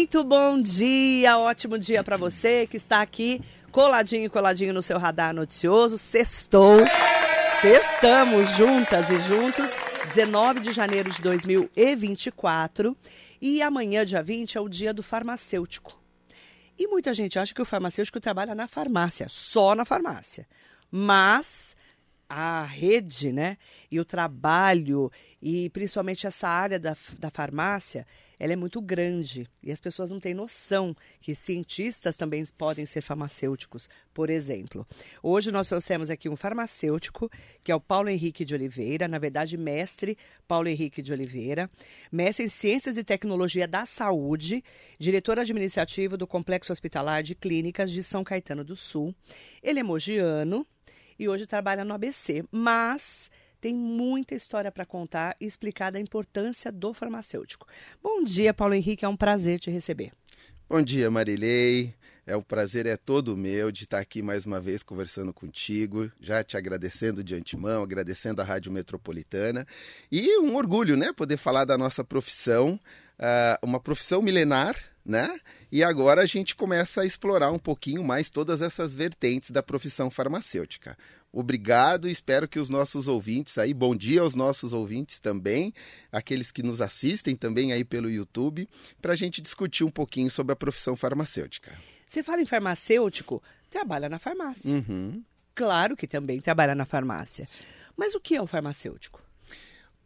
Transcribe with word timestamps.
Muito 0.00 0.24
bom 0.24 0.58
dia, 0.58 1.36
ótimo 1.36 1.78
dia 1.78 2.02
para 2.02 2.16
você 2.16 2.66
que 2.66 2.78
está 2.78 3.02
aqui 3.02 3.38
coladinho, 3.70 4.30
coladinho 4.30 4.72
no 4.72 4.82
seu 4.82 4.96
radar 4.96 5.34
noticioso. 5.34 5.98
Sextou, 5.98 6.78
sextamos 7.60 8.48
juntas 8.56 9.10
e 9.10 9.18
juntos, 9.28 9.76
19 10.06 10.60
de 10.60 10.72
janeiro 10.72 11.10
de 11.10 11.20
2024. 11.20 12.96
E 13.42 13.60
amanhã, 13.60 14.02
dia 14.06 14.22
20, 14.22 14.56
é 14.56 14.60
o 14.62 14.70
dia 14.70 14.94
do 14.94 15.02
farmacêutico. 15.02 16.00
E 16.78 16.86
muita 16.86 17.12
gente 17.12 17.38
acha 17.38 17.52
que 17.52 17.60
o 17.60 17.66
farmacêutico 17.66 18.18
trabalha 18.18 18.54
na 18.54 18.66
farmácia, 18.66 19.26
só 19.28 19.74
na 19.74 19.84
farmácia. 19.84 20.48
Mas 20.90 21.76
a 22.26 22.64
rede, 22.64 23.32
né, 23.32 23.58
e 23.90 24.00
o 24.00 24.04
trabalho, 24.06 25.12
e 25.42 25.68
principalmente 25.68 26.26
essa 26.26 26.48
área 26.48 26.78
da, 26.78 26.96
da 27.18 27.30
farmácia, 27.30 28.06
ela 28.40 28.54
é 28.54 28.56
muito 28.56 28.80
grande. 28.80 29.46
E 29.62 29.70
as 29.70 29.78
pessoas 29.78 30.10
não 30.10 30.18
têm 30.18 30.32
noção 30.32 30.96
que 31.20 31.34
cientistas 31.34 32.16
também 32.16 32.42
podem 32.56 32.86
ser 32.86 33.02
farmacêuticos, 33.02 33.88
por 34.14 34.30
exemplo. 34.30 34.86
Hoje 35.22 35.52
nós 35.52 35.68
trouxemos 35.68 36.08
aqui 36.08 36.26
um 36.26 36.36
farmacêutico, 36.36 37.30
que 37.62 37.70
é 37.70 37.74
o 37.74 37.80
Paulo 37.80 38.08
Henrique 38.08 38.42
de 38.42 38.54
Oliveira, 38.54 39.06
na 39.06 39.18
verdade, 39.18 39.58
mestre 39.58 40.16
Paulo 40.48 40.68
Henrique 40.68 41.02
de 41.02 41.12
Oliveira, 41.12 41.70
mestre 42.10 42.46
em 42.46 42.48
Ciências 42.48 42.96
e 42.96 43.04
Tecnologia 43.04 43.68
da 43.68 43.84
Saúde, 43.84 44.64
diretor 44.98 45.38
administrativo 45.38 46.16
do 46.16 46.26
Complexo 46.26 46.72
Hospitalar 46.72 47.22
de 47.22 47.34
Clínicas 47.34 47.92
de 47.92 48.02
São 48.02 48.24
Caetano 48.24 48.64
do 48.64 48.74
Sul. 48.74 49.14
Ele 49.62 49.80
é 49.80 49.82
mogiano, 49.82 50.66
e 51.18 51.28
hoje 51.28 51.46
trabalha 51.46 51.84
no 51.84 51.92
ABC, 51.92 52.42
mas 52.50 53.30
tem 53.60 53.74
muita 53.74 54.34
história 54.34 54.72
para 54.72 54.86
contar 54.86 55.36
e 55.40 55.44
explicar 55.44 55.90
da 55.92 56.00
importância 56.00 56.72
do 56.72 56.94
farmacêutico. 56.94 57.66
Bom 58.02 58.22
dia, 58.22 58.54
Paulo 58.54 58.74
Henrique, 58.74 59.04
é 59.04 59.08
um 59.08 59.16
prazer 59.16 59.58
te 59.58 59.70
receber. 59.70 60.12
Bom 60.68 60.82
dia, 60.82 61.10
Marilei. 61.10 61.94
É 62.26 62.36
o 62.36 62.42
prazer 62.42 62.86
é 62.86 62.96
todo 62.96 63.36
meu 63.36 63.72
de 63.72 63.82
estar 63.82 63.98
aqui 63.98 64.22
mais 64.22 64.46
uma 64.46 64.60
vez 64.60 64.84
conversando 64.84 65.32
contigo, 65.32 66.12
já 66.20 66.44
te 66.44 66.56
agradecendo 66.56 67.24
de 67.24 67.34
antemão, 67.34 67.82
agradecendo 67.82 68.40
a 68.40 68.44
Rádio 68.44 68.70
Metropolitana 68.70 69.66
e 70.12 70.38
um 70.38 70.54
orgulho, 70.54 70.96
né, 70.96 71.12
poder 71.12 71.36
falar 71.36 71.64
da 71.64 71.76
nossa 71.76 72.04
profissão, 72.04 72.78
uh, 73.18 73.66
uma 73.66 73.80
profissão 73.80 74.22
milenar, 74.22 74.76
né? 75.10 75.38
E 75.72 75.82
agora 75.82 76.22
a 76.22 76.26
gente 76.26 76.54
começa 76.54 77.02
a 77.02 77.04
explorar 77.04 77.50
um 77.50 77.58
pouquinho 77.58 78.02
mais 78.04 78.30
todas 78.30 78.62
essas 78.62 78.94
vertentes 78.94 79.50
da 79.50 79.62
profissão 79.62 80.08
farmacêutica. 80.08 80.96
Obrigado, 81.32 82.08
espero 82.08 82.48
que 82.48 82.58
os 82.58 82.68
nossos 82.68 83.08
ouvintes 83.08 83.58
aí, 83.58 83.74
bom 83.74 83.94
dia 83.94 84.20
aos 84.20 84.34
nossos 84.34 84.72
ouvintes 84.72 85.20
também, 85.20 85.72
aqueles 86.10 86.50
que 86.50 86.62
nos 86.62 86.80
assistem 86.80 87.36
também 87.36 87.72
aí 87.72 87.84
pelo 87.84 88.10
YouTube, 88.10 88.68
para 89.02 89.12
a 89.12 89.16
gente 89.16 89.40
discutir 89.40 89.84
um 89.84 89.90
pouquinho 89.90 90.30
sobre 90.30 90.52
a 90.52 90.56
profissão 90.56 90.96
farmacêutica. 90.96 91.76
Você 92.08 92.22
fala 92.22 92.40
em 92.40 92.46
farmacêutico, 92.46 93.42
trabalha 93.68 94.08
na 94.08 94.18
farmácia. 94.18 94.72
Uhum. 94.72 95.22
Claro 95.54 95.96
que 95.96 96.06
também 96.06 96.40
trabalha 96.40 96.74
na 96.74 96.84
farmácia. 96.84 97.48
Mas 97.96 98.14
o 98.14 98.20
que 98.20 98.34
é 98.34 98.42
o 98.42 98.46
farmacêutico? 98.46 99.22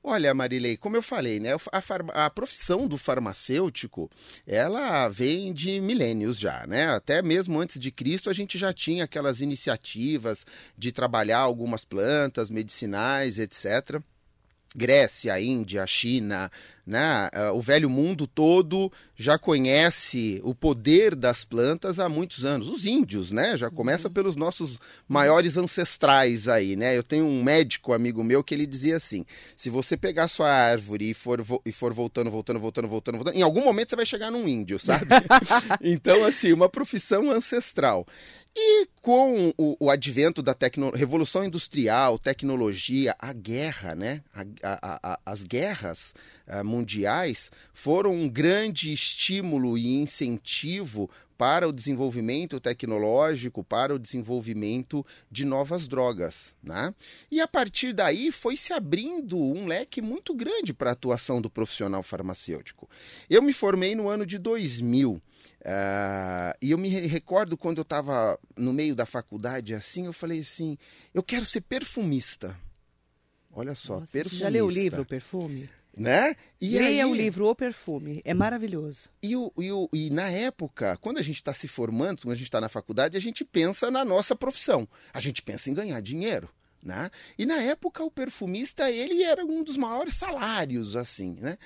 Olha, 0.06 0.34
Marilei, 0.34 0.76
como 0.76 0.96
eu 0.96 1.02
falei, 1.02 1.40
né, 1.40 1.52
a, 1.72 2.26
a, 2.26 2.28
profissão 2.28 2.86
do 2.86 2.98
farmacêutico, 2.98 4.10
ela 4.46 5.08
vem 5.08 5.50
de 5.50 5.80
milênios 5.80 6.38
já, 6.38 6.66
né? 6.66 6.88
Até 6.88 7.22
mesmo 7.22 7.58
antes 7.58 7.80
de 7.80 7.90
Cristo 7.90 8.28
a 8.28 8.34
gente 8.34 8.58
já 8.58 8.70
tinha 8.70 9.04
aquelas 9.04 9.40
iniciativas 9.40 10.44
de 10.76 10.92
trabalhar 10.92 11.38
algumas 11.38 11.86
plantas 11.86 12.50
medicinais, 12.50 13.38
etc. 13.38 13.98
Grécia, 14.76 15.40
Índia, 15.40 15.86
China, 15.86 16.50
né? 16.86 17.28
Ah, 17.32 17.52
o 17.52 17.60
velho 17.60 17.88
mundo 17.88 18.26
todo 18.26 18.92
já 19.16 19.38
conhece 19.38 20.40
o 20.44 20.54
poder 20.54 21.14
das 21.14 21.44
plantas 21.44 21.98
há 21.98 22.08
muitos 22.08 22.44
anos. 22.44 22.68
Os 22.68 22.84
índios, 22.84 23.30
né? 23.30 23.56
Já 23.56 23.70
começa 23.70 24.08
uhum. 24.08 24.14
pelos 24.14 24.36
nossos 24.36 24.78
maiores 25.08 25.56
ancestrais 25.56 26.48
aí, 26.48 26.76
né? 26.76 26.96
Eu 26.96 27.02
tenho 27.02 27.24
um 27.24 27.42
médico 27.42 27.92
amigo 27.92 28.22
meu 28.22 28.42
que 28.42 28.54
ele 28.54 28.66
dizia 28.66 28.96
assim: 28.96 29.24
se 29.56 29.70
você 29.70 29.96
pegar 29.96 30.28
sua 30.28 30.50
árvore 30.50 31.10
e 31.10 31.14
for, 31.14 31.44
e 31.64 31.72
for 31.72 31.92
voltando, 31.92 32.30
voltando, 32.30 32.58
voltando, 32.58 32.88
voltando, 32.88 33.16
voltando, 33.16 33.36
em 33.36 33.42
algum 33.42 33.64
momento 33.64 33.90
você 33.90 33.96
vai 33.96 34.06
chegar 34.06 34.30
num 34.30 34.46
índio, 34.46 34.78
sabe? 34.78 35.06
então, 35.80 36.24
assim, 36.24 36.52
uma 36.52 36.68
profissão 36.68 37.30
ancestral. 37.30 38.06
E 38.56 38.86
com 39.02 39.52
o, 39.58 39.76
o 39.80 39.90
advento 39.90 40.40
da 40.40 40.56
revolução 40.94 41.44
industrial, 41.44 42.20
tecnologia, 42.20 43.14
a 43.18 43.32
guerra, 43.32 43.96
né? 43.96 44.22
A, 44.32 44.44
a, 44.62 45.00
a, 45.02 45.20
as 45.26 45.42
guerras 45.42 46.14
uh, 46.46 46.64
mundiais 46.74 47.50
foram 47.72 48.14
um 48.14 48.28
grande 48.28 48.92
estímulo 48.92 49.78
e 49.78 49.94
incentivo 49.94 51.08
para 51.36 51.68
o 51.68 51.72
desenvolvimento 51.72 52.60
tecnológico, 52.60 53.64
para 53.64 53.94
o 53.94 53.98
desenvolvimento 53.98 55.04
de 55.30 55.44
novas 55.44 55.88
drogas. 55.88 56.56
Né? 56.62 56.94
E 57.30 57.40
a 57.40 57.48
partir 57.48 57.92
daí 57.92 58.30
foi 58.30 58.56
se 58.56 58.72
abrindo 58.72 59.36
um 59.36 59.66
leque 59.66 60.00
muito 60.00 60.34
grande 60.34 60.72
para 60.72 60.90
a 60.90 60.92
atuação 60.92 61.40
do 61.40 61.50
profissional 61.50 62.02
farmacêutico. 62.02 62.88
Eu 63.28 63.42
me 63.42 63.52
formei 63.52 63.94
no 63.94 64.08
ano 64.08 64.24
de 64.24 64.38
2000. 64.38 65.12
Uh, 65.12 66.52
e 66.60 66.72
eu 66.72 66.78
me 66.78 66.88
recordo 66.88 67.56
quando 67.56 67.78
eu 67.78 67.82
estava 67.82 68.38
no 68.56 68.72
meio 68.72 68.94
da 68.94 69.06
faculdade 69.06 69.74
assim, 69.74 70.04
eu 70.04 70.12
falei 70.12 70.40
assim: 70.40 70.76
eu 71.12 71.22
quero 71.22 71.44
ser 71.46 71.62
perfumista. 71.62 72.54
Olha 73.50 73.74
só, 73.74 74.00
Nossa, 74.00 74.12
perfumista. 74.12 74.36
Você 74.36 74.40
já 74.40 74.48
leu 74.48 74.66
o 74.66 74.70
livro 74.70 75.04
Perfume? 75.06 75.70
Né? 75.96 76.34
E 76.60 76.76
Leia 76.76 77.04
aí... 77.04 77.10
o 77.10 77.14
livro 77.14 77.46
O 77.46 77.54
Perfume, 77.54 78.20
é 78.24 78.34
maravilhoso. 78.34 79.10
E, 79.22 79.36
o, 79.36 79.52
e, 79.56 79.70
o, 79.70 79.88
e 79.92 80.10
na 80.10 80.28
época, 80.28 80.96
quando 81.00 81.18
a 81.18 81.22
gente 81.22 81.36
está 81.36 81.54
se 81.54 81.68
formando, 81.68 82.22
quando 82.22 82.32
a 82.32 82.36
gente 82.36 82.46
está 82.46 82.60
na 82.60 82.68
faculdade, 82.68 83.16
a 83.16 83.20
gente 83.20 83.44
pensa 83.44 83.90
na 83.90 84.04
nossa 84.04 84.34
profissão. 84.34 84.88
A 85.12 85.20
gente 85.20 85.40
pensa 85.40 85.70
em 85.70 85.74
ganhar 85.74 86.00
dinheiro. 86.00 86.48
Né? 86.82 87.10
E 87.38 87.46
na 87.46 87.62
época 87.62 88.04
o 88.04 88.10
perfumista 88.10 88.90
ele 88.90 89.22
era 89.22 89.42
um 89.42 89.62
dos 89.62 89.74
maiores 89.74 90.14
salários 90.16 90.96
assim, 90.96 91.34
né? 91.40 91.56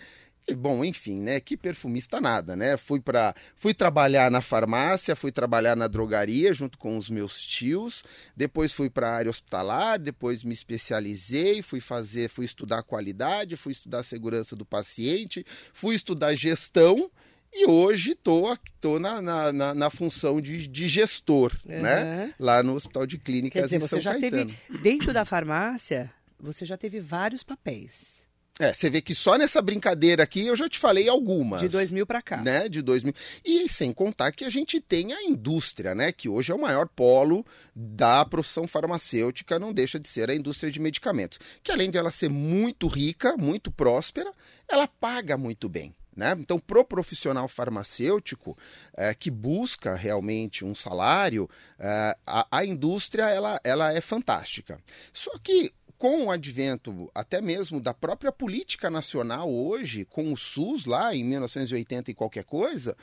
Bom, 0.55 0.85
enfim, 0.85 1.19
né? 1.19 1.41
Que 1.41 1.57
perfumista 1.57 2.21
nada, 2.21 2.57
né? 2.57 2.77
Fui 2.77 3.01
para 3.01 3.35
fui 3.57 3.75
trabalhar 3.75 4.31
na 4.31 4.41
farmácia, 4.41 5.17
fui 5.17 5.31
trabalhar 5.31 5.77
na 5.77 5.87
drogaria 5.87 6.53
junto 6.53 6.79
com 6.79 6.97
os 6.97 7.09
meus 7.09 7.41
tios, 7.41 8.03
depois 8.37 8.73
fui 8.73 8.89
para 8.89 9.09
a 9.09 9.15
área 9.15 9.31
hospitalar, 9.31 9.99
depois 9.99 10.43
me 10.43 10.55
especializei, 10.55 11.63
fui 11.63 11.81
fazer, 11.81 12.29
fui 12.29 12.45
estudar 12.45 12.83
qualidade, 12.83 13.57
fui 13.57 13.73
estudar 13.73 14.03
segurança 14.03 14.57
do 14.57 14.65
paciente, 14.65 15.45
fui 15.73 15.95
estudar 15.95 16.35
gestão 16.35 17.11
e 17.53 17.67
hoje 17.67 18.13
estou 18.13 18.57
tô, 18.57 18.63
tô 18.81 18.99
na, 18.99 19.21
na, 19.23 19.53
na, 19.53 19.75
na, 19.75 19.91
função 19.91 20.41
de, 20.41 20.67
de 20.67 20.87
gestor, 20.87 21.53
uhum. 21.65 21.83
né? 21.83 22.35
Lá 22.39 22.63
no 22.63 22.75
Hospital 22.75 23.07
de 23.07 23.19
Clínicas 23.19 23.61
Quer 23.61 23.65
dizer, 23.65 23.77
em 23.77 23.81
você 23.81 23.89
São 23.89 24.01
já 24.01 24.13
Caetano. 24.13 24.47
teve 24.47 24.79
dentro 24.83 25.13
da 25.13 25.25
farmácia, 25.25 26.13
você 26.39 26.65
já 26.65 26.77
teve 26.77 27.01
vários 27.01 27.43
papéis. 27.43 28.18
É, 28.59 28.73
você 28.73 28.91
vê 28.91 29.01
que 29.01 29.15
só 29.15 29.39
nessa 29.39 29.63
brincadeira 29.63 30.23
aqui 30.23 30.47
eu 30.47 30.57
já 30.57 30.69
te 30.69 30.79
falei 30.79 31.09
algumas. 31.09 31.61
De 31.61 31.69
2000 31.69 32.07
para 32.07 32.21
cá. 32.21 32.39
Né, 32.39 32.69
de 32.69 32.83
2000. 32.83 33.13
E 33.45 33.69
sem 33.69 33.93
contar 33.93 34.33
que 34.33 34.45
a 34.45 34.51
gente 34.51 34.81
tem 34.81 35.13
a 35.13 35.23
indústria, 35.23 35.95
né, 35.95 36.11
que 36.11 36.29
hoje 36.29 36.51
é 36.51 36.55
o 36.55 36.61
maior 36.61 36.89
polo 36.89 37.47
da 37.75 38.25
profissão 38.25 38.67
farmacêutica, 38.67 39.59
não 39.59 39.73
deixa 39.73 40.01
de 40.01 40.09
ser 40.09 40.29
a 40.29 40.35
indústria 40.35 40.73
de 40.73 40.81
medicamentos, 40.81 41.39
que 41.63 41.71
além 41.71 41.91
de 41.91 41.99
ela 41.99 42.11
ser 42.11 42.29
muito 42.29 42.89
rica, 42.89 43.37
muito 43.37 43.71
próspera, 43.71 44.33
ela 44.69 44.89
paga 44.89 45.37
muito 45.37 45.69
bem. 45.69 45.95
Né? 46.17 46.35
Então, 46.37 46.59
pro 46.59 46.85
profissional 46.85 47.47
farmacêutico 47.47 48.59
é, 48.97 49.15
que 49.15 49.31
busca 49.31 49.95
realmente 49.95 50.65
um 50.65 50.75
salário, 50.75 51.49
é, 51.79 52.17
a, 52.27 52.45
a, 52.51 52.65
indústria 52.65 53.29
ela, 53.29 53.61
ela 53.63 53.93
é 53.93 54.01
fantástica. 54.01 54.81
Só 55.13 55.31
que 55.39 55.73
com 55.99 56.27
o 56.27 56.31
advento 56.31 57.11
até 57.13 57.41
mesmo 57.41 57.81
da 57.81 57.93
própria 57.93 58.31
política 58.31 58.89
nacional 58.89 59.53
hoje, 59.53 60.05
com 60.05 60.33
o 60.33 60.37
SUS 60.37 60.85
lá 60.85 61.15
em 61.15 61.25
1980 61.25 62.13
e 62.13 62.15
qualquer 62.15 62.45
coisa, 62.45 62.97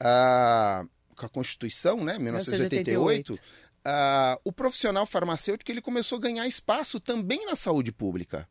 uh, 0.00 0.88
com 1.14 1.26
a 1.26 1.28
Constituição, 1.28 2.02
né, 2.02 2.18
1988, 2.18 3.32
1988. 3.32 3.34
Uh, 3.34 4.40
o 4.44 4.52
profissional 4.52 5.06
farmacêutico 5.06 5.70
ele 5.70 5.82
começou 5.82 6.18
a 6.18 6.20
ganhar 6.20 6.48
espaço 6.48 6.98
também 6.98 7.44
na 7.44 7.54
saúde 7.54 7.92
pública. 7.92 8.48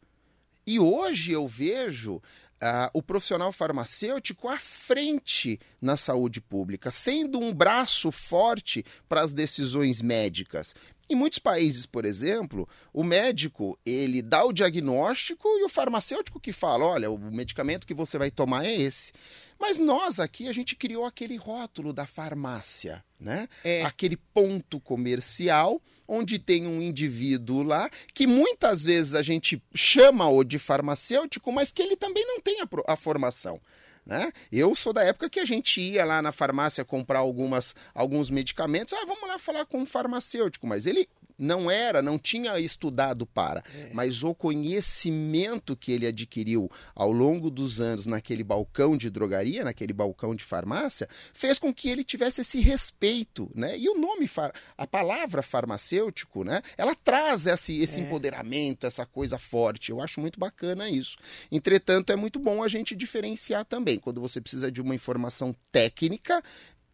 E 0.65 0.79
hoje 0.79 1.31
eu 1.31 1.47
vejo 1.47 2.21
Uh, 2.59 2.89
o 2.91 3.03
profissional 3.03 3.51
farmacêutico 3.51 4.49
à 4.49 4.57
frente 4.57 5.59
na 5.79 5.95
saúde 5.95 6.41
pública, 6.41 6.89
sendo 6.89 7.39
um 7.39 7.53
braço 7.53 8.11
forte 8.11 8.83
para 9.07 9.21
as 9.21 9.31
decisões 9.31 10.01
médicas. 10.01 10.73
Em 11.09 11.15
muitos 11.15 11.39
países, 11.39 11.85
por 11.85 12.03
exemplo, 12.03 12.67
o 12.93 13.03
médico 13.03 13.79
ele 13.85 14.21
dá 14.21 14.43
o 14.43 14.51
diagnóstico 14.51 15.47
e 15.59 15.63
o 15.63 15.69
farmacêutico 15.69 16.39
que 16.39 16.51
fala, 16.51 16.85
olha, 16.85 17.09
o 17.09 17.17
medicamento 17.17 17.87
que 17.87 17.93
você 17.93 18.17
vai 18.17 18.29
tomar 18.29 18.65
é 18.65 18.75
esse. 18.75 19.13
Mas 19.59 19.79
nós 19.79 20.19
aqui 20.19 20.47
a 20.47 20.51
gente 20.51 20.75
criou 20.75 21.05
aquele 21.05 21.35
rótulo 21.35 21.91
da 21.91 22.05
farmácia, 22.05 23.03
né? 23.19 23.47
É. 23.63 23.83
Aquele 23.83 24.17
ponto 24.17 24.79
comercial 24.79 25.81
onde 26.07 26.39
tem 26.39 26.67
um 26.67 26.81
indivíduo 26.81 27.63
lá 27.63 27.89
que 28.13 28.25
muitas 28.27 28.83
vezes 28.83 29.13
a 29.13 29.21
gente 29.21 29.61
chama-o 29.73 30.43
de 30.43 30.59
farmacêutico, 30.59 31.51
mas 31.51 31.71
que 31.71 31.81
ele 31.81 31.95
também 31.95 32.25
não 32.25 32.39
tem 32.39 32.61
a, 32.61 32.67
a 32.87 32.95
formação. 32.95 33.59
Né? 34.07 34.31
Eu 34.49 34.73
sou 34.73 34.93
da 34.93 35.03
época 35.03 35.29
que 35.29 35.37
a 35.37 35.43
gente 35.43 35.81
ia 35.81 36.05
lá 36.05 36.21
na 36.21 36.31
farmácia 36.31 36.85
comprar 36.85 37.19
algumas, 37.19 37.75
alguns 37.93 38.29
medicamentos. 38.29 38.93
Ah, 38.93 39.05
vamos 39.05 39.27
lá 39.27 39.37
falar 39.37 39.65
com 39.65 39.79
um 39.79 39.85
farmacêutico, 39.85 40.65
mas 40.65 40.85
ele 40.85 41.09
não 41.37 41.69
era, 41.69 42.01
não 42.01 42.17
tinha 42.17 42.59
estudado 42.59 43.25
para, 43.25 43.63
é. 43.75 43.89
mas 43.93 44.23
o 44.23 44.33
conhecimento 44.33 45.75
que 45.75 45.91
ele 45.91 46.07
adquiriu 46.07 46.69
ao 46.95 47.11
longo 47.11 47.49
dos 47.49 47.79
anos 47.79 48.05
naquele 48.05 48.43
balcão 48.43 48.97
de 48.97 49.09
drogaria, 49.09 49.63
naquele 49.63 49.93
balcão 49.93 50.35
de 50.35 50.43
farmácia, 50.43 51.07
fez 51.33 51.59
com 51.59 51.73
que 51.73 51.89
ele 51.89 52.03
tivesse 52.03 52.41
esse 52.41 52.59
respeito, 52.59 53.51
né? 53.53 53.77
E 53.77 53.87
o 53.89 53.97
nome, 53.97 54.29
a 54.77 54.87
palavra 54.87 55.41
farmacêutico, 55.41 56.43
né? 56.43 56.61
Ela 56.77 56.95
traz 56.95 57.45
esse, 57.47 57.77
esse 57.79 57.99
é. 57.99 58.03
empoderamento, 58.03 58.87
essa 58.87 59.05
coisa 59.05 59.37
forte. 59.37 59.91
Eu 59.91 60.01
acho 60.01 60.19
muito 60.19 60.39
bacana 60.39 60.89
isso. 60.89 61.17
Entretanto, 61.51 62.11
é 62.11 62.15
muito 62.15 62.39
bom 62.39 62.63
a 62.63 62.67
gente 62.67 62.95
diferenciar 62.95 63.65
também. 63.65 63.99
Quando 63.99 64.21
você 64.21 64.41
precisa 64.41 64.71
de 64.71 64.81
uma 64.81 64.95
informação 64.95 65.55
técnica, 65.71 66.41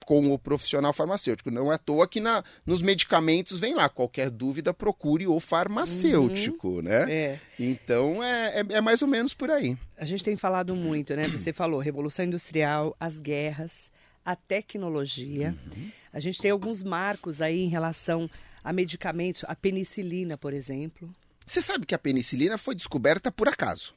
com 0.04 0.34
o 0.34 0.40
profissional 0.40 0.94
farmacêutico. 0.94 1.52
Não 1.52 1.72
é 1.72 1.76
à 1.76 1.78
toa 1.78 2.08
que 2.08 2.20
na, 2.20 2.44
nos 2.66 2.82
medicamentos 2.82 3.60
vem 3.60 3.74
lá, 3.74 3.90
qualquer 3.90 4.30
dúvida 4.30 4.74
procure 4.74 5.28
o 5.28 5.40
farmacêutico, 5.40 6.68
uhum. 6.68 6.82
né? 6.82 7.12
É. 7.12 7.40
Então 7.60 8.24
é, 8.24 8.60
é, 8.60 8.66
é, 8.76 8.82
mais 8.82 9.02
ou 9.02 9.08
menos 9.08 9.34
por 9.34 9.50
aí. 9.50 9.78
A 9.98 10.06
gente 10.06 10.24
tem 10.24 10.36
falado 10.36 10.76
muito, 10.76 11.16
né? 11.16 11.28
Você 11.28 11.54
falou 11.54 11.80
Revolução 11.80 12.26
Industrial, 12.26 12.96
as 13.00 13.20
guerras, 13.20 13.92
a 14.26 14.36
tecnologia. 14.36 15.56
Uhum. 15.76 15.92
A 16.12 16.20
gente 16.20 16.40
tem 16.40 16.52
alguns 16.52 16.84
marcos 16.84 17.42
aí 17.42 17.62
em 17.62 17.70
relação 17.70 18.30
a 18.64 18.72
medicamentos, 18.72 19.44
a 19.48 19.56
penicilina, 19.56 20.38
por 20.38 20.54
exemplo. 20.54 21.14
Você 21.46 21.62
sabe 21.62 21.86
que 21.86 21.96
a 21.96 22.00
penicilina 22.00 22.58
foi 22.58 22.76
descoberta 22.76 23.32
por 23.32 23.48
acaso. 23.48 23.94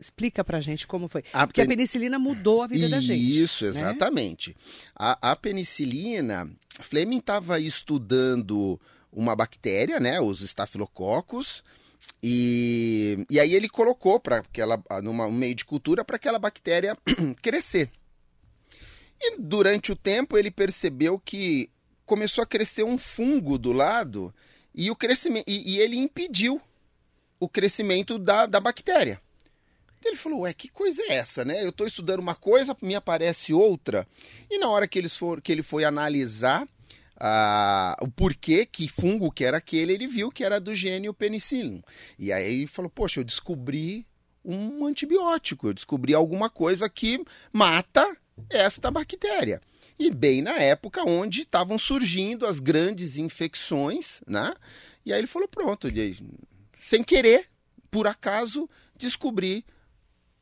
Explica 0.00 0.42
pra 0.42 0.60
gente 0.60 0.86
como 0.86 1.08
foi. 1.08 1.22
A 1.32 1.46
Porque 1.46 1.60
pen... 1.60 1.66
a 1.66 1.76
penicilina 1.76 2.18
mudou 2.18 2.62
a 2.62 2.66
vida 2.66 2.86
Isso, 2.86 2.90
da 2.90 3.00
gente. 3.00 3.42
Isso, 3.42 3.64
né? 3.64 3.70
exatamente. 3.70 4.50
Né? 4.50 4.56
A, 4.96 5.32
a 5.32 5.36
penicilina, 5.36 6.50
Fleming 6.80 7.18
estava 7.18 7.60
estudando 7.60 8.80
uma 9.12 9.36
bactéria, 9.36 10.00
né, 10.00 10.20
os 10.20 10.40
estafilococos, 10.40 11.62
e, 12.22 13.26
e 13.28 13.40
aí 13.40 13.54
ele 13.54 13.68
colocou 13.68 14.20
para 14.20 14.38
aquela 14.38 14.82
numa 15.02 15.26
um 15.26 15.32
meio 15.32 15.54
de 15.54 15.64
cultura 15.64 16.04
para 16.04 16.16
aquela 16.16 16.38
bactéria 16.38 16.96
crescer. 17.42 17.90
E 19.20 19.38
durante 19.38 19.92
o 19.92 19.96
tempo 19.96 20.38
ele 20.38 20.50
percebeu 20.50 21.18
que 21.18 21.70
começou 22.06 22.42
a 22.42 22.46
crescer 22.46 22.84
um 22.84 22.96
fungo 22.96 23.58
do 23.58 23.72
lado 23.72 24.34
e 24.74 24.90
o 24.90 24.96
crescimento 24.96 25.44
e, 25.46 25.74
e 25.74 25.78
ele 25.78 25.96
impediu 25.96 26.60
o 27.38 27.48
crescimento 27.48 28.18
da, 28.18 28.46
da 28.46 28.60
bactéria. 28.60 29.20
Ele 30.04 30.16
falou, 30.16 30.40
ué, 30.40 30.54
que 30.54 30.68
coisa 30.68 31.02
é 31.02 31.14
essa, 31.14 31.44
né? 31.44 31.62
Eu 31.62 31.70
estou 31.70 31.86
estudando 31.86 32.20
uma 32.20 32.34
coisa, 32.34 32.76
me 32.80 32.94
aparece 32.94 33.52
outra. 33.52 34.06
E 34.50 34.58
na 34.58 34.68
hora 34.68 34.88
que, 34.88 34.98
eles 34.98 35.14
for, 35.14 35.40
que 35.42 35.52
ele 35.52 35.62
foi 35.62 35.84
analisar 35.84 36.66
ah, 37.18 37.96
o 38.00 38.08
porquê, 38.08 38.64
que 38.64 38.88
fungo 38.88 39.30
que 39.30 39.44
era 39.44 39.58
aquele, 39.58 39.92
ele 39.92 40.06
viu 40.06 40.30
que 40.30 40.42
era 40.42 40.58
do 40.58 40.74
gênio 40.74 41.12
penicillium. 41.12 41.82
E 42.18 42.32
aí 42.32 42.60
ele 42.60 42.66
falou, 42.66 42.90
poxa, 42.90 43.20
eu 43.20 43.24
descobri 43.24 44.06
um 44.42 44.86
antibiótico, 44.86 45.68
eu 45.68 45.74
descobri 45.74 46.14
alguma 46.14 46.48
coisa 46.48 46.88
que 46.88 47.22
mata 47.52 48.16
esta 48.48 48.90
bactéria. 48.90 49.60
E 49.98 50.10
bem 50.10 50.40
na 50.40 50.56
época 50.56 51.04
onde 51.06 51.42
estavam 51.42 51.76
surgindo 51.76 52.46
as 52.46 52.58
grandes 52.58 53.18
infecções, 53.18 54.22
né? 54.26 54.54
E 55.04 55.12
aí 55.12 55.20
ele 55.20 55.26
falou, 55.26 55.46
pronto, 55.46 55.88
sem 56.78 57.04
querer, 57.04 57.46
por 57.90 58.06
acaso, 58.06 58.68
descobri 58.96 59.62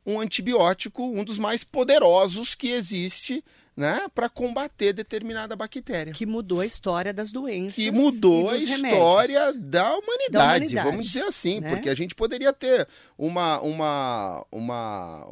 um 0.09 0.19
antibiótico, 0.19 1.03
um 1.03 1.23
dos 1.23 1.37
mais 1.37 1.63
poderosos 1.63 2.55
que 2.55 2.69
existe 2.69 3.43
né, 3.79 4.07
para 4.13 4.27
combater 4.27 4.91
determinada 4.91 5.55
bactéria. 5.55 6.11
Que 6.11 6.25
mudou 6.25 6.59
a 6.59 6.65
história 6.65 7.13
das 7.13 7.31
doenças. 7.31 7.75
Que 7.75 7.89
mudou 7.89 8.49
a 8.49 8.57
história 8.57 9.53
da 9.53 9.97
humanidade, 9.97 10.29
da 10.29 10.45
humanidade, 10.45 10.75
vamos 10.75 11.05
dizer 11.05 11.23
assim, 11.23 11.61
né? 11.61 11.69
porque 11.69 11.89
a 11.89 11.95
gente 11.95 12.13
poderia 12.13 12.51
ter 12.51 12.85
uma, 13.17 13.61
uma, 13.61 14.45
uma, 14.51 15.27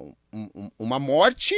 uma 0.80 0.98
morte 0.98 1.54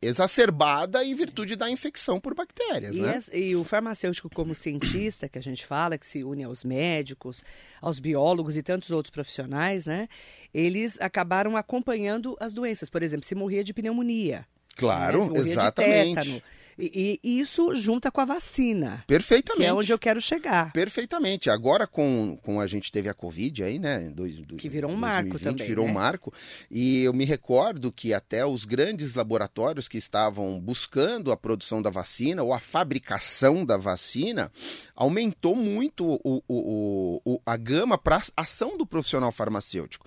exacerbada 0.00 1.04
em 1.04 1.12
virtude 1.12 1.56
da 1.56 1.68
infecção 1.68 2.20
por 2.20 2.36
bactérias. 2.36 2.94
E, 2.94 3.02
né? 3.02 3.20
e, 3.32 3.56
o 3.56 3.64
farmacêutico, 3.64 4.30
como 4.32 4.54
cientista, 4.54 5.28
que 5.28 5.40
a 5.40 5.42
gente 5.42 5.66
fala, 5.66 5.98
que 5.98 6.06
se 6.06 6.22
une 6.22 6.44
aos 6.44 6.62
médicos, 6.62 7.42
aos 7.82 7.98
biólogos 7.98 8.56
e 8.56 8.62
tantos 8.62 8.92
outros 8.92 9.10
profissionais, 9.10 9.86
né? 9.86 10.08
Eles 10.54 11.00
acabaram 11.00 11.56
acompanhando 11.56 12.36
as 12.38 12.54
doenças. 12.54 12.88
Por 12.88 13.02
exemplo, 13.02 13.26
se 13.26 13.34
morria 13.34 13.64
de 13.64 13.74
pneumonia. 13.74 14.46
Claro, 14.76 15.30
né? 15.30 15.40
exatamente. 15.40 16.42
E, 16.80 17.20
e, 17.22 17.40
isso 17.40 17.74
junta 17.74 18.10
com 18.10 18.20
a 18.22 18.24
vacina. 18.24 19.04
Perfeitamente. 19.06 19.62
Que 19.62 19.68
é 19.68 19.74
onde 19.74 19.92
eu 19.92 19.98
quero 19.98 20.20
chegar. 20.20 20.72
Perfeitamente. 20.72 21.50
Agora, 21.50 21.86
com, 21.86 22.38
com 22.42 22.58
a 22.58 22.66
gente 22.66 22.90
teve 22.90 23.08
a 23.08 23.14
Covid 23.14 23.62
aí, 23.62 23.78
né? 23.78 24.10
Dois, 24.14 24.38
do, 24.38 24.56
que 24.56 24.68
virou 24.68 24.90
um 24.90 24.96
marco 24.96 25.38
também. 25.38 25.66
Virou 25.66 25.84
né? 25.84 25.90
um 25.90 25.94
marco. 25.94 26.32
E 26.70 27.02
eu 27.02 27.12
me 27.12 27.26
recordo 27.26 27.92
que 27.92 28.14
até 28.14 28.46
os 28.46 28.64
grandes 28.64 29.14
laboratórios 29.14 29.88
que 29.88 29.98
estavam 29.98 30.58
buscando 30.58 31.30
a 31.30 31.36
produção 31.36 31.82
da 31.82 31.90
vacina 31.90 32.42
ou 32.42 32.52
a 32.54 32.58
fabricação 32.58 33.64
da 33.64 33.76
vacina 33.76 34.50
aumentou 34.96 35.54
muito 35.54 36.06
o, 36.06 36.42
o, 36.48 37.20
o, 37.24 37.42
a 37.44 37.56
gama 37.56 37.98
para 37.98 38.22
ação 38.36 38.78
do 38.78 38.86
profissional 38.86 39.30
farmacêutico. 39.30 40.06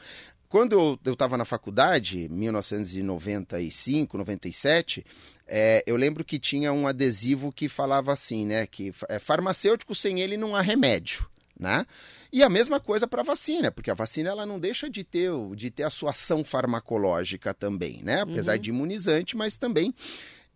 Quando 0.53 0.99
eu 1.03 1.13
estava 1.13 1.35
na 1.35 1.45
faculdade, 1.45 2.29
1995, 2.29 4.15
97, 4.19 5.03
é, 5.47 5.83
eu 5.87 5.95
lembro 5.95 6.23
que 6.23 6.37
tinha 6.37 6.71
um 6.71 6.85
adesivo 6.85 7.51
que 7.51 7.67
falava 7.67 8.13
assim, 8.13 8.45
né? 8.45 8.67
Que 8.67 8.93
é, 9.09 9.17
farmacêutico 9.17 9.95
sem 9.95 10.19
ele 10.19 10.37
não 10.37 10.55
há 10.55 10.61
remédio. 10.61 11.27
Né? 11.59 11.83
E 12.31 12.43
a 12.43 12.49
mesma 12.49 12.79
coisa 12.79 13.07
para 13.07 13.21
a 13.21 13.25
vacina, 13.25 13.71
porque 13.71 13.89
a 13.89 13.95
vacina 13.95 14.29
ela 14.29 14.45
não 14.45 14.59
deixa 14.59 14.87
de 14.87 15.03
ter, 15.03 15.31
de 15.55 15.71
ter 15.71 15.83
a 15.83 15.89
sua 15.89 16.11
ação 16.11 16.43
farmacológica 16.43 17.51
também, 17.51 18.03
né? 18.03 18.21
Apesar 18.21 18.53
uhum. 18.53 18.61
de 18.61 18.69
imunizante, 18.69 19.35
mas 19.35 19.57
também. 19.57 19.91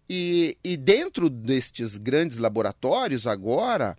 E, 0.07 0.55
e 0.63 0.77
dentro 0.77 1.27
destes 1.27 1.97
grandes 1.97 2.38
laboratórios 2.38 3.25
agora, 3.25 3.97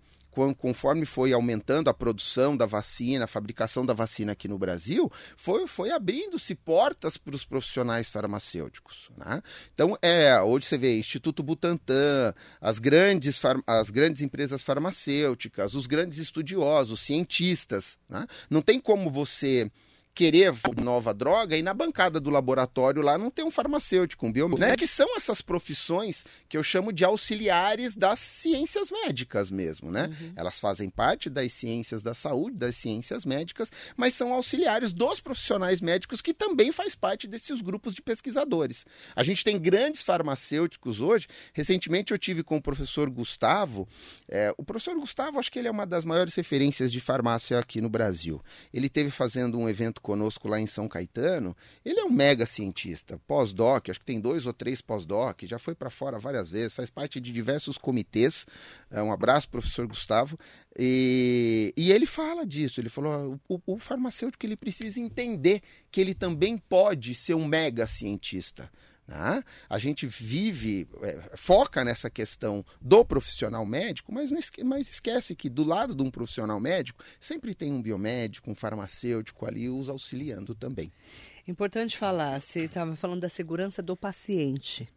conforme 0.57 1.05
foi 1.05 1.33
aumentando 1.33 1.89
a 1.89 1.93
produção 1.93 2.55
da 2.55 2.65
vacina, 2.65 3.25
a 3.25 3.27
fabricação 3.27 3.85
da 3.85 3.93
vacina 3.93 4.31
aqui 4.31 4.47
no 4.47 4.57
Brasil, 4.57 5.11
foi, 5.37 5.67
foi 5.67 5.91
abrindo-se 5.91 6.55
portas 6.55 7.17
para 7.17 7.35
os 7.35 7.45
profissionais 7.45 8.09
farmacêuticos. 8.09 9.09
Né? 9.17 9.41
Então, 9.73 9.97
é, 10.01 10.39
hoje 10.41 10.65
você 10.65 10.77
vê 10.77 10.97
Instituto 10.97 11.43
Butantan, 11.43 12.33
as 12.61 12.79
grandes, 12.79 13.41
as 13.67 13.89
grandes 13.89 14.21
empresas 14.21 14.63
farmacêuticas, 14.63 15.75
os 15.75 15.87
grandes 15.87 16.17
estudiosos, 16.17 17.01
cientistas. 17.01 17.97
Né? 18.07 18.25
Não 18.49 18.61
tem 18.61 18.79
como 18.79 19.09
você 19.09 19.71
querer 20.19 20.53
nova 20.83 21.13
droga 21.13 21.55
e 21.55 21.61
na 21.61 21.73
bancada 21.73 22.19
do 22.19 22.29
laboratório 22.29 23.01
lá 23.01 23.17
não 23.17 23.31
tem 23.31 23.45
um 23.45 23.49
farmacêutico, 23.49 24.27
um 24.27 24.31
biomédico, 24.33 24.69
né? 24.69 24.75
Que 24.75 24.85
são 24.85 25.15
essas 25.15 25.41
profissões 25.41 26.25
que 26.49 26.57
eu 26.57 26.61
chamo 26.61 26.91
de 26.91 27.05
auxiliares 27.05 27.95
das 27.95 28.19
ciências 28.19 28.91
médicas 28.91 29.49
mesmo, 29.49 29.89
né? 29.89 30.07
Uhum. 30.07 30.33
Elas 30.35 30.59
fazem 30.59 30.89
parte 30.89 31.29
das 31.29 31.53
ciências 31.53 32.03
da 32.03 32.13
saúde, 32.13 32.57
das 32.57 32.75
ciências 32.75 33.23
médicas, 33.23 33.71
mas 33.95 34.13
são 34.13 34.33
auxiliares 34.33 34.91
dos 34.91 35.21
profissionais 35.21 35.79
médicos 35.79 36.21
que 36.21 36.33
também 36.33 36.73
faz 36.73 36.95
parte 36.95 37.25
desses 37.25 37.61
grupos 37.61 37.95
de 37.95 38.01
pesquisadores. 38.01 38.85
A 39.15 39.23
gente 39.23 39.41
tem 39.41 39.57
grandes 39.57 40.03
farmacêuticos 40.03 40.99
hoje. 40.99 41.27
Recentemente 41.53 42.11
eu 42.11 42.17
tive 42.17 42.43
com 42.43 42.57
o 42.57 42.61
professor 42.61 43.09
Gustavo. 43.09 43.87
É, 44.27 44.53
o 44.57 44.65
professor 44.65 44.99
Gustavo, 44.99 45.39
acho 45.39 45.49
que 45.49 45.59
ele 45.59 45.69
é 45.69 45.71
uma 45.71 45.87
das 45.87 46.03
maiores 46.03 46.35
referências 46.35 46.91
de 46.91 46.99
farmácia 46.99 47.57
aqui 47.57 47.79
no 47.79 47.87
Brasil. 47.87 48.43
Ele 48.73 48.89
teve 48.89 49.09
fazendo 49.09 49.57
um 49.57 49.69
evento 49.69 50.01
conosco 50.09 50.47
lá 50.47 50.59
em 50.59 50.65
São 50.65 50.87
Caetano, 50.87 51.55
ele 51.85 51.99
é 51.99 52.03
um 52.03 52.09
mega 52.09 52.43
cientista, 52.43 53.21
pós-doc, 53.27 53.89
acho 53.89 53.99
que 53.99 54.05
tem 54.07 54.19
dois 54.19 54.47
ou 54.47 54.53
três 54.53 54.81
pós-doc, 54.81 55.43
já 55.43 55.59
foi 55.59 55.75
para 55.75 55.91
fora 55.91 56.17
várias 56.17 56.49
vezes, 56.49 56.73
faz 56.73 56.89
parte 56.89 57.21
de 57.21 57.31
diversos 57.31 57.77
comitês. 57.77 58.47
É, 58.89 59.03
um 59.03 59.11
abraço, 59.11 59.47
professor 59.47 59.85
Gustavo. 59.85 60.35
E, 60.75 61.71
e 61.77 61.91
ele 61.91 62.07
fala 62.07 62.43
disso, 62.43 62.81
ele 62.81 62.89
falou: 62.89 63.39
o, 63.47 63.61
o 63.67 63.77
farmacêutico 63.77 64.43
ele 64.43 64.55
precisa 64.55 64.99
entender 64.99 65.61
que 65.91 66.01
ele 66.01 66.15
também 66.15 66.57
pode 66.57 67.13
ser 67.13 67.35
um 67.35 67.45
mega 67.45 67.85
cientista. 67.85 68.71
Né? 69.09 69.43
A 69.67 69.79
gente 69.79 70.05
vive, 70.05 70.87
é, 71.01 71.35
foca 71.35 71.83
nessa 71.83 72.11
questão 72.11 72.63
do 72.79 73.03
profissional 73.03 73.65
médico, 73.65 74.13
mas, 74.13 74.29
não 74.29 74.37
esque 74.37 74.63
mas 74.63 74.87
esquece 74.87 75.35
que 75.35 75.49
do 75.49 75.63
lado 75.63 75.95
de 75.95 76.03
um 76.03 76.11
profissional 76.11 76.59
médico 76.59 77.03
sempre 77.19 77.55
tem 77.55 77.73
um 77.73 77.81
biomédico, 77.81 78.51
um 78.51 78.55
farmacêutico 78.55 79.47
ali 79.47 79.67
os 79.67 79.89
auxiliando 79.89 80.53
também. 80.53 80.91
Importante 81.47 81.97
falar, 81.97 82.39
você 82.39 82.65
estava 82.65 82.95
falando 82.95 83.21
da 83.21 83.29
segurança 83.29 83.81
do 83.81 83.97
paciente. 83.97 84.87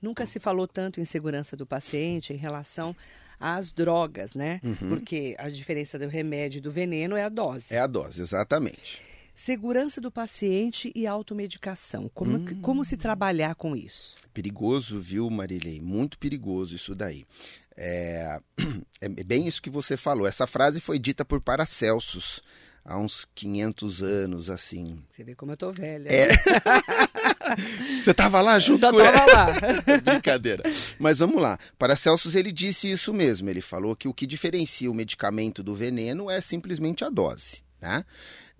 Nunca 0.00 0.24
se 0.24 0.40
falou 0.40 0.66
tanto 0.66 0.98
em 0.98 1.04
segurança 1.04 1.54
do 1.54 1.66
paciente 1.66 2.32
em 2.32 2.36
relação 2.36 2.96
às 3.38 3.70
drogas, 3.70 4.34
né? 4.34 4.62
Uhum. 4.64 4.88
Porque 4.88 5.36
a 5.38 5.50
diferença 5.50 5.98
do 5.98 6.08
remédio 6.08 6.56
e 6.56 6.62
do 6.62 6.72
veneno 6.72 7.16
é 7.16 7.24
a 7.24 7.28
dose. 7.28 7.66
É 7.68 7.78
a 7.78 7.86
dose, 7.86 8.22
exatamente. 8.22 9.11
Segurança 9.34 10.00
do 10.00 10.10
paciente 10.10 10.92
e 10.94 11.06
automedicação. 11.06 12.10
Como, 12.14 12.36
hum. 12.36 12.60
como 12.60 12.84
se 12.84 12.96
trabalhar 12.96 13.54
com 13.54 13.74
isso? 13.74 14.14
Perigoso, 14.32 15.00
viu, 15.00 15.28
Marilei? 15.30 15.80
Muito 15.80 16.18
perigoso 16.18 16.74
isso 16.74 16.94
daí. 16.94 17.26
É, 19.00 19.06
é 19.06 19.24
bem 19.24 19.48
isso 19.48 19.60
que 19.60 19.70
você 19.70 19.96
falou. 19.96 20.26
Essa 20.26 20.46
frase 20.46 20.80
foi 20.80 20.96
dita 20.96 21.24
por 21.24 21.40
Paracelsus 21.40 22.40
há 22.84 22.98
uns 22.98 23.26
500 23.34 24.02
anos, 24.02 24.50
assim. 24.50 25.02
Você 25.10 25.24
vê 25.24 25.34
como 25.34 25.52
eu 25.52 25.56
tô 25.56 25.72
velha. 25.72 26.08
É. 26.08 26.28
Você 27.98 28.10
estava 28.10 28.40
lá 28.40 28.58
junto 28.58 28.84
eu 28.84 28.92
com 28.92 28.98
tava 28.98 29.32
lá. 29.32 29.46
Brincadeira. 30.02 30.62
Mas 30.98 31.18
vamos 31.18 31.40
lá. 31.40 31.58
Paracelsus 31.78 32.34
ele 32.34 32.52
disse 32.52 32.90
isso 32.90 33.12
mesmo. 33.12 33.48
Ele 33.48 33.60
falou 33.60 33.96
que 33.96 34.08
o 34.08 34.14
que 34.14 34.26
diferencia 34.26 34.90
o 34.90 34.94
medicamento 34.94 35.62
do 35.62 35.74
veneno 35.74 36.30
é 36.30 36.40
simplesmente 36.40 37.04
a 37.04 37.10
dose, 37.10 37.62
né? 37.80 38.04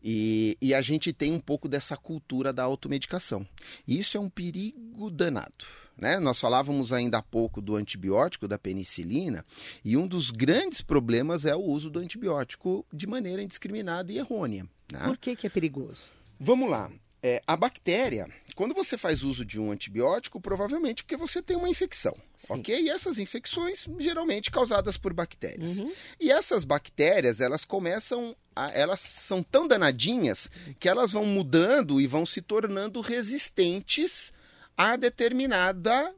E, 0.03 0.57
e, 0.61 0.75
a 0.75 0.81
gente 0.81 1.13
tem 1.13 1.33
um 1.33 1.39
pouco 1.39 1.69
dessa 1.69 1.97
cultura 1.97 2.53
da 2.53 2.65
automedicação. 2.65 3.47
E 3.87 3.99
isso 3.99 4.17
é 4.17 4.21
um 4.21 4.29
perigo 4.29 5.11
danado. 5.11 5.65
Né? 5.97 6.19
Nós 6.19 6.41
falávamos 6.41 6.93
ainda 6.93 7.19
há 7.19 7.23
pouco 7.23 7.61
do 7.61 7.77
antibiótico, 7.77 8.49
da 8.49 8.59
penicilina, 8.59 9.45
e 9.85 9.97
um 9.97 10.07
dos 10.07 10.31
grandes 10.31 10.81
problemas 10.81 11.45
é 11.45 11.55
o 11.55 11.63
uso 11.63 11.89
do 11.89 12.01
antibiótico 12.01 12.85
de 12.93 13.07
maneira 13.07 13.43
indiscriminada 13.43 14.11
e 14.11 14.19
errônea. 14.19 14.67
Né? 14.93 15.01
Por 15.05 15.17
que, 15.17 15.37
que 15.37 15.47
é 15.47 15.51
perigoso? 15.51 16.07
Vamos 16.41 16.69
lá. 16.69 16.91
É, 17.25 17.41
a 17.47 17.57
bactéria, 17.57 18.29
quando 18.57 18.75
você 18.75 18.99
faz 18.99 19.23
uso 19.23 19.45
de 19.45 19.61
um 19.61 19.71
antibiótico, 19.71 20.41
provavelmente 20.41 21.05
porque 21.05 21.17
você 21.17 21.41
tem 21.41 21.57
uma 21.57 21.69
infecção, 21.69 22.17
Sim. 22.35 22.55
ok? 22.55 22.81
E 22.81 22.91
essas 22.91 23.17
infecções 23.17 23.87
geralmente 24.01 24.51
causadas 24.51 24.97
por 24.97 25.13
bactérias. 25.13 25.79
Uhum. 25.79 25.93
E 26.19 26.33
essas 26.33 26.65
bactérias, 26.65 27.41
elas 27.41 27.65
começam, 27.65 28.35
elas 28.75 29.01
são 29.01 29.43
tão 29.43 29.67
danadinhas 29.67 30.51
que 30.79 30.89
elas 30.89 31.13
vão 31.13 31.25
mudando 31.25 32.01
e 32.01 32.07
vão 32.07 32.27
se 32.27 32.41
tornando 32.43 33.01
resistentes 33.01 34.33
a 34.77 34.97
determinada 34.97 36.15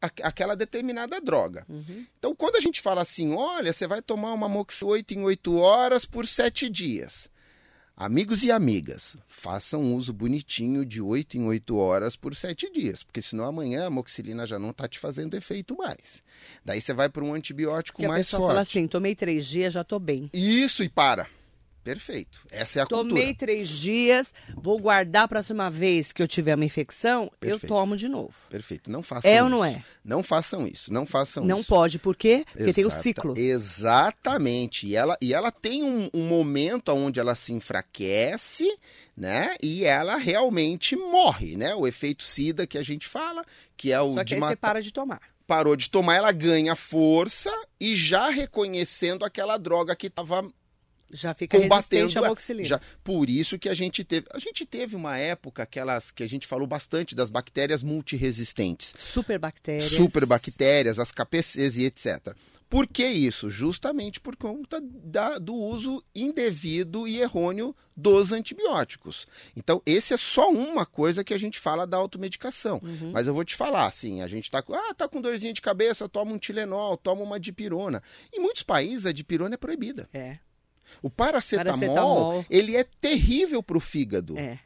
aquela 0.00 0.54
determinada 0.54 1.20
droga. 1.20 1.66
Uhum. 1.68 2.06
Então, 2.18 2.34
quando 2.34 2.56
a 2.56 2.60
gente 2.60 2.80
fala 2.80 3.02
assim, 3.02 3.34
olha, 3.34 3.72
você 3.72 3.86
vai 3.86 4.00
tomar 4.00 4.32
uma 4.32 4.48
Mox 4.48 4.82
8 4.82 5.14
em 5.14 5.22
8 5.22 5.56
horas 5.56 6.04
por 6.04 6.26
7 6.26 6.68
dias. 6.68 7.28
Amigos 7.96 8.44
e 8.44 8.52
amigas, 8.52 9.16
façam 9.26 9.96
uso 9.96 10.12
bonitinho 10.12 10.86
de 10.86 11.02
8 11.02 11.36
em 11.36 11.44
8 11.44 11.76
horas 11.76 12.14
por 12.14 12.32
7 12.32 12.70
dias, 12.72 13.02
porque 13.02 13.20
senão 13.20 13.44
amanhã 13.44 13.86
a 13.86 13.90
moxilina 13.90 14.46
já 14.46 14.56
não 14.56 14.70
está 14.70 14.86
te 14.86 15.00
fazendo 15.00 15.34
efeito 15.34 15.76
mais. 15.76 16.22
Daí 16.64 16.80
você 16.80 16.94
vai 16.94 17.08
para 17.08 17.24
um 17.24 17.34
antibiótico 17.34 18.00
que 18.00 18.06
mais 18.06 18.30
forte. 18.30 18.36
A 18.36 18.38
pessoa 18.38 18.48
fala 18.50 18.60
assim, 18.60 18.86
tomei 18.86 19.16
3 19.16 19.44
dias, 19.44 19.72
já 19.72 19.80
estou 19.80 19.98
bem. 19.98 20.30
Isso, 20.32 20.84
e 20.84 20.88
para. 20.88 21.28
Perfeito. 21.88 22.46
Essa 22.50 22.80
é 22.80 22.82
a 22.82 22.86
Tomei 22.86 23.02
cultura. 23.02 23.20
Tomei 23.22 23.34
três 23.34 23.70
dias, 23.70 24.34
vou 24.54 24.78
guardar 24.78 25.22
a 25.22 25.28
próxima 25.28 25.70
vez 25.70 26.12
que 26.12 26.22
eu 26.22 26.28
tiver 26.28 26.54
uma 26.54 26.64
infecção, 26.64 27.32
Perfeito. 27.40 27.64
eu 27.64 27.68
tomo 27.68 27.96
de 27.96 28.08
novo. 28.08 28.34
Perfeito. 28.50 28.90
Não 28.90 29.02
façam 29.02 29.30
é 29.30 29.36
isso. 29.36 29.44
ou 29.44 29.48
não 29.48 29.64
é? 29.64 29.82
Não 30.04 30.22
façam 30.22 30.68
isso. 30.68 30.92
Não 30.92 31.06
façam 31.06 31.42
não 31.46 31.56
isso. 31.56 31.70
Não 31.70 31.76
pode. 31.76 31.98
Por 31.98 32.14
quê? 32.14 32.44
Porque 32.44 32.64
Exata, 32.64 32.74
tem 32.74 32.84
o 32.84 32.90
ciclo. 32.90 33.38
Exatamente. 33.38 34.86
E 34.86 34.96
ela, 34.96 35.16
e 35.18 35.32
ela 35.32 35.50
tem 35.50 35.82
um, 35.82 36.10
um 36.12 36.28
momento 36.28 36.90
onde 36.90 37.18
ela 37.18 37.34
se 37.34 37.54
enfraquece, 37.54 38.70
né? 39.16 39.56
E 39.62 39.86
ela 39.86 40.16
realmente 40.16 40.94
morre, 40.94 41.56
né? 41.56 41.74
O 41.74 41.86
efeito 41.86 42.22
SIDA 42.22 42.66
que 42.66 42.76
a 42.76 42.82
gente 42.82 43.08
fala, 43.08 43.42
que 43.78 43.92
é 43.92 44.00
o 44.00 44.12
Só 44.12 44.18
que 44.18 44.24
de 44.26 44.34
aí 44.34 44.40
matar... 44.40 44.50
você 44.50 44.56
para 44.56 44.82
de 44.82 44.92
tomar 44.92 45.20
parou 45.48 45.74
de 45.74 45.88
tomar, 45.88 46.16
ela 46.16 46.30
ganha 46.30 46.76
força 46.76 47.50
e 47.80 47.96
já 47.96 48.28
reconhecendo 48.28 49.24
aquela 49.24 49.56
droga 49.56 49.96
que 49.96 50.08
estava 50.08 50.46
já 51.10 51.34
fica 51.34 51.58
combatendo 51.58 52.18
à 52.24 52.28
moxilina. 52.28 52.68
Já, 52.68 52.80
por 53.02 53.28
isso 53.28 53.58
que 53.58 53.68
a 53.68 53.74
gente 53.74 54.04
teve, 54.04 54.26
a 54.32 54.38
gente 54.38 54.66
teve 54.66 54.94
uma 54.96 55.16
época 55.16 55.62
aquelas 55.62 56.10
que 56.10 56.22
a 56.22 56.28
gente 56.28 56.46
falou 56.46 56.66
bastante 56.66 57.14
das 57.14 57.30
bactérias 57.30 57.82
multiresistentes. 57.82 58.94
Superbactérias. 58.98 59.90
Superbactérias, 59.90 60.98
as 60.98 61.10
KPCs 61.10 61.76
e 61.76 61.84
etc. 61.84 62.34
Por 62.68 62.86
que 62.86 63.06
isso? 63.06 63.48
Justamente 63.48 64.20
por 64.20 64.36
conta 64.36 64.78
da, 64.80 65.38
do 65.38 65.54
uso 65.54 66.04
indevido 66.14 67.08
e 67.08 67.18
errôneo 67.18 67.74
dos 67.96 68.30
antibióticos. 68.30 69.26
Então, 69.56 69.82
esse 69.86 70.12
é 70.12 70.16
só 70.18 70.50
uma 70.50 70.84
coisa 70.84 71.24
que 71.24 71.32
a 71.32 71.38
gente 71.38 71.58
fala 71.58 71.86
da 71.86 71.96
automedicação. 71.96 72.78
Uhum. 72.82 73.10
Mas 73.12 73.26
eu 73.26 73.32
vou 73.32 73.44
te 73.44 73.56
falar, 73.56 73.86
assim, 73.86 74.20
a 74.20 74.26
gente 74.26 74.50
tá, 74.50 74.62
ah, 74.68 74.94
tá 74.94 75.08
com 75.08 75.20
dorzinha 75.20 75.52
de 75.52 75.62
cabeça, 75.62 76.08
toma 76.08 76.32
um 76.32 76.38
Tilenol, 76.38 76.98
toma 76.98 77.22
uma 77.22 77.40
dipirona. 77.40 78.02
Em 78.32 78.38
muitos 78.38 78.62
países, 78.62 79.06
a 79.06 79.12
dipirona 79.12 79.54
é 79.54 79.58
proibida. 79.58 80.06
É. 80.12 80.38
O 81.02 81.10
paracetamol, 81.10 81.78
paracetamol. 81.78 82.46
ele 82.50 82.76
é 82.76 82.84
terrível 83.00 83.62
para 83.62 83.76
o 83.76 83.80
fígado. 83.80 84.38
É. 84.38 84.58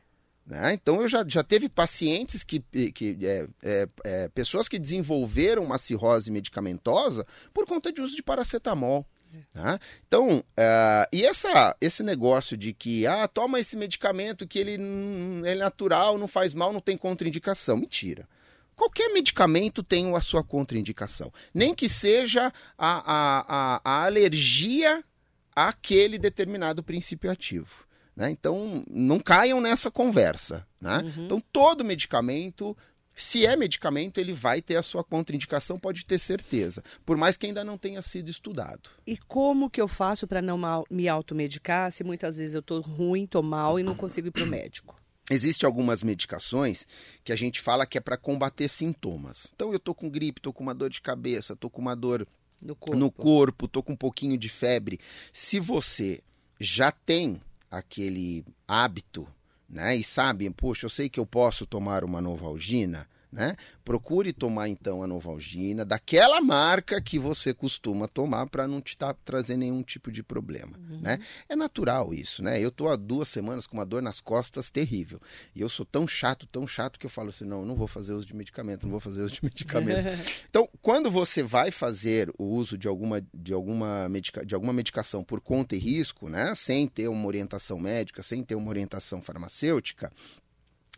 Né? 0.44 0.74
Então 0.74 1.00
eu 1.00 1.08
já, 1.08 1.24
já 1.26 1.42
teve 1.42 1.68
pacientes 1.68 2.42
que, 2.42 2.60
que 2.92 3.16
é, 3.22 3.46
é, 3.62 3.88
é, 4.04 4.28
pessoas 4.28 4.68
que 4.68 4.78
desenvolveram 4.78 5.64
uma 5.64 5.78
cirrose 5.78 6.30
medicamentosa 6.30 7.26
por 7.54 7.66
conta 7.66 7.92
de 7.92 8.00
uso 8.00 8.16
de 8.16 8.22
paracetamol. 8.22 9.06
Né? 9.54 9.78
Então, 10.06 10.38
uh, 10.38 11.06
e 11.12 11.24
essa, 11.24 11.76
esse 11.80 12.02
negócio 12.02 12.56
de 12.56 12.72
que 12.72 13.06
ah, 13.06 13.26
toma 13.26 13.60
esse 13.60 13.76
medicamento 13.76 14.46
que 14.46 14.58
ele, 14.58 14.72
ele 14.72 15.48
é 15.48 15.54
natural, 15.54 16.18
não 16.18 16.28
faz 16.28 16.52
mal, 16.52 16.72
não 16.72 16.80
tem 16.80 16.96
contraindicação. 16.96 17.76
Mentira. 17.76 18.28
Qualquer 18.76 19.12
medicamento 19.12 19.82
tem 19.82 20.14
a 20.14 20.20
sua 20.20 20.42
contraindicação. 20.42 21.32
Nem 21.54 21.74
que 21.74 21.88
seja 21.88 22.52
a, 22.76 23.12
a, 23.12 23.44
a, 23.48 23.80
a 23.84 24.04
alergia 24.06 25.04
àquele 25.54 26.18
determinado 26.18 26.82
princípio 26.82 27.30
ativo. 27.30 27.86
Né? 28.14 28.30
Então, 28.30 28.84
não 28.90 29.18
caiam 29.18 29.60
nessa 29.60 29.90
conversa. 29.90 30.66
Né? 30.80 30.98
Uhum. 30.98 31.24
Então, 31.24 31.42
todo 31.52 31.84
medicamento, 31.84 32.76
se 33.14 33.46
é 33.46 33.56
medicamento, 33.56 34.18
ele 34.18 34.32
vai 34.32 34.60
ter 34.60 34.76
a 34.76 34.82
sua 34.82 35.04
contraindicação, 35.04 35.78
pode 35.78 36.04
ter 36.04 36.18
certeza, 36.18 36.82
por 37.04 37.16
mais 37.16 37.36
que 37.36 37.46
ainda 37.46 37.64
não 37.64 37.78
tenha 37.78 38.02
sido 38.02 38.28
estudado. 38.28 38.90
E 39.06 39.16
como 39.16 39.70
que 39.70 39.80
eu 39.80 39.88
faço 39.88 40.26
para 40.26 40.42
não 40.42 40.58
me 40.90 41.08
automedicar 41.08 41.92
se 41.92 42.04
muitas 42.04 42.36
vezes 42.36 42.54
eu 42.54 42.60
estou 42.60 42.80
ruim, 42.80 43.24
estou 43.24 43.42
mal 43.42 43.78
e 43.78 43.82
não 43.82 43.94
consigo 43.94 44.28
ir 44.28 44.30
para 44.30 44.44
o 44.44 44.46
médico? 44.46 45.00
Existem 45.30 45.66
algumas 45.66 46.02
medicações 46.02 46.86
que 47.22 47.32
a 47.32 47.36
gente 47.36 47.60
fala 47.60 47.86
que 47.86 47.96
é 47.96 48.00
para 48.00 48.16
combater 48.16 48.68
sintomas. 48.68 49.46
Então, 49.54 49.70
eu 49.70 49.76
estou 49.76 49.94
com 49.94 50.10
gripe, 50.10 50.40
estou 50.40 50.52
com 50.52 50.62
uma 50.62 50.74
dor 50.74 50.90
de 50.90 51.00
cabeça, 51.00 51.52
estou 51.52 51.70
com 51.70 51.80
uma 51.80 51.94
dor 51.94 52.26
no 52.62 52.74
corpo. 52.76 52.96
no 52.96 53.10
corpo, 53.10 53.68
tô 53.68 53.82
com 53.82 53.92
um 53.92 53.96
pouquinho 53.96 54.38
de 54.38 54.48
febre. 54.48 55.00
Se 55.32 55.58
você 55.58 56.20
já 56.60 56.92
tem 56.92 57.40
aquele 57.70 58.44
hábito, 58.66 59.26
né, 59.68 59.96
e 59.96 60.04
sabe, 60.04 60.48
poxa, 60.50 60.86
eu 60.86 60.90
sei 60.90 61.08
que 61.08 61.18
eu 61.18 61.26
posso 61.26 61.66
tomar 61.66 62.04
uma 62.04 62.20
Novalgina, 62.20 63.08
né? 63.32 63.56
Procure 63.82 64.32
tomar 64.32 64.68
então 64.68 65.02
a 65.02 65.06
Novalgina 65.06 65.84
daquela 65.84 66.40
marca 66.42 67.00
que 67.00 67.18
você 67.18 67.54
costuma 67.54 68.06
tomar 68.06 68.46
para 68.46 68.68
não 68.68 68.80
te 68.80 68.96
tá, 68.96 69.14
trazer 69.24 69.56
nenhum 69.56 69.82
tipo 69.82 70.12
de 70.12 70.22
problema, 70.22 70.76
uhum. 70.76 71.00
né? 71.00 71.18
É 71.48 71.56
natural 71.56 72.12
isso, 72.12 72.42
né? 72.42 72.60
Eu 72.60 72.70
tô 72.70 72.88
há 72.88 72.96
duas 72.96 73.28
semanas 73.28 73.66
com 73.66 73.78
uma 73.78 73.86
dor 73.86 74.02
nas 74.02 74.20
costas 74.20 74.70
terrível 74.70 75.20
e 75.56 75.62
eu 75.62 75.68
sou 75.68 75.86
tão 75.86 76.06
chato, 76.06 76.46
tão 76.46 76.66
chato 76.66 76.98
que 76.98 77.06
eu 77.06 77.10
falo 77.10 77.30
assim, 77.30 77.46
não, 77.46 77.64
não 77.64 77.74
vou 77.74 77.86
fazer 77.86 78.12
uso 78.12 78.26
de 78.26 78.36
medicamento, 78.36 78.84
não 78.84 78.90
vou 78.90 79.00
fazer 79.00 79.22
uso 79.22 79.36
de 79.36 79.44
medicamento. 79.44 80.06
então, 80.48 80.68
quando 80.82 81.10
você 81.10 81.42
vai 81.42 81.70
fazer 81.70 82.30
o 82.36 82.44
uso 82.44 82.76
de 82.76 82.86
alguma 82.86 83.24
de 83.32 83.54
alguma 83.54 84.08
medica, 84.10 84.44
de 84.44 84.54
alguma 84.54 84.72
medicação 84.72 85.24
por 85.24 85.40
conta 85.40 85.74
e 85.74 85.78
risco, 85.78 86.28
né? 86.28 86.54
Sem 86.54 86.86
ter 86.86 87.08
uma 87.08 87.26
orientação 87.26 87.78
médica, 87.78 88.22
sem 88.22 88.42
ter 88.42 88.54
uma 88.54 88.68
orientação 88.68 89.22
farmacêutica, 89.22 90.12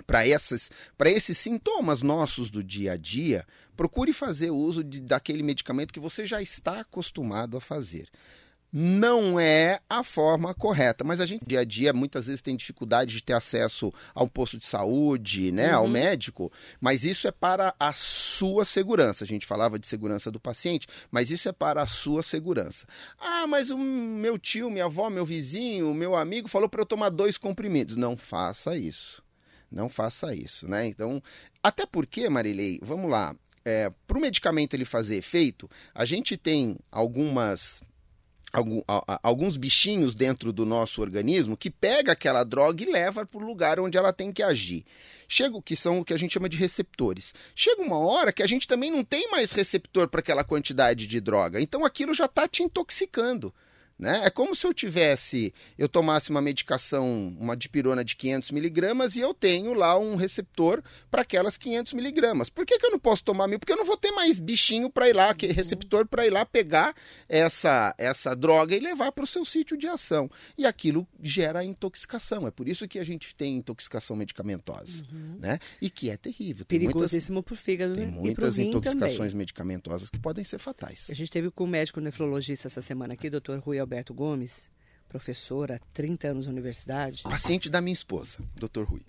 para 0.06 0.26
esses, 0.26 0.70
esses 1.06 1.38
sintomas 1.38 2.02
nossos 2.02 2.50
do 2.50 2.62
dia 2.62 2.92
a 2.92 2.96
dia, 2.96 3.46
procure 3.76 4.12
fazer 4.12 4.50
uso 4.50 4.82
de, 4.82 5.00
daquele 5.00 5.42
medicamento 5.42 5.92
que 5.92 6.00
você 6.00 6.26
já 6.26 6.42
está 6.42 6.80
acostumado 6.80 7.56
a 7.56 7.60
fazer. 7.60 8.08
Não 8.76 9.38
é 9.38 9.78
a 9.88 10.02
forma 10.02 10.52
correta, 10.52 11.04
mas 11.04 11.20
a 11.20 11.26
gente 11.26 11.46
dia 11.46 11.60
a 11.60 11.64
dia 11.64 11.92
muitas 11.92 12.26
vezes 12.26 12.42
tem 12.42 12.56
dificuldade 12.56 13.14
de 13.14 13.22
ter 13.22 13.34
acesso 13.34 13.94
ao 14.12 14.28
posto 14.28 14.58
de 14.58 14.66
saúde, 14.66 15.52
né, 15.52 15.68
uhum. 15.68 15.84
ao 15.84 15.88
médico, 15.88 16.50
mas 16.80 17.04
isso 17.04 17.28
é 17.28 17.30
para 17.30 17.72
a 17.78 17.92
sua 17.92 18.64
segurança. 18.64 19.22
A 19.22 19.26
gente 19.28 19.46
falava 19.46 19.78
de 19.78 19.86
segurança 19.86 20.28
do 20.28 20.40
paciente, 20.40 20.88
mas 21.08 21.30
isso 21.30 21.48
é 21.48 21.52
para 21.52 21.82
a 21.84 21.86
sua 21.86 22.20
segurança. 22.20 22.84
Ah, 23.16 23.46
mas 23.46 23.70
o 23.70 23.78
meu 23.78 24.36
tio, 24.36 24.68
minha 24.68 24.86
avó, 24.86 25.08
meu 25.08 25.24
vizinho, 25.24 25.94
meu 25.94 26.16
amigo 26.16 26.48
falou 26.48 26.68
para 26.68 26.82
eu 26.82 26.86
tomar 26.86 27.10
dois 27.10 27.38
comprimidos. 27.38 27.94
Não 27.94 28.16
faça 28.16 28.76
isso 28.76 29.23
não 29.74 29.88
faça 29.88 30.34
isso, 30.34 30.68
né? 30.68 30.86
Então, 30.86 31.22
até 31.62 31.84
porque, 31.84 32.28
Marilei, 32.28 32.78
vamos 32.82 33.10
lá, 33.10 33.34
é, 33.64 33.90
para 34.06 34.18
o 34.18 34.20
medicamento 34.20 34.74
ele 34.74 34.84
fazer 34.84 35.16
efeito, 35.16 35.68
a 35.94 36.04
gente 36.04 36.36
tem 36.36 36.78
algumas 36.90 37.82
alguns 39.20 39.56
bichinhos 39.56 40.14
dentro 40.14 40.52
do 40.52 40.64
nosso 40.64 41.00
organismo 41.00 41.56
que 41.56 41.68
pega 41.68 42.12
aquela 42.12 42.44
droga 42.44 42.84
e 42.84 42.86
leva 42.86 43.26
para 43.26 43.42
o 43.42 43.44
lugar 43.44 43.80
onde 43.80 43.98
ela 43.98 44.12
tem 44.12 44.30
que 44.30 44.44
agir. 44.44 44.84
Chega 45.26 45.60
que 45.60 45.74
são 45.74 45.98
o 45.98 46.04
que 46.04 46.14
a 46.14 46.16
gente 46.16 46.34
chama 46.34 46.48
de 46.48 46.56
receptores. 46.56 47.34
Chega 47.52 47.82
uma 47.82 47.98
hora 47.98 48.32
que 48.32 48.44
a 48.44 48.46
gente 48.46 48.68
também 48.68 48.92
não 48.92 49.02
tem 49.02 49.28
mais 49.28 49.50
receptor 49.50 50.06
para 50.08 50.20
aquela 50.20 50.44
quantidade 50.44 51.08
de 51.08 51.20
droga. 51.20 51.60
Então 51.60 51.84
aquilo 51.84 52.14
já 52.14 52.26
está 52.26 52.46
te 52.46 52.62
intoxicando. 52.62 53.52
Né? 53.98 54.22
É 54.24 54.30
como 54.30 54.56
se 54.56 54.66
eu 54.66 54.74
tivesse, 54.74 55.54
eu 55.78 55.88
tomasse 55.88 56.28
uma 56.30 56.42
medicação, 56.42 57.34
uma 57.38 57.56
dipirona 57.56 58.04
de 58.04 58.16
500 58.16 58.50
miligramas 58.50 59.14
e 59.14 59.20
eu 59.20 59.32
tenho 59.32 59.72
lá 59.72 59.96
um 59.96 60.16
receptor 60.16 60.82
para 61.10 61.22
aquelas 61.22 61.56
500 61.56 61.92
miligramas. 61.92 62.50
Por 62.50 62.66
que, 62.66 62.76
que 62.76 62.86
eu 62.86 62.90
não 62.90 62.98
posso 62.98 63.22
tomar 63.22 63.46
mil? 63.46 63.58
Porque 63.58 63.72
eu 63.72 63.76
não 63.76 63.84
vou 63.84 63.96
ter 63.96 64.10
mais 64.10 64.40
bichinho 64.40 64.90
para 64.90 65.08
ir 65.08 65.12
lá, 65.12 65.32
que 65.32 65.46
receptor 65.46 66.06
para 66.06 66.26
ir 66.26 66.30
lá 66.30 66.44
pegar 66.44 66.94
essa, 67.28 67.94
essa 67.96 68.34
droga 68.34 68.74
e 68.74 68.80
levar 68.80 69.12
para 69.12 69.22
o 69.22 69.26
seu 69.26 69.44
sítio 69.44 69.76
de 69.76 69.86
ação. 69.86 70.28
E 70.58 70.66
aquilo 70.66 71.06
gera 71.22 71.64
intoxicação. 71.64 72.48
É 72.48 72.50
por 72.50 72.68
isso 72.68 72.88
que 72.88 72.98
a 72.98 73.04
gente 73.04 73.32
tem 73.34 73.58
intoxicação 73.58 74.16
medicamentosa, 74.16 75.04
uhum. 75.12 75.38
né? 75.38 75.60
E 75.80 75.88
que 75.88 76.10
é 76.10 76.16
terrível. 76.16 76.64
Tem 76.64 76.80
Perigosíssimo 76.80 77.44
para 77.44 77.54
o 77.54 77.56
fígado 77.56 77.94
Tem 77.94 78.06
muitas 78.06 78.58
intoxicações 78.58 79.16
também. 79.16 79.36
medicamentosas 79.36 80.10
que 80.10 80.18
podem 80.18 80.44
ser 80.44 80.58
fatais. 80.58 81.06
A 81.10 81.14
gente 81.14 81.30
teve 81.30 81.50
com 81.50 81.62
o 81.62 81.68
médico 81.68 82.00
nefrologista 82.00 82.66
essa 82.66 82.82
semana 82.82 83.14
aqui, 83.14 83.30
doutor 83.30 83.60
Rui 83.60 83.83
Alberto 83.84 84.14
Gomes, 84.14 84.70
professor 85.08 85.70
há 85.70 85.78
30 85.92 86.28
anos 86.28 86.46
na 86.46 86.52
universidade. 86.52 87.22
Paciente 87.22 87.68
da 87.68 87.80
minha 87.80 87.92
esposa, 87.92 88.38
doutor 88.56 88.86
Rui. 88.86 89.02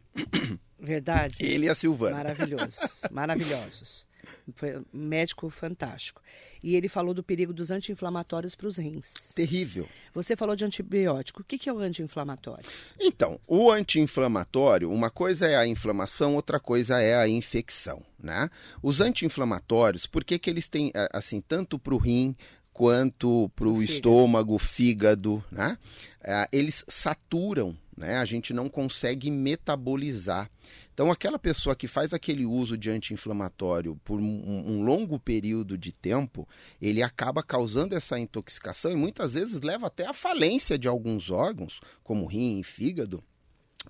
Verdade? 0.79 1.37
Ele 1.39 1.65
e 1.65 1.69
a 1.69 1.75
Silvana. 1.75 2.17
Maravilhosos, 2.17 3.01
maravilhosos. 3.09 4.07
Foi 4.55 4.77
um 4.77 4.85
médico 4.91 5.49
fantástico. 5.49 6.21
E 6.61 6.75
ele 6.75 6.89
falou 6.89 7.13
do 7.13 7.23
perigo 7.23 7.53
dos 7.53 7.71
anti-inflamatórios 7.71 8.55
para 8.55 8.67
os 8.67 8.77
rins. 8.77 9.13
Terrível. 9.35 9.87
Você 10.13 10.35
falou 10.35 10.55
de 10.55 10.65
antibiótico. 10.65 11.41
O 11.41 11.43
que 11.43 11.69
é 11.69 11.73
o 11.73 11.79
anti-inflamatório? 11.79 12.69
Então, 12.99 13.39
o 13.47 13.71
anti-inflamatório, 13.71 14.91
uma 14.91 15.09
coisa 15.09 15.47
é 15.47 15.55
a 15.55 15.65
inflamação, 15.65 16.35
outra 16.35 16.59
coisa 16.59 16.99
é 16.99 17.15
a 17.15 17.27
infecção. 17.27 18.03
Né? 18.19 18.49
Os 18.81 18.99
anti-inflamatórios, 18.99 20.05
por 20.05 20.23
que, 20.23 20.39
que 20.39 20.49
eles 20.49 20.67
têm, 20.67 20.91
assim, 21.13 21.39
tanto 21.39 21.77
para 21.77 21.93
o 21.93 21.97
rim 21.97 22.35
quanto 22.75 23.49
para 23.55 23.69
o 23.69 23.81
estômago, 23.81 24.59
fígado, 24.59 25.41
né? 25.49 25.77
É, 26.21 26.45
eles 26.51 26.83
saturam, 26.89 27.73
né? 27.95 28.17
A 28.17 28.25
gente 28.25 28.53
não 28.53 28.67
consegue 28.67 29.31
metabolizar. 29.31 30.51
Então, 30.93 31.09
aquela 31.09 31.39
pessoa 31.39 31.73
que 31.73 31.87
faz 31.87 32.13
aquele 32.13 32.45
uso 32.45 32.77
de 32.77 32.89
anti-inflamatório 32.89 33.95
por 34.03 34.19
um, 34.19 34.63
um, 34.67 34.83
longo 34.83 35.17
período 35.17 35.77
de 35.77 35.93
tempo, 35.93 36.45
ele 36.81 37.01
acaba 37.01 37.41
causando 37.41 37.95
essa 37.95 38.19
intoxicação 38.19 38.91
e 38.91 38.95
muitas 38.95 39.35
vezes 39.35 39.61
leva 39.61 39.87
até 39.87 40.05
a 40.05 40.13
falência 40.13 40.77
de 40.77 40.89
alguns 40.89 41.29
órgãos, 41.29 41.79
como 42.03 42.25
rim 42.25 42.59
e 42.59 42.63
fígado, 42.63 43.23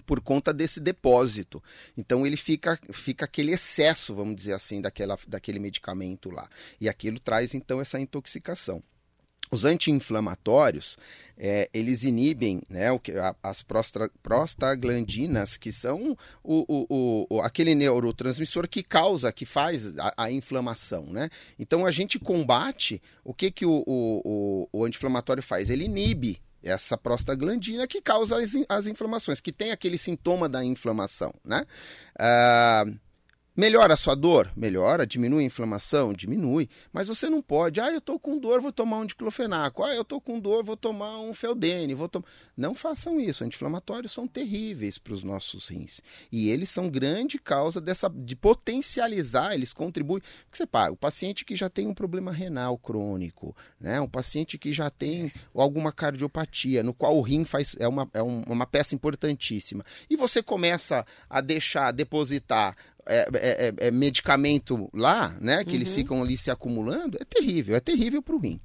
por 0.06 0.22
conta 0.22 0.54
desse 0.54 0.80
depósito. 0.80 1.62
Então 1.98 2.26
ele 2.26 2.38
fica, 2.38 2.80
fica 2.92 3.26
aquele 3.26 3.52
excesso, 3.52 4.14
vamos 4.14 4.36
dizer 4.36 4.54
assim, 4.54 4.82
daquela, 4.82 5.18
daquele 5.28 5.60
medicamento 5.60 6.30
lá. 6.30 6.50
E 6.80 6.90
aquilo 6.90 7.20
traz 7.20 7.54
então 7.54 7.82
essa 7.82 8.00
intoxicação. 8.00 8.82
Os 9.52 9.64
anti-inflamatórios, 9.64 10.98
é, 11.38 11.70
eles 11.72 12.04
inibem 12.04 12.64
né, 12.68 12.92
o 12.92 13.00
que, 13.00 13.12
a, 13.12 13.36
as 13.44 13.62
prostra, 13.62 14.10
prostaglandinas, 14.24 15.56
que 15.56 15.72
são 15.72 16.18
o, 16.44 16.66
o, 16.68 17.28
o, 17.30 17.42
aquele 17.42 17.76
neurotransmissor 17.76 18.68
que 18.68 18.82
causa, 18.82 19.32
que 19.32 19.46
faz 19.46 19.98
a, 20.00 20.14
a, 20.18 20.32
inflamação. 20.32 21.06
Né? 21.06 21.30
Então 21.60 21.86
a 21.86 21.92
gente 21.92 22.18
combate, 22.18 23.00
o 23.24 23.36
que, 23.36 23.52
que 23.52 23.66
o, 23.66 23.84
o, 23.86 24.68
o 24.74 24.84
anti-inflamatório 24.84 25.44
faz? 25.44 25.70
Ele 25.70 25.86
inibe 25.86 26.42
essa 26.66 26.98
prostaglandina 26.98 27.88
que 27.88 28.02
causa 28.02 28.42
as, 28.42 28.52
as 28.68 28.88
inflamações, 28.88 29.40
que 29.40 29.52
tem 29.52 29.72
aquele 29.72 29.98
sintoma 29.98 30.50
da 30.50 30.64
inflamação, 30.66 31.34
né? 31.44 31.66
Ah, 32.20 32.84
Melhora 33.58 33.94
a 33.94 33.98
sua 33.98 34.16
dor? 34.16 34.52
Melhora. 34.54 35.08
Diminui 35.08 35.44
a 35.44 35.48
inflamação? 35.48 36.14
Diminui. 36.14 36.68
Mas 36.92 37.08
você 37.08 37.30
não 37.30 37.42
pode. 37.42 37.80
Ah, 37.80 37.90
eu 37.90 38.00
estou 38.00 38.20
com 38.20 38.38
dor, 38.38 38.60
vou 38.60 38.72
tomar 38.72 38.98
um 38.98 39.06
diclofenaco. 39.06 39.82
Ah, 39.82 39.96
eu 39.96 40.02
estou 40.02 40.20
com 40.20 40.38
dor, 40.42 40.62
vou 40.62 40.76
tomar 40.76 41.20
um 41.20 41.34
feldene. 41.34 41.94
Vou 41.94 42.10
tom... 42.10 42.22
Não 42.58 42.76
façam 42.76 43.18
isso. 43.18 43.46
Anti-inflamatórios 43.46 44.12
são 44.12 44.28
terríveis 44.28 44.98
para 44.98 45.14
os 45.14 45.24
nossos 45.24 45.70
rins. 45.70 46.02
E 46.30 46.50
eles 46.50 46.70
são 46.70 46.90
grande 46.90 47.40
causa 47.40 47.80
dessa 47.80 48.10
de 48.10 48.36
potencializar, 48.36 49.54
eles 49.54 49.72
contribuem. 49.72 50.22
Porque 50.22 50.58
você 50.58 50.68
paga, 50.68 50.92
o 50.92 50.98
paciente 50.98 51.46
que 51.46 51.56
já 51.56 51.70
tem 51.70 51.88
um 51.88 51.94
problema 51.94 52.34
renal 52.34 52.78
crônico, 52.78 53.56
né? 53.80 54.02
um 54.02 54.10
paciente 54.10 54.58
que 54.58 54.74
já 54.74 54.90
tem 54.90 55.32
alguma 55.54 55.94
cardiopatia, 55.94 56.84
no 56.84 56.94
qual 56.94 57.18
o 57.18 57.22
rim 57.22 57.46
faz, 57.46 57.74
é, 57.80 57.88
uma, 57.88 58.10
é 58.14 58.22
uma 58.22 58.66
peça 58.66 58.94
importantíssima. 58.94 59.86
E 60.10 60.18
você 60.18 60.44
começa 60.44 61.06
a 61.30 61.40
deixar, 61.40 61.94
depositar 61.94 62.76
é, 63.08 63.28
é, 63.34 63.68
é, 63.68 63.88
é, 63.88 63.92
medicamento 63.92 64.90
lá, 64.94 65.36
né? 65.40 65.64
Que 65.64 65.72
uhum. 65.72 65.76
eles 65.76 65.94
ficam 65.94 66.22
ali 66.22 66.38
se 66.38 66.50
acumulando, 66.50 67.18
é 67.20 67.26
terrível, 67.26 67.76
é 67.76 67.80
terrível 67.80 68.22
para 68.22 68.36
o 68.36 68.40
rim. 68.40 68.60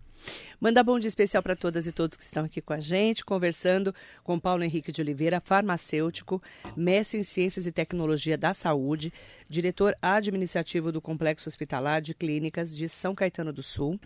Manda 0.60 0.82
bom 0.82 0.98
dia 0.98 1.08
especial 1.08 1.42
para 1.42 1.56
todas 1.56 1.86
e 1.86 1.92
todos 1.92 2.16
que 2.16 2.22
estão 2.22 2.44
aqui 2.44 2.60
com 2.60 2.74
a 2.74 2.80
gente, 2.80 3.24
conversando 3.24 3.94
com 4.22 4.38
Paulo 4.38 4.62
Henrique 4.62 4.92
de 4.92 5.00
Oliveira, 5.00 5.40
farmacêutico, 5.40 6.42
mestre 6.76 7.18
em 7.18 7.22
Ciências 7.22 7.66
e 7.66 7.72
Tecnologia 7.72 8.36
da 8.36 8.52
Saúde, 8.52 9.12
diretor 9.48 9.96
administrativo 10.02 10.92
do 10.92 11.00
Complexo 11.00 11.48
Hospitalar 11.48 12.02
de 12.02 12.14
Clínicas 12.14 12.76
de 12.76 12.88
São 12.88 13.14
Caetano 13.14 13.52
do 13.52 13.62
Sul 13.62 13.98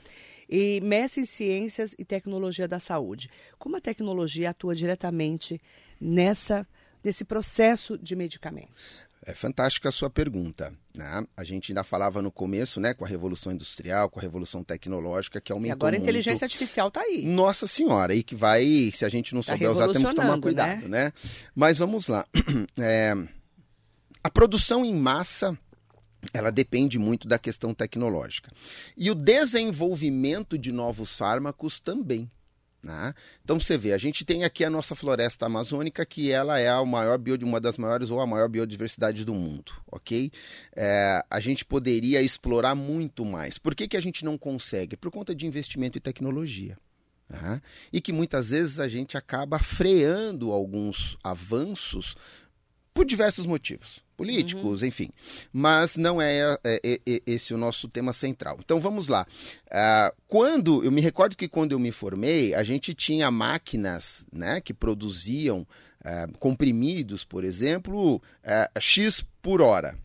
e 0.48 0.80
mestre 0.80 1.22
em 1.22 1.26
Ciências 1.26 1.94
e 1.98 2.04
Tecnologia 2.04 2.68
da 2.68 2.78
Saúde. 2.78 3.28
Como 3.58 3.76
a 3.76 3.80
tecnologia 3.80 4.50
atua 4.50 4.74
diretamente 4.74 5.60
nessa 6.00 6.66
nesse 7.02 7.22
processo 7.22 7.98
de 7.98 8.16
medicamentos? 8.16 9.06
É 9.26 9.34
fantástica 9.34 9.88
a 9.88 9.92
sua 9.92 10.10
pergunta. 10.10 10.72
Né? 10.94 11.26
A 11.36 11.44
gente 11.44 11.72
ainda 11.72 11.82
falava 11.82 12.20
no 12.20 12.30
começo, 12.30 12.78
né, 12.78 12.92
com 12.92 13.04
a 13.04 13.08
revolução 13.08 13.52
industrial, 13.52 14.10
com 14.10 14.20
a 14.20 14.22
revolução 14.22 14.62
tecnológica 14.62 15.40
que 15.40 15.50
aumentou. 15.50 15.70
E 15.70 15.72
agora 15.72 15.96
a 15.96 15.98
inteligência 15.98 16.44
artificial 16.44 16.88
está 16.88 17.00
aí. 17.00 17.24
Nossa 17.24 17.66
senhora, 17.66 18.14
e 18.14 18.22
que 18.22 18.34
vai, 18.34 18.90
se 18.92 19.04
a 19.04 19.08
gente 19.08 19.34
não 19.34 19.42
tá 19.42 19.52
souber 19.52 19.70
usar, 19.70 19.88
temos 19.88 20.10
que 20.10 20.14
tomar 20.14 20.40
cuidado, 20.40 20.88
né? 20.88 21.04
né? 21.04 21.12
Mas 21.54 21.78
vamos 21.78 22.08
lá. 22.08 22.26
É, 22.78 23.14
a 24.22 24.30
produção 24.30 24.84
em 24.84 24.94
massa 24.94 25.56
ela 26.32 26.50
depende 26.50 26.98
muito 26.98 27.28
da 27.28 27.38
questão 27.38 27.74
tecnológica. 27.74 28.50
E 28.96 29.10
o 29.10 29.14
desenvolvimento 29.14 30.56
de 30.56 30.72
novos 30.72 31.16
fármacos 31.16 31.80
também. 31.80 32.30
Né? 32.84 33.14
Então 33.42 33.58
você 33.58 33.78
vê, 33.78 33.94
a 33.94 33.98
gente 33.98 34.26
tem 34.26 34.44
aqui 34.44 34.62
a 34.62 34.68
nossa 34.68 34.94
floresta 34.94 35.46
amazônica, 35.46 36.04
que 36.04 36.30
ela 36.30 36.58
é 36.58 36.68
a 36.68 36.84
maior 36.84 37.18
uma 37.42 37.58
das 37.58 37.78
maiores 37.78 38.10
ou 38.10 38.20
a 38.20 38.26
maior 38.26 38.46
biodiversidade 38.46 39.24
do 39.24 39.34
mundo, 39.34 39.72
ok? 39.90 40.30
É, 40.76 41.24
a 41.30 41.40
gente 41.40 41.64
poderia 41.64 42.20
explorar 42.20 42.74
muito 42.74 43.24
mais. 43.24 43.56
Por 43.56 43.74
que, 43.74 43.88
que 43.88 43.96
a 43.96 44.00
gente 44.00 44.22
não 44.22 44.36
consegue? 44.36 44.98
Por 44.98 45.10
conta 45.10 45.34
de 45.34 45.46
investimento 45.46 45.96
e 45.96 46.00
tecnologia. 46.00 46.76
Né? 47.26 47.62
E 47.90 48.02
que 48.02 48.12
muitas 48.12 48.50
vezes 48.50 48.78
a 48.78 48.86
gente 48.86 49.16
acaba 49.16 49.58
freando 49.58 50.52
alguns 50.52 51.16
avanços 51.24 52.14
por 52.92 53.06
diversos 53.06 53.46
motivos 53.46 54.03
políticos, 54.16 54.82
uhum. 54.82 54.88
enfim. 54.88 55.10
Mas 55.52 55.96
não 55.96 56.20
é, 56.20 56.56
é, 56.64 56.80
é, 56.84 57.00
é, 57.06 57.22
esse 57.26 57.52
o 57.52 57.58
nosso 57.58 57.88
tema 57.88 58.12
central. 58.12 58.58
Então 58.64 58.80
vamos 58.80 59.08
lá. 59.08 59.26
Uh, 59.66 60.14
quando 60.26 60.84
eu 60.84 60.92
me 60.92 61.00
recordo 61.00 61.36
que 61.36 61.48
quando 61.48 61.72
eu 61.72 61.78
me 61.78 61.92
formei, 61.92 62.54
a 62.54 62.62
gente 62.62 62.94
tinha 62.94 63.30
máquinas 63.30 64.26
né, 64.32 64.60
que 64.60 64.72
produziam 64.72 65.60
uh, 65.60 66.38
comprimidos, 66.38 67.24
por 67.24 67.44
exemplo, 67.44 68.16
uh, 68.16 68.80
X 68.80 69.24
por 69.42 69.60
hora. 69.60 69.96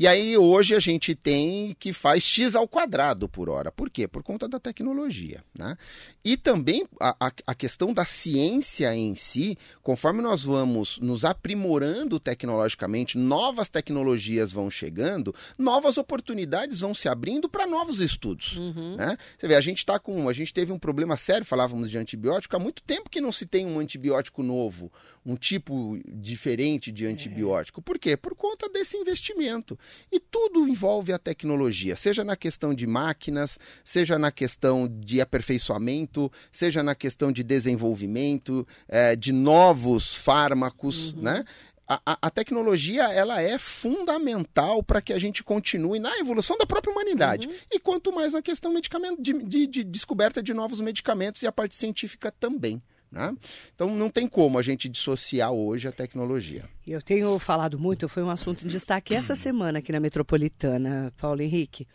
E 0.00 0.06
aí 0.06 0.34
hoje 0.34 0.74
a 0.74 0.78
gente 0.78 1.14
tem 1.14 1.76
que 1.78 1.92
faz 1.92 2.24
x 2.24 2.54
ao 2.54 2.66
quadrado 2.66 3.28
por 3.28 3.50
hora. 3.50 3.70
Por 3.70 3.90
quê? 3.90 4.08
Por 4.08 4.22
conta 4.22 4.48
da 4.48 4.58
tecnologia. 4.58 5.44
Né? 5.54 5.76
E 6.24 6.38
também 6.38 6.86
a, 6.98 7.30
a 7.46 7.54
questão 7.54 7.92
da 7.92 8.06
ciência 8.06 8.94
em 8.94 9.14
si, 9.14 9.58
conforme 9.82 10.22
nós 10.22 10.42
vamos 10.42 10.98
nos 11.00 11.22
aprimorando 11.22 12.18
tecnologicamente, 12.18 13.18
novas 13.18 13.68
tecnologias 13.68 14.50
vão 14.50 14.70
chegando, 14.70 15.34
novas 15.58 15.98
oportunidades 15.98 16.80
vão 16.80 16.94
se 16.94 17.06
abrindo 17.06 17.46
para 17.46 17.66
novos 17.66 18.00
estudos. 18.00 18.56
Uhum. 18.56 18.96
Né? 18.96 19.18
Você 19.36 19.48
vê, 19.48 19.54
a 19.54 19.60
gente 19.60 19.80
está 19.80 19.98
com. 19.98 20.30
A 20.30 20.32
gente 20.32 20.54
teve 20.54 20.72
um 20.72 20.78
problema 20.78 21.14
sério, 21.18 21.44
falávamos 21.44 21.90
de 21.90 21.98
antibiótico, 21.98 22.56
há 22.56 22.58
muito 22.58 22.82
tempo 22.84 23.10
que 23.10 23.20
não 23.20 23.30
se 23.30 23.44
tem 23.44 23.66
um 23.66 23.78
antibiótico 23.78 24.42
novo, 24.42 24.90
um 25.26 25.36
tipo 25.36 26.00
diferente 26.06 26.90
de 26.90 27.04
antibiótico. 27.04 27.80
É. 27.80 27.82
Por 27.82 27.98
quê? 27.98 28.16
Por 28.16 28.34
conta 28.34 28.66
desse 28.66 28.96
investimento. 28.96 29.78
E 30.10 30.18
tudo 30.18 30.68
envolve 30.68 31.12
a 31.12 31.18
tecnologia, 31.18 31.96
seja 31.96 32.24
na 32.24 32.36
questão 32.36 32.74
de 32.74 32.86
máquinas, 32.86 33.58
seja 33.84 34.18
na 34.18 34.30
questão 34.30 34.88
de 34.88 35.20
aperfeiçoamento, 35.20 36.30
seja 36.50 36.82
na 36.82 36.94
questão 36.94 37.32
de 37.32 37.42
desenvolvimento, 37.42 38.66
é, 38.88 39.16
de 39.16 39.32
novos 39.32 40.14
fármacos, 40.14 41.12
uhum. 41.12 41.22
né? 41.22 41.44
A, 41.92 42.18
a, 42.22 42.30
tecnologia 42.30 43.12
ela 43.12 43.42
é 43.42 43.58
fundamental 43.58 44.80
para 44.80 45.02
que 45.02 45.12
a 45.12 45.18
gente 45.18 45.42
continue 45.42 45.98
na 45.98 46.16
evolução 46.18 46.56
da 46.56 46.64
própria 46.64 46.92
humanidade. 46.92 47.48
Uhum. 47.48 47.54
E 47.72 47.80
quanto 47.80 48.12
mais 48.12 48.32
na 48.32 48.40
questão 48.40 48.72
medicamento, 48.72 49.20
de, 49.20 49.32
de, 49.42 49.66
de 49.66 49.82
descoberta 49.82 50.40
de 50.40 50.54
novos 50.54 50.80
medicamentos 50.80 51.42
e 51.42 51.48
a 51.48 51.52
parte 51.52 51.74
científica 51.74 52.30
também. 52.30 52.80
Né? 53.10 53.36
Então 53.74 53.94
não 53.94 54.08
tem 54.08 54.28
como 54.28 54.58
a 54.58 54.62
gente 54.62 54.88
dissociar 54.88 55.50
hoje 55.50 55.88
a 55.88 55.92
tecnologia. 55.92 56.68
Eu 56.86 57.02
tenho 57.02 57.36
falado 57.38 57.78
muito, 57.78 58.08
foi 58.08 58.22
um 58.22 58.30
assunto 58.30 58.64
em 58.64 58.68
destaque 58.68 59.14
essa 59.14 59.34
semana 59.36 59.80
aqui 59.80 59.90
na 59.90 59.98
Metropolitana, 59.98 61.12
Paulo 61.16 61.42
Henrique. 61.42 61.88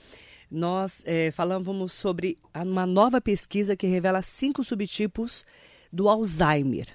nós 0.51 1.01
é, 1.05 1.31
falávamos 1.31 1.93
sobre 1.93 2.37
uma 2.53 2.85
nova 2.85 3.21
pesquisa 3.21 3.77
que 3.77 3.87
revela 3.87 4.21
cinco 4.21 4.63
subtipos 4.63 5.45
do 5.91 6.09
Alzheimer. 6.09 6.93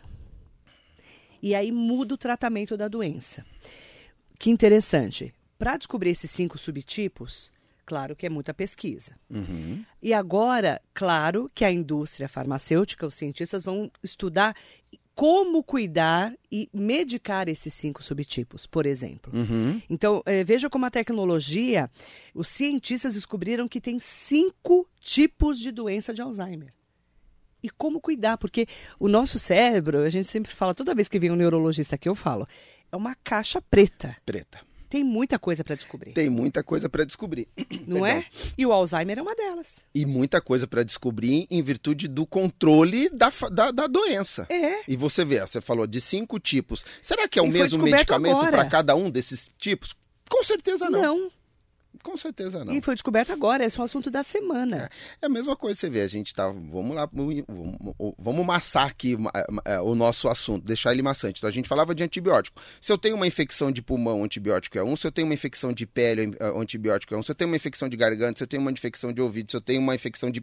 E 1.42 1.54
aí 1.54 1.72
muda 1.72 2.14
o 2.14 2.18
tratamento 2.18 2.76
da 2.76 2.88
doença. 2.88 3.44
Que 4.38 4.50
interessante. 4.50 5.34
Para 5.58 5.78
descobrir 5.78 6.10
esses 6.10 6.30
cinco 6.30 6.58
subtipos, 6.58 7.50
claro 7.84 8.14
que 8.16 8.26
é 8.26 8.28
muita 8.28 8.54
pesquisa. 8.54 9.12
Uhum. 9.28 9.84
E 10.02 10.12
agora, 10.12 10.80
claro 10.94 11.50
que 11.54 11.64
a 11.64 11.70
indústria 11.70 12.28
farmacêutica, 12.28 13.06
os 13.06 13.14
cientistas 13.14 13.64
vão 13.64 13.90
estudar 14.02 14.54
como 15.14 15.62
cuidar 15.62 16.34
e 16.50 16.68
medicar 16.72 17.48
esses 17.48 17.74
cinco 17.74 18.02
subtipos, 18.02 18.66
por 18.66 18.86
exemplo. 18.86 19.30
Uhum. 19.34 19.82
Então, 19.90 20.22
eh, 20.24 20.42
veja 20.44 20.70
como 20.70 20.86
a 20.86 20.90
tecnologia, 20.90 21.90
os 22.34 22.48
cientistas 22.48 23.14
descobriram 23.14 23.68
que 23.68 23.80
tem 23.80 23.98
cinco 23.98 24.88
tipos 24.98 25.58
de 25.58 25.70
doença 25.70 26.14
de 26.14 26.22
Alzheimer. 26.22 26.72
E 27.62 27.68
como 27.68 28.00
cuidar, 28.00 28.38
porque 28.38 28.66
o 28.98 29.08
nosso 29.08 29.38
cérebro, 29.38 29.98
a 29.98 30.08
gente 30.08 30.26
sempre 30.26 30.50
fala, 30.52 30.74
toda 30.74 30.94
vez 30.94 31.08
que 31.08 31.18
vem 31.18 31.30
um 31.30 31.36
neurologista 31.36 31.96
aqui, 31.96 32.08
eu 32.08 32.14
falo, 32.14 32.48
é 32.90 32.96
uma 32.96 33.14
caixa 33.14 33.60
preta. 33.60 34.16
Preta. 34.24 34.60
Tem 34.90 35.04
muita 35.04 35.38
coisa 35.38 35.62
para 35.62 35.76
descobrir. 35.76 36.12
Tem 36.12 36.28
muita 36.28 36.64
coisa 36.64 36.88
para 36.88 37.04
descobrir. 37.04 37.46
Não 37.86 38.02
Perdão. 38.02 38.06
é? 38.06 38.24
E 38.58 38.66
o 38.66 38.72
Alzheimer 38.72 39.20
é 39.20 39.22
uma 39.22 39.36
delas. 39.36 39.76
E 39.94 40.04
muita 40.04 40.40
coisa 40.40 40.66
para 40.66 40.82
descobrir 40.82 41.46
em 41.48 41.62
virtude 41.62 42.08
do 42.08 42.26
controle 42.26 43.08
da, 43.08 43.32
da, 43.52 43.70
da 43.70 43.86
doença. 43.86 44.46
É. 44.50 44.80
E 44.88 44.96
você 44.96 45.24
vê, 45.24 45.38
você 45.40 45.60
falou 45.60 45.86
de 45.86 46.00
cinco 46.00 46.40
tipos. 46.40 46.84
Será 47.00 47.28
que 47.28 47.38
é 47.38 47.42
o 47.42 47.46
E 47.46 47.50
mesmo 47.50 47.84
medicamento 47.84 48.40
para 48.50 48.64
cada 48.64 48.96
um 48.96 49.08
desses 49.08 49.48
tipos? 49.56 49.94
Com 50.28 50.42
certeza 50.42 50.90
não. 50.90 51.00
Não. 51.00 51.30
Com 52.02 52.16
certeza 52.16 52.64
não. 52.64 52.74
E 52.74 52.80
foi 52.80 52.94
descoberto 52.94 53.30
agora, 53.30 53.64
esse 53.64 53.78
é 53.78 53.80
o 53.80 53.84
assunto 53.84 54.10
da 54.10 54.22
semana. 54.22 54.90
É 55.20 55.26
a 55.26 55.28
mesma 55.28 55.54
coisa, 55.54 55.78
você 55.78 55.90
vê, 55.90 56.00
a 56.00 56.08
gente 56.08 56.34
tá. 56.34 56.48
Vamos 56.48 56.96
lá, 56.96 57.08
vamos, 57.12 57.44
vamos 58.18 58.46
maçar 58.46 58.86
aqui 58.86 59.16
é, 59.34 59.74
é, 59.74 59.80
o 59.80 59.94
nosso 59.94 60.28
assunto, 60.28 60.64
deixar 60.64 60.92
ele 60.92 61.02
maçante. 61.02 61.38
Então 61.38 61.48
a 61.48 61.52
gente 61.52 61.68
falava 61.68 61.94
de 61.94 62.02
antibiótico. 62.02 62.60
Se 62.80 62.90
eu 62.90 62.96
tenho 62.96 63.16
uma 63.16 63.26
infecção 63.26 63.70
de 63.70 63.82
pulmão, 63.82 64.24
antibiótico 64.24 64.78
é 64.78 64.82
um. 64.82 64.96
Se 64.96 65.06
eu 65.06 65.12
tenho 65.12 65.26
uma 65.26 65.34
infecção 65.34 65.72
de 65.72 65.86
pele, 65.86 66.34
é, 66.40 66.46
antibiótico 66.58 67.14
é 67.14 67.18
um. 67.18 67.22
Se 67.22 67.30
eu 67.30 67.34
tenho 67.34 67.50
uma 67.50 67.56
infecção 67.56 67.88
de 67.88 67.96
garganta, 67.96 68.38
se 68.38 68.44
eu 68.44 68.48
tenho 68.48 68.62
uma 68.62 68.72
infecção 68.72 69.12
de 69.12 69.20
ouvido, 69.20 69.50
se 69.50 69.56
eu 69.56 69.60
tenho 69.60 69.80
uma 69.80 69.94
infecção 69.94 70.30
de. 70.30 70.42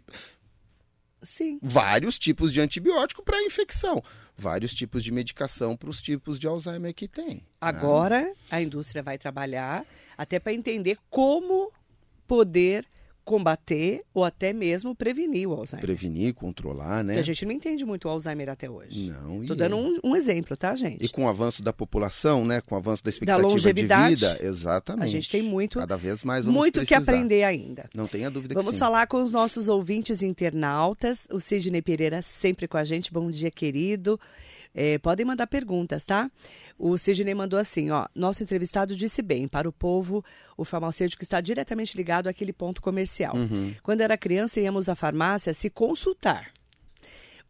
Sim. 1.22 1.58
Vários 1.62 2.18
tipos 2.18 2.52
de 2.52 2.60
antibiótico 2.60 3.22
para 3.22 3.42
infecção. 3.42 4.02
Vários 4.36 4.72
tipos 4.72 5.02
de 5.02 5.10
medicação 5.10 5.76
para 5.76 5.90
os 5.90 6.00
tipos 6.00 6.38
de 6.38 6.46
Alzheimer 6.46 6.94
que 6.94 7.08
tem. 7.08 7.34
né? 7.34 7.40
Agora 7.60 8.32
a 8.50 8.62
indústria 8.62 9.02
vai 9.02 9.18
trabalhar 9.18 9.84
até 10.16 10.38
para 10.38 10.52
entender 10.52 10.96
como 11.10 11.72
poder 12.26 12.86
combater 13.28 14.02
ou 14.14 14.24
até 14.24 14.54
mesmo 14.54 14.94
prevenir 14.94 15.46
o 15.46 15.52
Alzheimer. 15.52 15.84
Prevenir, 15.84 16.32
controlar, 16.32 17.04
né? 17.04 17.12
Porque 17.12 17.20
a 17.20 17.34
gente 17.34 17.44
não 17.44 17.52
entende 17.52 17.84
muito 17.84 18.06
o 18.08 18.10
Alzheimer 18.10 18.48
até 18.48 18.70
hoje. 18.70 19.10
Não, 19.10 19.44
Tô 19.44 19.52
e 19.52 19.56
dando 19.56 19.76
é. 19.76 19.78
um, 19.78 19.98
um 20.02 20.16
exemplo, 20.16 20.56
tá, 20.56 20.74
gente? 20.74 21.04
E 21.04 21.08
com 21.10 21.26
o 21.26 21.28
avanço 21.28 21.62
da 21.62 21.70
população, 21.72 22.42
né? 22.46 22.62
Com 22.62 22.74
o 22.74 22.78
avanço 22.78 23.04
da 23.04 23.10
expectativa 23.10 23.46
longevidade, 23.46 24.16
de 24.16 24.26
vida, 24.26 24.38
exatamente. 24.42 25.04
a 25.04 25.08
gente 25.10 25.28
tem 25.28 25.42
muito- 25.42 25.78
Cada 25.78 25.96
vez 25.96 26.24
mais 26.24 26.46
Muito 26.46 26.80
que 26.80 26.86
precisar. 26.86 27.12
aprender 27.12 27.44
ainda. 27.44 27.90
Não 27.94 28.06
tenha 28.06 28.30
dúvida 28.30 28.54
Vamos 28.54 28.70
que 28.70 28.76
sim. 28.76 28.80
falar 28.80 29.06
com 29.06 29.22
os 29.22 29.30
nossos 29.30 29.68
ouvintes 29.68 30.22
internautas. 30.22 31.26
O 31.30 31.38
Sidney 31.38 31.82
Pereira 31.82 32.22
sempre 32.22 32.66
com 32.66 32.78
a 32.78 32.84
gente. 32.84 33.12
Bom 33.12 33.30
dia, 33.30 33.50
querido. 33.50 34.18
É, 34.80 34.96
podem 34.96 35.26
mandar 35.26 35.48
perguntas, 35.48 36.04
tá? 36.04 36.30
O 36.78 36.96
Sidney 36.96 37.34
mandou 37.34 37.58
assim, 37.58 37.90
ó. 37.90 38.06
Nosso 38.14 38.44
entrevistado 38.44 38.94
disse 38.94 39.20
bem, 39.20 39.48
para 39.48 39.68
o 39.68 39.72
povo, 39.72 40.24
o 40.56 40.64
farmacêutico 40.64 41.24
está 41.24 41.40
diretamente 41.40 41.96
ligado 41.96 42.28
àquele 42.28 42.52
ponto 42.52 42.80
comercial. 42.80 43.34
Uhum. 43.34 43.74
Quando 43.82 44.02
era 44.02 44.16
criança, 44.16 44.60
íamos 44.60 44.88
à 44.88 44.94
farmácia 44.94 45.52
se 45.52 45.68
consultar. 45.68 46.52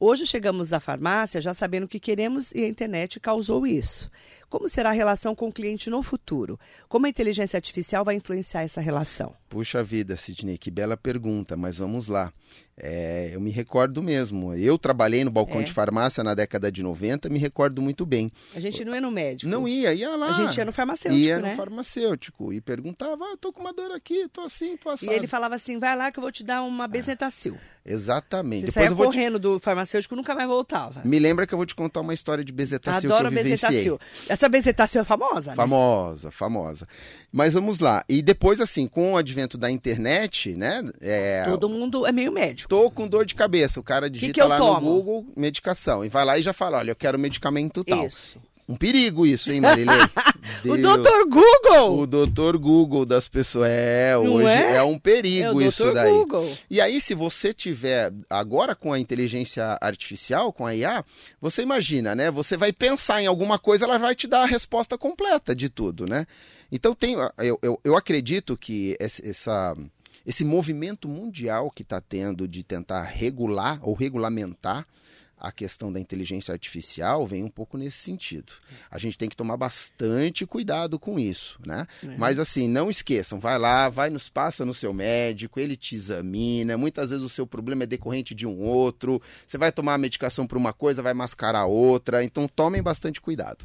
Hoje 0.00 0.24
chegamos 0.24 0.72
à 0.72 0.78
farmácia 0.78 1.40
já 1.40 1.52
sabendo 1.52 1.84
o 1.84 1.88
que 1.88 1.98
queremos 1.98 2.52
e 2.52 2.62
a 2.62 2.68
internet 2.68 3.18
causou 3.18 3.66
isso. 3.66 4.08
Como 4.48 4.68
será 4.68 4.90
a 4.90 4.92
relação 4.92 5.34
com 5.34 5.48
o 5.48 5.52
cliente 5.52 5.90
no 5.90 6.02
futuro? 6.02 6.58
Como 6.88 7.04
a 7.04 7.08
inteligência 7.08 7.56
artificial 7.58 8.02
vai 8.04 8.14
influenciar 8.14 8.62
essa 8.62 8.80
relação? 8.80 9.34
Puxa 9.48 9.82
vida, 9.84 10.16
Sidney, 10.16 10.56
que 10.56 10.70
bela 10.70 10.96
pergunta, 10.96 11.54
mas 11.56 11.76
vamos 11.78 12.06
lá. 12.08 12.32
É, 12.80 13.30
eu 13.32 13.40
me 13.40 13.50
recordo 13.50 14.02
mesmo. 14.02 14.54
Eu 14.54 14.78
trabalhei 14.78 15.22
no 15.24 15.30
balcão 15.30 15.60
É. 15.60 15.64
de 15.64 15.72
farmácia 15.72 16.22
na 16.24 16.32
década 16.32 16.70
de 16.72 16.82
90, 16.82 17.28
me 17.28 17.38
recordo 17.38 17.82
muito 17.82 18.06
bem. 18.06 18.30
A 18.54 18.60
gente 18.60 18.84
não 18.84 18.94
é 18.94 19.00
no 19.00 19.10
médico. 19.10 19.50
Não 19.50 19.66
ia, 19.68 19.92
ia 19.92 20.14
lá. 20.16 20.28
A 20.28 20.32
gente 20.32 20.56
ia 20.56 20.64
no 20.64 20.72
farmacêutico, 20.72 21.20
Ia 21.22 21.38
né? 21.40 21.50
no 21.50 21.56
farmacêutico 21.56 22.52
e 22.52 22.60
perguntava: 22.60 23.24
ah, 23.24 23.36
tô 23.38 23.52
com 23.52 23.60
uma 23.60 23.72
dor 23.72 23.90
aqui, 23.90 24.28
tô 24.28 24.42
assim, 24.42 24.76
tô 24.78 24.90
E 24.90 24.94
assado. 24.94 25.12
ele 25.12 25.26
falava 25.26 25.56
assim, 25.56 25.78
vai 25.78 25.94
lá 25.96 26.10
que 26.12 26.18
eu 26.18 26.22
vou 26.22 26.32
te 26.32 26.44
dar 26.44 26.62
uma 26.62 26.86
bezetacil. 26.88 27.58
Exatamente. 27.88 28.66
Você 28.66 28.80
Depois 28.80 28.90
eu 28.90 28.96
vou 28.96 29.10
te... 29.10 29.14
correndo 29.14 29.38
do 29.38 29.58
farmacêutico 29.58 30.14
nunca 30.14 30.34
mais 30.34 30.46
voltava. 30.46 31.00
Me 31.04 31.18
lembra 31.18 31.46
que 31.46 31.54
eu 31.54 31.56
vou 31.56 31.64
te 31.64 31.74
contar 31.74 32.00
uma 32.02 32.12
história 32.12 32.44
de 32.44 32.52
bezetacil 32.52 33.10
Adoro 33.10 33.30
que 33.30 33.38
eu 33.38 33.42
vivenciei. 33.42 33.70
bezetacil. 33.70 34.00
Essa 34.28 34.48
bezetacil 34.48 35.00
é 35.00 35.04
famosa, 35.04 35.50
né? 35.52 35.56
Famosa, 35.56 36.30
famosa. 36.30 36.86
Mas 37.32 37.54
vamos 37.54 37.78
lá. 37.78 38.04
E 38.08 38.20
depois, 38.20 38.60
assim, 38.60 38.86
com 38.86 39.14
o 39.14 39.16
advento 39.16 39.56
da 39.56 39.70
internet, 39.70 40.54
né? 40.54 40.84
É, 41.00 41.44
Todo 41.46 41.68
mundo 41.68 42.06
é 42.06 42.12
meio 42.12 42.30
médico. 42.30 42.68
Tô 42.68 42.90
com 42.90 43.08
dor 43.08 43.24
de 43.24 43.34
cabeça. 43.34 43.80
O 43.80 43.82
cara 43.82 44.10
digita 44.10 44.34
que 44.34 44.42
eu 44.42 44.48
lá 44.48 44.58
tomo? 44.58 44.80
no 44.80 44.80
Google 44.80 45.26
medicação. 45.34 46.04
E 46.04 46.10
vai 46.10 46.24
lá 46.24 46.38
e 46.38 46.42
já 46.42 46.52
fala: 46.52 46.78
olha, 46.78 46.90
eu 46.90 46.96
quero 46.96 47.18
medicamento 47.18 47.82
tal. 47.84 48.06
Isso. 48.06 48.38
Um 48.68 48.76
perigo 48.76 49.24
isso, 49.26 49.50
hein, 49.50 49.60
Marilei? 49.60 49.96
O 50.64 50.76
doutor 50.76 51.24
Google! 51.28 52.00
O 52.00 52.06
doutor 52.06 52.58
Google 52.58 53.04
das 53.04 53.28
pessoas. 53.28 53.68
É, 53.70 54.12
Não 54.14 54.34
hoje 54.34 54.48
é? 54.48 54.76
é, 54.76 54.82
um 54.82 54.98
perigo 54.98 55.60
é 55.60 55.66
isso 55.68 55.92
daí. 55.92 56.10
Google. 56.10 56.56
E 56.70 56.80
aí, 56.80 57.00
se 57.00 57.14
você 57.14 57.52
tiver 57.52 58.12
agora 58.28 58.74
com 58.74 58.92
a 58.92 58.98
inteligência 58.98 59.78
artificial, 59.80 60.52
com 60.52 60.66
a 60.66 60.74
IA, 60.74 61.04
você 61.40 61.62
imagina, 61.62 62.14
né? 62.14 62.30
Você 62.30 62.56
vai 62.56 62.72
pensar 62.72 63.22
em 63.22 63.26
alguma 63.26 63.58
coisa, 63.58 63.84
ela 63.84 63.98
vai 63.98 64.14
te 64.14 64.26
dar 64.26 64.42
a 64.42 64.46
resposta 64.46 64.96
completa 64.98 65.54
de 65.54 65.68
tudo, 65.68 66.06
né? 66.06 66.26
Então 66.72 66.94
tem, 66.94 67.14
eu, 67.38 67.58
eu, 67.62 67.80
eu 67.84 67.96
acredito 67.96 68.56
que 68.56 68.96
essa, 68.98 69.76
esse 70.26 70.44
movimento 70.44 71.08
mundial 71.08 71.70
que 71.70 71.82
está 71.82 72.00
tendo 72.00 72.48
de 72.48 72.62
tentar 72.62 73.02
regular 73.02 73.78
ou 73.82 73.94
regulamentar 73.94 74.84
a 75.38 75.52
questão 75.52 75.92
da 75.92 76.00
inteligência 76.00 76.52
artificial 76.52 77.26
vem 77.26 77.44
um 77.44 77.48
pouco 77.48 77.78
nesse 77.78 77.98
sentido. 77.98 78.52
A 78.90 78.98
gente 78.98 79.16
tem 79.16 79.28
que 79.28 79.36
tomar 79.36 79.56
bastante 79.56 80.44
cuidado 80.44 80.98
com 80.98 81.18
isso, 81.18 81.58
né? 81.64 81.86
É. 82.04 82.16
Mas 82.16 82.38
assim, 82.38 82.66
não 82.66 82.90
esqueçam, 82.90 83.38
vai 83.38 83.58
lá, 83.58 83.88
vai 83.88 84.10
nos 84.10 84.28
passa 84.28 84.64
no 84.64 84.74
seu 84.74 84.92
médico, 84.92 85.60
ele 85.60 85.76
te 85.76 85.94
examina. 85.94 86.76
Muitas 86.76 87.10
vezes 87.10 87.24
o 87.24 87.28
seu 87.28 87.46
problema 87.46 87.84
é 87.84 87.86
decorrente 87.86 88.34
de 88.34 88.46
um 88.46 88.60
outro. 88.60 89.22
Você 89.46 89.56
vai 89.56 89.70
tomar 89.70 89.94
a 89.94 89.98
medicação 89.98 90.46
para 90.46 90.58
uma 90.58 90.72
coisa, 90.72 91.02
vai 91.02 91.14
mascarar 91.14 91.66
outra. 91.66 92.24
Então 92.24 92.48
tomem 92.48 92.82
bastante 92.82 93.20
cuidado. 93.20 93.64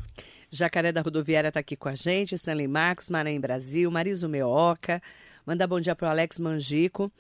Jacaré 0.52 0.92
da 0.92 1.02
Rodoviária 1.02 1.48
está 1.48 1.60
aqui 1.60 1.76
com 1.76 1.90
a 1.90 1.96
gente, 1.96 2.36
Stanley 2.36 2.68
Marcos, 2.68 3.10
Maranhão 3.10 3.42
Brasil, 3.42 3.90
Mariso 3.90 4.30
Meoca. 4.30 5.02
Manda 5.46 5.66
bom 5.66 5.80
dia 5.80 5.96
para 5.96 6.08
o 6.08 6.12
Alex 6.12 6.38
Mangico. 6.38 7.12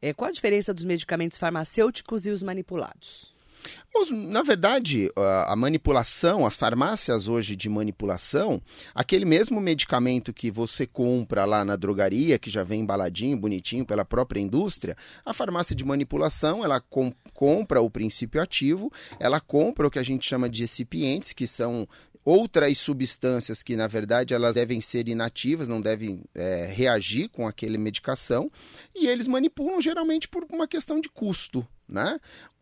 É, 0.00 0.12
qual 0.12 0.28
a 0.28 0.32
diferença 0.32 0.72
dos 0.72 0.84
medicamentos 0.84 1.36
farmacêuticos 1.36 2.26
e 2.26 2.30
os 2.30 2.42
manipulados? 2.42 3.34
Na 4.10 4.42
verdade, 4.42 5.10
a 5.46 5.56
manipulação, 5.56 6.44
as 6.44 6.56
farmácias 6.56 7.28
hoje 7.28 7.56
de 7.56 7.68
manipulação, 7.68 8.60
aquele 8.94 9.24
mesmo 9.24 9.60
medicamento 9.60 10.34
que 10.34 10.50
você 10.50 10.86
compra 10.86 11.44
lá 11.46 11.64
na 11.64 11.76
drogaria, 11.76 12.38
que 12.38 12.50
já 12.50 12.62
vem 12.62 12.82
embaladinho, 12.82 13.38
bonitinho 13.38 13.86
pela 13.86 14.04
própria 14.04 14.38
indústria, 14.40 14.96
a 15.24 15.32
farmácia 15.32 15.74
de 15.74 15.84
manipulação, 15.84 16.62
ela 16.62 16.78
com- 16.78 17.12
compra 17.32 17.80
o 17.80 17.90
princípio 17.90 18.40
ativo, 18.40 18.92
ela 19.18 19.40
compra 19.40 19.86
o 19.86 19.90
que 19.90 19.98
a 19.98 20.02
gente 20.02 20.26
chama 20.26 20.48
de 20.48 20.60
recipientes, 20.62 21.32
que 21.32 21.46
são 21.46 21.88
outras 22.22 22.76
substâncias 22.78 23.62
que, 23.62 23.76
na 23.76 23.86
verdade, 23.86 24.34
elas 24.34 24.56
devem 24.56 24.80
ser 24.80 25.08
inativas, 25.08 25.68
não 25.68 25.80
devem 25.80 26.24
é, 26.34 26.66
reagir 26.66 27.28
com 27.28 27.46
aquele 27.46 27.78
medicação, 27.78 28.50
e 28.94 29.06
eles 29.06 29.26
manipulam 29.28 29.80
geralmente 29.80 30.26
por 30.28 30.44
uma 30.52 30.66
questão 30.66 31.00
de 31.00 31.08
custo, 31.08 31.66
né? 31.88 32.18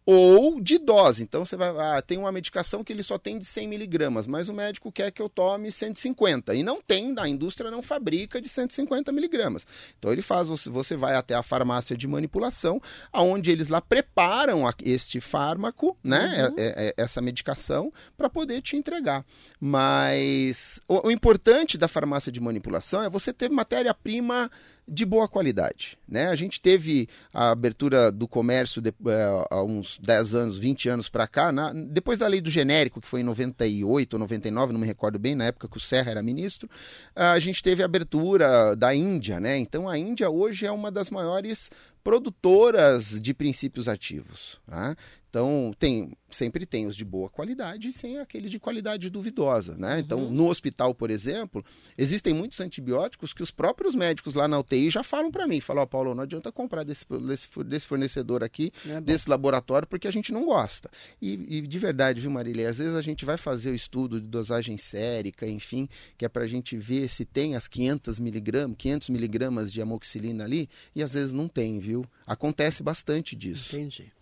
Ou 0.07 0.61
de 0.61 0.77
dose. 0.79 1.23
Então 1.23 1.45
você 1.45 1.57
vai, 1.57 1.71
ah, 1.71 2.03
tem 2.03 2.19
uma 2.19 2.31
medicação 2.31 2.85
que 2.85 2.93
ele 2.93 3.03
só 3.03 3.17
tem 3.17 3.39
de 3.39 3.45
100 3.45 3.67
miligramas, 3.69 4.27
mas 4.27 4.49
o 4.49 4.53
médico 4.53 4.93
quer 4.93 5.11
que 5.11 5.23
eu 5.23 5.29
tome 5.29 5.73
150 5.73 6.55
e 6.55 6.63
não 6.63 6.81
tem, 6.83 7.15
a 7.19 7.27
indústria 7.29 7.71
não 7.71 7.83
fabrica 7.83 8.41
de 8.41 8.49
150 8.49 9.11
miligramas. 9.13 9.67
Então 9.99 10.13
ele 10.13 10.21
faz, 10.23 10.47
você, 10.49 10.97
vai 10.97 11.15
até 11.15 11.35
a 11.35 11.43
farmácia 11.43 11.97
de 11.97 12.07
manipulação, 12.07 12.81
aonde 13.13 13.51
eles 13.51 13.69
lá 13.69 13.81
preparam 13.81 14.63
este 14.83 15.21
fármaco, 15.21 15.97
né, 16.05 16.49
Uhum. 16.49 16.55
é- 16.59 16.63
é- 16.63 16.89
é- 16.89 16.95
essa 16.97 17.23
medicação 17.23 17.93
para 18.17 18.29
poder 18.29 18.61
te 18.61 18.77
entregar. 18.77 19.25
Mas 19.59 20.81
o, 20.87 21.09
o 21.09 21.11
importante 21.11 21.79
da 21.79 21.89
farmácia 21.89 22.31
de 22.31 22.41
manipulação 22.41 23.03
é 23.03 23.09
você 23.09 23.33
ter 23.33 23.49
matéria-prima 23.51 24.51
de 24.87 25.05
boa 25.05 25.27
qualidade. 25.27 25.99
Né? 26.07 26.29
A 26.29 26.35
gente 26.35 26.61
teve 26.61 27.09
a 27.33 27.51
abertura 27.51 28.13
do 28.13 28.29
comércio 28.29 28.83
de, 28.83 28.91
uh, 28.91 29.47
há 29.51 29.63
uns 29.63 29.99
10 29.99 30.35
anos, 30.35 30.59
20 30.59 30.89
anos 30.89 31.09
para 31.09 31.27
cá, 31.27 31.51
na, 31.51 31.73
depois 31.73 32.19
da 32.19 32.27
lei 32.27 32.41
do 32.41 32.51
genérico, 32.51 33.01
que 33.01 33.09
foi 33.09 33.21
em 33.21 33.25
98 33.25 34.15
ou 34.15 34.19
99, 34.19 34.73
não 34.73 34.81
me 34.81 34.87
recordo 34.87 35.19
bem, 35.19 35.35
na 35.35 35.47
época 35.47 35.69
que 35.69 35.77
o 35.77 35.81
Serra 35.81 36.11
era 36.11 36.23
ministro, 36.23 36.69
a 37.15 37.39
gente 37.39 37.63
teve 37.63 37.83
a 37.83 37.87
abertura 37.87 38.77
da 38.77 38.95
Índia. 38.95 39.41
Né? 39.41 39.57
Então 39.59 39.89
a 39.89 39.97
Índia 39.97 40.29
hoje 40.29 40.67
é 40.67 40.71
uma 40.73 40.91
das 40.91 41.11
maiores 41.11 41.71
produtoras 42.03 43.21
de 43.21 43.33
princípios 43.33 43.89
ativos. 43.89 44.61
Tá? 44.67 44.95
Então, 45.35 45.75
tem, 45.81 46.13
sempre 46.31 46.65
tem 46.65 46.87
os 46.87 46.95
de 46.95 47.05
boa 47.05 47.29
qualidade 47.29 47.89
e 47.89 47.93
sem 47.93 48.21
aquele 48.21 48.49
de 48.49 48.61
qualidade 48.61 49.11
duvidosa, 49.11 49.75
né? 49.77 49.99
Então, 49.99 50.21
uhum. 50.21 50.31
no 50.31 50.49
hospital, 50.49 50.95
por 50.95 51.11
exemplo, 51.11 51.65
existem 51.99 52.33
muitos 52.33 52.61
antibióticos 52.61 53.33
que 53.33 53.43
os 53.43 53.51
próprios 53.51 53.97
médicos 53.97 54.35
lá 54.35 54.47
na 54.47 54.61
UTI 54.61 54.91
já 54.91 55.03
falam 55.03 55.33
para 55.33 55.49
mim, 55.49 55.61
falam, 55.61 55.83
ó, 55.83 55.85
oh, 55.85 55.89
Paulo, 55.89 56.15
não 56.15 56.23
adianta 56.23 56.53
comprar 56.53 56.85
desse, 56.85 57.05
desse, 57.27 57.49
desse 57.65 57.87
fornecedor 57.89 58.45
aqui, 58.45 58.71
é 58.89 59.01
desse 59.01 59.29
laboratório, 59.29 59.89
porque 59.89 60.07
a 60.07 60.13
gente 60.13 60.31
não 60.31 60.45
gosta. 60.45 60.89
E, 61.21 61.33
e, 61.57 61.63
de 61.63 61.79
verdade, 61.81 62.21
viu, 62.21 62.31
Marília, 62.31 62.69
às 62.69 62.79
vezes 62.79 62.95
a 62.95 63.03
gente 63.03 63.25
vai 63.25 63.37
fazer 63.37 63.73
o 63.73 63.75
estudo 63.75 64.21
de 64.21 64.29
dosagem 64.29 64.77
sérica, 64.77 65.49
enfim, 65.49 65.89
que 66.17 66.25
é 66.25 66.29
para 66.29 66.45
a 66.45 66.47
gente 66.47 66.77
ver 66.77 67.09
se 67.09 67.25
tem 67.25 67.57
as 67.57 67.67
500 67.67 68.21
miligramas, 68.21 68.77
500 68.79 69.09
miligramas 69.09 69.73
de 69.73 69.83
amoxicilina 69.83 70.45
ali, 70.45 70.71
e 70.95 71.03
às 71.03 71.13
vezes 71.13 71.33
não 71.33 71.49
tem, 71.49 71.81
viu? 71.81 72.07
Acontece 72.25 72.85
bastante 72.85 73.35
disso. 73.35 73.75
Entendi. 73.75 74.13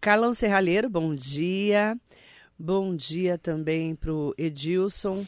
Carlão 0.00 0.34
Serralheiro, 0.34 0.88
bom 0.88 1.14
dia. 1.14 1.98
Bom 2.58 2.94
dia 2.94 3.38
também 3.38 3.94
para 3.94 4.12
o 4.12 4.34
Edilson. 4.38 5.26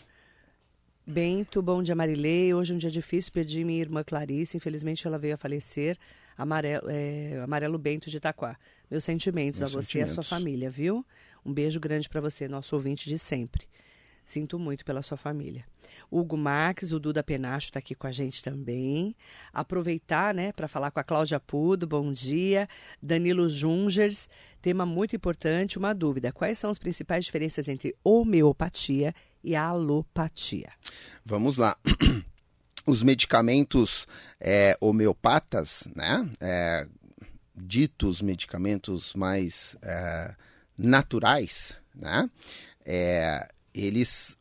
Bento, 1.06 1.60
bom 1.60 1.82
dia 1.82 1.94
Marilei. 1.94 2.54
Hoje 2.54 2.72
é 2.72 2.76
um 2.76 2.78
dia 2.78 2.90
difícil, 2.90 3.32
perdi 3.32 3.62
minha 3.64 3.80
irmã 3.80 4.02
Clarice, 4.02 4.56
infelizmente 4.56 5.06
ela 5.06 5.18
veio 5.18 5.34
a 5.34 5.36
falecer. 5.36 5.98
Amarelo, 6.36 6.88
é, 6.88 7.40
Amarelo 7.42 7.78
Bento 7.78 8.08
de 8.10 8.16
Itaquá. 8.16 8.56
Meus 8.90 9.04
sentimentos 9.04 9.60
Meus 9.60 9.72
a 9.72 9.78
você 9.78 9.86
sentimentos. 9.86 10.10
e 10.10 10.20
a 10.20 10.22
sua 10.22 10.24
família, 10.24 10.70
viu? 10.70 11.04
Um 11.44 11.52
beijo 11.52 11.78
grande 11.78 12.08
para 12.08 12.20
você, 12.20 12.48
nosso 12.48 12.74
ouvinte 12.74 13.08
de 13.08 13.18
sempre. 13.18 13.66
Sinto 14.24 14.58
muito 14.58 14.84
pela 14.84 15.02
sua 15.02 15.16
família. 15.16 15.64
Hugo 16.10 16.36
Marques, 16.36 16.92
o 16.92 16.98
Duda 16.98 17.22
Penacho 17.22 17.66
está 17.66 17.78
aqui 17.78 17.94
com 17.94 18.06
a 18.06 18.12
gente 18.12 18.42
também. 18.42 19.14
Aproveitar, 19.52 20.34
né, 20.34 20.52
para 20.52 20.66
falar 20.66 20.90
com 20.90 21.00
a 21.00 21.04
Cláudia 21.04 21.38
Pudo, 21.38 21.86
bom 21.86 22.12
dia. 22.12 22.68
Danilo 23.02 23.48
Jungers, 23.48 24.28
tema 24.62 24.86
muito 24.86 25.14
importante, 25.14 25.78
uma 25.78 25.94
dúvida. 25.94 26.32
Quais 26.32 26.58
são 26.58 26.70
as 26.70 26.78
principais 26.78 27.24
diferenças 27.24 27.68
entre 27.68 27.94
homeopatia 28.02 29.14
e 29.42 29.54
alopatia? 29.54 30.72
Vamos 31.24 31.56
lá. 31.56 31.76
Os 32.86 33.02
medicamentos 33.02 34.06
é, 34.38 34.76
homeopatas, 34.80 35.88
né, 35.94 36.28
é, 36.40 36.86
ditos 37.54 38.20
medicamentos 38.20 39.14
mais 39.14 39.74
é, 39.82 40.34
naturais, 40.76 41.80
né, 41.94 42.28
é, 42.84 43.48
eles 43.74 44.36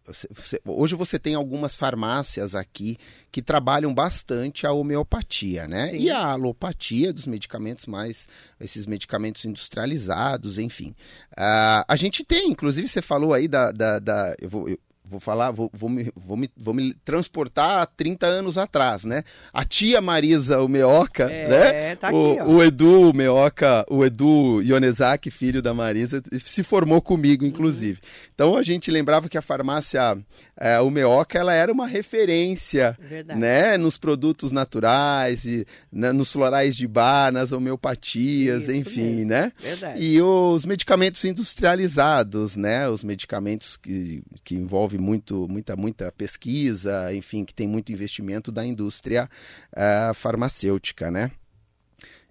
hoje 0.63 0.93
você 0.93 1.17
tem 1.17 1.33
algumas 1.33 1.75
farmácias 1.75 2.53
aqui 2.53 2.97
que 3.31 3.41
trabalham 3.41 3.91
bastante 3.91 4.67
a 4.67 4.71
homeopatia, 4.71 5.67
né? 5.67 5.87
Sim. 5.87 5.97
E 5.97 6.11
a 6.11 6.23
alopatia 6.27 7.11
dos 7.11 7.25
medicamentos 7.25 7.87
mais 7.87 8.27
esses 8.59 8.85
medicamentos 8.85 9.43
industrializados, 9.43 10.59
enfim. 10.59 10.95
Uh, 11.31 11.83
a 11.87 11.95
gente 11.95 12.23
tem, 12.23 12.51
inclusive 12.51 12.87
você 12.87 13.01
falou 13.01 13.33
aí 13.33 13.47
da, 13.47 13.71
da, 13.71 13.97
da 13.97 14.35
eu 14.39 14.49
vou 14.49 14.69
eu, 14.69 14.77
vou 15.05 15.19
falar, 15.19 15.51
vou, 15.51 15.69
vou, 15.73 15.89
me, 15.89 16.11
vou, 16.15 16.37
me, 16.37 16.49
vou 16.55 16.73
me 16.73 16.93
transportar 17.05 17.81
a 17.81 17.85
30 17.85 18.25
anos 18.25 18.57
atrás, 18.57 19.03
né? 19.03 19.23
A 19.51 19.65
tia 19.65 20.01
Marisa, 20.01 20.61
o 20.61 20.67
Meoca, 20.67 21.25
é, 21.25 21.47
né? 21.47 21.95
Tá 21.95 22.07
aqui, 22.07 22.15
o, 22.15 22.55
o, 22.55 22.63
Edu 22.63 23.09
o 23.09 23.13
Meoca, 23.13 23.85
o 23.89 24.05
Edu 24.05 24.61
Ionezaki, 24.61 25.29
filho 25.29 25.61
da 25.61 25.73
Marisa, 25.73 26.21
se 26.43 26.63
formou 26.63 27.01
comigo, 27.01 27.45
inclusive. 27.45 27.99
Uhum. 28.01 28.29
Então 28.33 28.57
a 28.57 28.63
gente 28.63 28.89
lembrava 28.89 29.27
que 29.27 29.37
a 29.37 29.41
farmácia 29.41 30.17
é, 30.59 30.79
o 30.79 30.89
Meoca, 30.89 31.37
ela 31.37 31.53
era 31.53 31.71
uma 31.71 31.87
referência, 31.87 32.97
Verdade. 32.99 33.39
né? 33.39 33.75
Nos 33.75 33.97
produtos 33.97 34.51
naturais, 34.51 35.45
e, 35.45 35.65
né, 35.91 36.11
nos 36.11 36.31
florais 36.31 36.75
de 36.75 36.87
bar, 36.87 37.31
nas 37.31 37.51
homeopatias, 37.51 38.63
Isso 38.63 38.71
enfim, 38.71 39.15
mesmo. 39.15 39.29
né? 39.29 39.51
Verdade. 39.59 40.03
E 40.03 40.21
os 40.21 40.65
medicamentos 40.65 41.25
industrializados, 41.25 42.55
né? 42.55 42.87
Os 42.87 43.03
medicamentos 43.03 43.77
que, 43.77 44.23
que 44.43 44.55
envolvem 44.55 44.92
muito, 44.97 45.47
muita, 45.47 45.75
muita 45.75 46.11
pesquisa, 46.11 47.13
enfim, 47.13 47.45
que 47.45 47.53
tem 47.53 47.67
muito 47.67 47.91
investimento 47.91 48.51
da 48.51 48.65
indústria 48.65 49.29
uh, 49.71 50.13
farmacêutica, 50.13 51.09
né? 51.11 51.31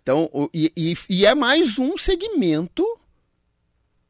Então, 0.02 0.28
o, 0.32 0.48
e, 0.52 0.72
e, 0.76 0.96
e 1.08 1.26
é 1.26 1.34
mais 1.34 1.78
um 1.78 1.96
segmento 1.96 2.84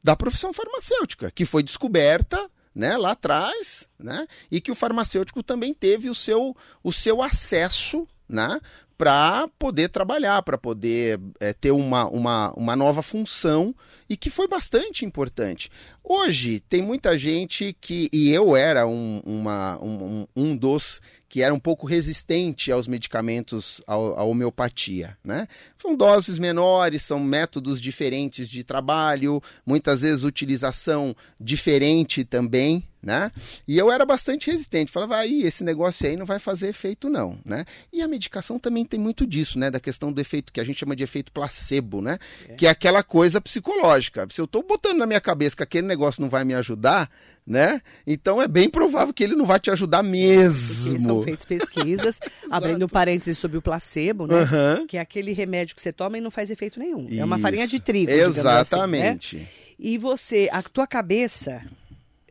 da 0.03 0.17
profissão 0.17 0.53
farmacêutica, 0.53 1.31
que 1.31 1.45
foi 1.45 1.63
descoberta 1.63 2.51
né, 2.75 2.97
lá 2.97 3.13
atrás, 3.13 3.89
né, 3.99 4.27
e 4.51 4.61
que 4.61 4.73
o 4.73 4.75
farmacêutico 4.75 5.43
também 5.43 5.75
teve 5.75 6.09
o 6.09 6.15
seu, 6.15 6.57
o 6.83 6.91
seu 6.91 7.23
acesso 7.23 8.09
né, 8.29 8.59
para 9.03 9.49
poder 9.59 9.89
trabalhar, 9.89 10.41
para 10.43 10.57
poder 10.57 11.19
é, 11.41 11.53
ter 11.53 11.73
uma, 11.73 12.07
uma, 12.07 12.53
uma 12.53 12.77
nova 12.77 13.03
função 13.03 13.75
e 14.09 14.17
que 14.17 14.31
foi 14.31 14.47
bastante 14.47 15.05
importante. 15.05 15.69
Hoje 16.05 16.61
tem 16.61 16.81
muita 16.81 17.19
gente 17.19 17.77
que, 17.81 18.09
e 18.13 18.31
eu 18.31 18.55
era 18.55 18.87
um, 18.87 19.21
uma, 19.27 19.77
um, 19.83 20.25
um 20.37 20.57
dos 20.57 21.01
que 21.33 21.41
era 21.41 21.55
um 21.55 21.59
pouco 21.59 21.87
resistente 21.87 22.71
aos 22.71 22.87
medicamentos, 22.87 23.81
à 23.87 24.23
homeopatia. 24.23 25.17
Né? 25.25 25.49
São 25.79 25.97
doses 25.97 26.39
menores, 26.39 27.05
são 27.05 27.19
métodos 27.19 27.81
diferentes 27.81 28.51
de 28.51 28.63
trabalho, 28.63 29.43
muitas 29.65 30.03
vezes 30.03 30.25
utilização 30.25 31.17
diferente 31.41 32.23
também. 32.23 32.87
Né? 33.03 33.33
E 33.67 33.79
eu 33.79 33.91
era 33.91 34.05
bastante 34.05 34.51
resistente, 34.51 34.93
falava, 34.93 35.17
aí, 35.17 35.43
esse 35.43 35.65
negócio 35.65 36.07
aí 36.07 36.17
não 36.19 36.27
vai 36.27 36.39
fazer 36.39 36.69
efeito 36.69 37.09
não, 37.09 37.37
né? 37.45 37.65
E 37.93 38.01
a 38.01 38.07
medicação 38.07 38.61
também 38.61 38.85
tem 38.85 39.01
muito 39.01 39.27
disso, 39.27 39.59
né? 39.59 39.73
Da 39.73 39.81
questão 39.81 40.13
do 40.13 40.21
efeito 40.21 40.53
que 40.53 40.61
a 40.61 40.65
gente 40.65 40.79
chama 40.79 40.95
de 40.95 41.03
efeito 41.03 41.33
placebo, 41.33 42.01
né? 42.01 42.17
É. 42.49 42.55
Que 42.55 42.65
é 42.65 42.71
aquela 42.71 43.03
coisa 43.03 43.41
psicológica. 43.41 44.25
Se 44.31 44.41
eu 44.41 44.45
estou 44.45 44.63
botando 44.63 44.99
na 44.99 45.07
minha 45.07 45.21
cabeça 45.21 45.57
que 45.57 45.65
aquele 45.65 45.85
negócio 45.85 46.23
não 46.23 46.29
vai 46.29 46.45
me 46.45 46.55
ajudar, 46.55 47.11
né? 47.47 47.83
Então 48.07 48.41
é 48.41 48.47
bem 48.47 48.69
provável 48.69 49.13
que 49.13 49.23
ele 49.23 49.35
não 49.35 49.45
vai 49.45 49.59
te 49.59 49.71
ajudar 49.71 50.03
mesmo. 50.03 50.91
Porque 50.91 51.05
são 51.05 51.23
feitas 51.23 51.45
pesquisas, 51.45 52.21
abrindo 52.51 52.89
parênteses 52.89 53.39
sobre 53.39 53.59
o 53.59 53.63
placebo, 53.63 54.27
né? 54.27 54.43
Uhum. 54.43 54.87
Que 54.87 54.97
é 54.97 55.01
aquele 55.01 55.33
remédio 55.33 55.75
que 55.75 55.83
você 55.83 55.93
toma 55.93 56.19
e 56.19 56.21
não 56.21 56.31
faz 56.31 56.51
efeito 56.51 56.79
nenhum. 56.79 57.07
Isso. 57.07 57.21
É 57.21 57.25
uma 57.25 57.39
farinha 57.39 57.67
de 57.67 57.81
trigo. 57.81 58.11
Exatamente. 58.11 59.37
Assim, 59.37 59.45
né? 59.45 59.51
E 59.79 59.99
você, 59.99 60.49
a 60.53 60.63
tua 60.63 60.87
cabeça, 60.87 61.63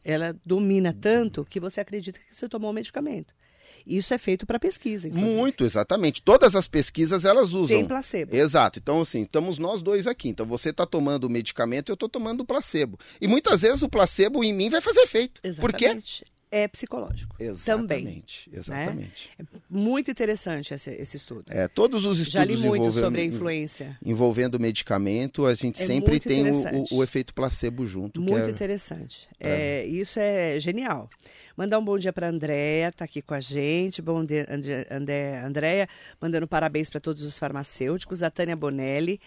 ela 0.03 0.35
domina 0.45 0.95
tanto 0.99 1.45
que 1.45 1.59
você 1.59 1.81
acredita 1.81 2.19
que 2.19 2.35
você 2.35 2.47
tomou 2.47 2.71
o 2.71 2.73
medicamento. 2.73 3.35
Isso 3.85 4.13
é 4.13 4.17
feito 4.17 4.45
para 4.45 4.59
pesquisa, 4.59 5.07
inclusive. 5.07 5.35
Muito, 5.35 5.63
exatamente. 5.63 6.21
Todas 6.21 6.55
as 6.55 6.67
pesquisas 6.67 7.25
elas 7.25 7.53
usam. 7.53 7.77
Tem 7.77 7.87
placebo. 7.87 8.35
Exato. 8.35 8.79
Então, 8.79 9.01
assim, 9.01 9.23
estamos 9.23 9.57
nós 9.57 9.81
dois 9.81 10.07
aqui. 10.07 10.29
Então, 10.29 10.45
você 10.45 10.69
está 10.69 10.85
tomando 10.85 11.25
o 11.25 11.29
medicamento 11.29 11.91
eu 11.91 11.93
estou 11.93 12.09
tomando 12.09 12.41
o 12.41 12.45
placebo. 12.45 12.99
E 13.19 13.27
muitas 13.27 13.61
vezes 13.61 13.81
o 13.81 13.89
placebo 13.89 14.43
em 14.43 14.53
mim 14.53 14.69
vai 14.69 14.81
fazer 14.81 15.01
efeito. 15.01 15.41
Exatamente. 15.43 15.61
Por 15.61 15.73
quê? 16.25 16.31
É 16.51 16.67
psicológico. 16.67 17.33
Exatamente. 17.39 18.45
Também, 18.45 18.59
exatamente. 18.59 19.31
Né? 19.39 19.45
É 19.53 19.57
muito 19.69 20.11
interessante 20.11 20.73
esse, 20.73 20.91
esse, 20.91 21.15
estudo. 21.15 21.45
É, 21.47 21.69
todos 21.69 22.05
os 22.05 22.19
estudos 22.19 22.33
Já 22.33 22.43
li 22.43 22.57
muito 22.57 22.91
sobre 22.91 23.21
a 23.21 23.23
influência. 23.23 23.97
Envolvendo 24.05 24.59
medicamento, 24.59 25.45
a 25.45 25.55
gente 25.55 25.81
é 25.81 25.85
sempre 25.85 26.19
tem 26.19 26.51
o, 26.51 26.83
o, 26.91 26.97
o, 26.97 27.03
efeito 27.03 27.33
placebo 27.33 27.85
junto. 27.85 28.19
Muito 28.19 28.49
é... 28.49 28.51
interessante. 28.51 29.29
É, 29.39 29.85
isso 29.85 30.19
é 30.19 30.59
genial. 30.59 31.09
Mandar 31.55 31.79
um 31.79 31.85
bom 31.85 31.97
dia 31.97 32.11
para 32.11 32.27
a 32.27 32.29
Andréia, 32.29 32.91
tá 32.91 33.05
aqui 33.05 33.21
com 33.21 33.33
a 33.33 33.39
gente. 33.39 34.01
Bom 34.01 34.25
dia, 34.25 34.45
André, 34.91 35.39
Andréia, 35.41 35.87
mandando 36.19 36.47
parabéns 36.47 36.89
para 36.89 36.99
todos 36.99 37.23
os 37.23 37.39
farmacêuticos. 37.39 38.21
A 38.21 38.29
Tânia 38.29 38.57
Bonelli. 38.57 39.21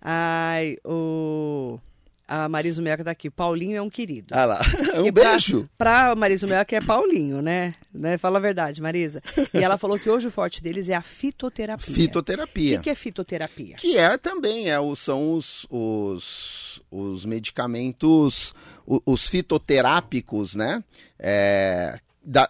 Ai, 0.00 0.76
o... 0.84 1.78
A 2.26 2.48
Marisa 2.48 2.80
Melca 2.80 3.04
tá 3.04 3.10
aqui. 3.10 3.30
Paulinho 3.30 3.76
é 3.76 3.82
um 3.82 3.90
querido. 3.90 4.34
Ah 4.34 4.44
lá. 4.44 4.60
Um 4.96 5.12
beijo. 5.12 5.68
Pra, 5.76 6.08
pra 6.08 6.16
Marisa 6.16 6.46
Melca 6.46 6.76
é 6.76 6.80
Paulinho, 6.80 7.42
né? 7.42 7.74
né? 7.92 8.16
Fala 8.16 8.38
a 8.38 8.40
verdade, 8.40 8.80
Marisa. 8.80 9.22
E 9.52 9.58
ela 9.58 9.76
falou 9.76 9.98
que 9.98 10.08
hoje 10.08 10.28
o 10.28 10.30
forte 10.30 10.62
deles 10.62 10.88
é 10.88 10.94
a 10.94 11.02
fitoterapia. 11.02 11.94
Fitoterapia. 11.94 12.76
O 12.76 12.78
que, 12.78 12.84
que 12.84 12.90
é 12.90 12.94
fitoterapia? 12.94 13.76
Que 13.76 13.98
é 13.98 14.16
também, 14.16 14.70
é, 14.70 14.76
são 14.96 15.32
os, 15.34 15.66
os, 15.68 16.82
os 16.90 17.24
medicamentos, 17.26 18.54
os, 18.86 19.00
os 19.04 19.28
fitoterápicos, 19.28 20.54
né? 20.54 20.82
É, 21.18 21.98
da, 22.24 22.48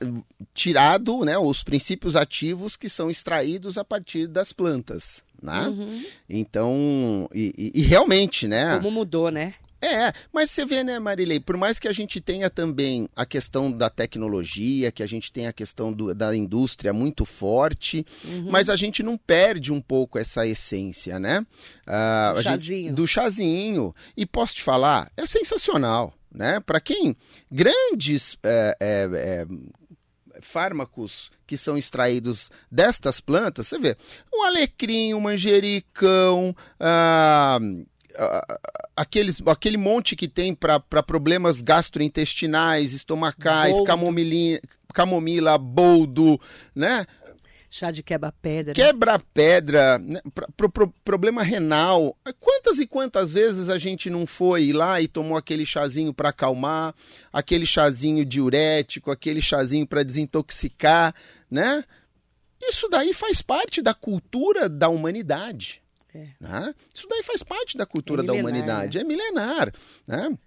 tirado 0.52 1.24
né, 1.24 1.36
os 1.36 1.64
princípios 1.64 2.14
ativos 2.14 2.76
que 2.76 2.88
são 2.88 3.10
extraídos 3.10 3.76
a 3.76 3.84
partir 3.84 4.28
das 4.28 4.52
plantas. 4.52 5.24
Né? 5.42 5.60
Uhum. 5.66 6.04
Então, 6.28 7.28
e, 7.34 7.52
e, 7.58 7.80
e, 7.80 7.82
realmente, 7.82 8.48
né? 8.48 8.76
Como 8.76 8.90
mudou, 8.90 9.30
né? 9.30 9.54
É, 9.84 10.14
mas 10.32 10.50
você 10.50 10.64
vê, 10.64 10.82
né, 10.82 10.98
Marilei, 10.98 11.38
por 11.38 11.58
mais 11.58 11.78
que 11.78 11.86
a 11.86 11.92
gente 11.92 12.18
tenha 12.18 12.48
também 12.48 13.06
a 13.14 13.26
questão 13.26 13.70
da 13.70 13.90
tecnologia, 13.90 14.90
que 14.90 15.02
a 15.02 15.06
gente 15.06 15.30
tenha 15.30 15.50
a 15.50 15.52
questão 15.52 15.92
do, 15.92 16.14
da 16.14 16.34
indústria 16.34 16.90
muito 16.90 17.26
forte, 17.26 18.06
uhum. 18.24 18.50
mas 18.50 18.70
a 18.70 18.76
gente 18.76 19.02
não 19.02 19.18
perde 19.18 19.70
um 19.70 19.82
pouco 19.82 20.18
essa 20.18 20.46
essência, 20.46 21.18
né? 21.18 21.46
Uh, 21.86 22.34
do 22.34 22.42
chazinho. 22.42 22.82
Gente, 22.82 22.92
do 22.94 23.06
chazinho. 23.06 23.94
E 24.16 24.24
posso 24.24 24.54
te 24.54 24.62
falar, 24.62 25.12
é 25.18 25.26
sensacional, 25.26 26.14
né? 26.32 26.60
Para 26.60 26.80
quem 26.80 27.14
grandes 27.52 28.38
é, 28.42 28.76
é, 28.80 29.08
é, 29.12 29.46
fármacos 30.40 31.30
que 31.46 31.58
são 31.58 31.76
extraídos 31.76 32.50
destas 32.70 33.20
plantas, 33.20 33.68
você 33.68 33.78
vê, 33.78 33.96
o 34.32 34.44
alecrim, 34.44 35.12
o 35.12 35.20
manjericão, 35.20 36.56
ah, 36.80 37.58
aqueles, 38.96 39.42
aquele 39.46 39.76
monte 39.76 40.16
que 40.16 40.28
tem 40.28 40.54
para 40.54 40.80
problemas 41.02 41.60
gastrointestinais, 41.60 42.92
estomacais, 42.92 43.80
camomila, 43.82 44.60
camomila, 44.92 45.58
boldo, 45.58 46.40
né? 46.74 47.06
Chá 47.68 47.90
de 47.90 48.04
quebra-pedra. 48.04 48.72
Quebra-pedra, 48.72 49.98
né? 49.98 50.20
pro, 50.56 50.70
pro, 50.70 50.94
problema 51.04 51.42
renal. 51.42 52.16
Quantas 52.38 52.78
e 52.78 52.86
quantas 52.86 53.34
vezes 53.34 53.68
a 53.68 53.78
gente 53.78 54.08
não 54.08 54.28
foi 54.28 54.72
lá 54.72 55.00
e 55.00 55.08
tomou 55.08 55.36
aquele 55.36 55.66
chazinho 55.66 56.14
para 56.14 56.28
acalmar, 56.28 56.94
aquele 57.32 57.66
chazinho 57.66 58.24
diurético, 58.24 59.10
aquele 59.10 59.42
chazinho 59.42 59.88
para 59.88 60.04
desintoxicar, 60.04 61.12
né? 61.50 61.82
Isso 62.62 62.88
daí 62.88 63.12
faz 63.12 63.42
parte 63.42 63.82
da 63.82 63.92
cultura 63.92 64.68
da 64.68 64.88
humanidade. 64.88 65.82
É. 66.14 66.28
Né? 66.40 66.74
Isso 66.94 67.06
daí 67.08 67.22
faz 67.22 67.42
parte 67.42 67.76
da 67.76 67.84
cultura 67.84 68.22
é 68.22 68.26
da 68.26 68.32
humanidade, 68.32 68.98
né? 68.98 69.04
é 69.04 69.06
milenar. 69.06 69.72
Né? 70.06 70.38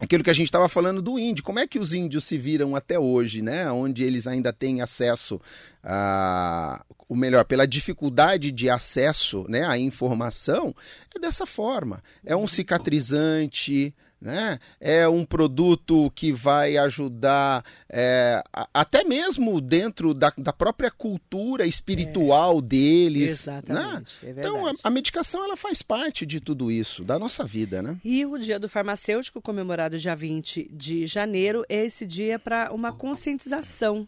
Aquilo 0.00 0.22
que 0.22 0.30
a 0.30 0.34
gente 0.34 0.46
estava 0.46 0.68
falando 0.68 1.02
do 1.02 1.18
índio, 1.18 1.42
como 1.42 1.58
é 1.58 1.66
que 1.66 1.78
os 1.78 1.92
índios 1.92 2.22
se 2.24 2.38
viram 2.38 2.76
até 2.76 2.96
hoje, 2.96 3.42
né? 3.42 3.68
Onde 3.70 4.04
eles 4.04 4.28
ainda 4.28 4.52
têm 4.52 4.80
acesso 4.80 5.40
a, 5.82 6.84
o 7.08 7.16
melhor, 7.16 7.44
pela 7.44 7.66
dificuldade 7.66 8.52
de 8.52 8.70
acesso 8.70 9.44
né, 9.48 9.64
à 9.66 9.76
informação, 9.76 10.72
é 11.16 11.18
dessa 11.18 11.44
forma. 11.44 12.00
É 12.24 12.36
um 12.36 12.46
cicatrizante, 12.46 13.92
né? 14.20 14.58
É 14.80 15.08
um 15.08 15.24
produto 15.24 16.10
que 16.14 16.32
vai 16.32 16.76
ajudar 16.76 17.64
é, 17.88 18.42
até 18.74 19.04
mesmo 19.04 19.60
dentro 19.60 20.12
da, 20.12 20.32
da 20.36 20.52
própria 20.52 20.90
cultura 20.90 21.66
espiritual 21.66 22.58
é. 22.58 22.62
deles. 22.62 23.46
Né? 23.46 23.58
Exatamente. 23.58 24.26
Né? 24.26 24.34
É 24.36 24.40
então 24.40 24.66
a, 24.66 24.72
a, 24.82 24.90
medicação 24.90 25.44
ela 25.44 25.56
faz 25.56 25.82
parte 25.82 26.26
de 26.26 26.40
tudo 26.40 26.70
isso, 26.70 27.04
da 27.04 27.18
nossa 27.18 27.44
vida, 27.44 27.80
né? 27.80 27.96
E 28.04 28.26
o 28.26 28.36
Dia 28.38 28.58
do 28.58 28.68
Farmacêutico, 28.68 29.40
comemorado 29.40 29.98
dia 29.98 30.16
20 30.16 30.70
de 30.72 31.06
janeiro, 31.06 31.64
é 31.68 31.84
esse 31.84 32.06
dia 32.06 32.38
para 32.38 32.72
uma 32.72 32.92
conscientização 32.92 34.06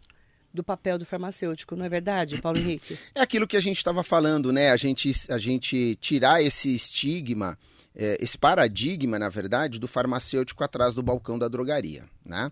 do 0.53 0.64
papel 0.64 0.99
do 0.99 1.07
farmacêutico, 1.07 1.77
não 1.77 1.85
é 1.85 1.88
verdade, 1.88 2.42
Paulo 2.42 2.59
Henrique? 2.59 2.99
É 3.14 3.20
aquilo 3.20 3.46
que 3.46 3.57
a 3.57 3.61
gente 3.61 3.77
estava 3.77 4.03
falando, 4.03 4.53
né? 4.53 4.70
A 4.70 4.77
gente, 4.77 5.12
a 5.29 5.38
gente 5.38 5.96
tirar 6.01 6.42
esse 6.42 6.75
estigma 6.75 7.57
é, 7.94 8.16
esse 8.20 8.38
paradigma, 8.38 9.18
na 9.18 9.29
verdade, 9.29 9.79
do 9.79 9.88
farmacêutico 9.88 10.62
atrás 10.62 10.94
do 10.94 11.03
balcão 11.03 11.38
da 11.38 11.48
drogaria, 11.48 12.05
né? 12.24 12.50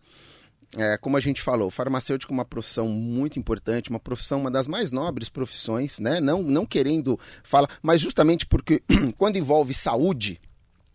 É, 0.76 0.98
como 0.98 1.16
a 1.16 1.20
gente 1.20 1.40
falou, 1.40 1.70
farmacêutico 1.70 2.30
é 2.30 2.34
uma 2.34 2.44
profissão 2.44 2.88
muito 2.88 3.38
importante, 3.38 3.88
uma 3.88 3.98
profissão, 3.98 4.40
uma 4.40 4.50
das 4.50 4.68
mais 4.68 4.90
nobres 4.90 5.30
profissões, 5.30 5.98
né? 5.98 6.20
Não, 6.20 6.42
não 6.42 6.66
querendo 6.66 7.18
falar, 7.42 7.70
mas 7.82 8.00
justamente 8.00 8.44
porque 8.44 8.82
quando 9.16 9.38
envolve 9.38 9.72
saúde, 9.72 10.38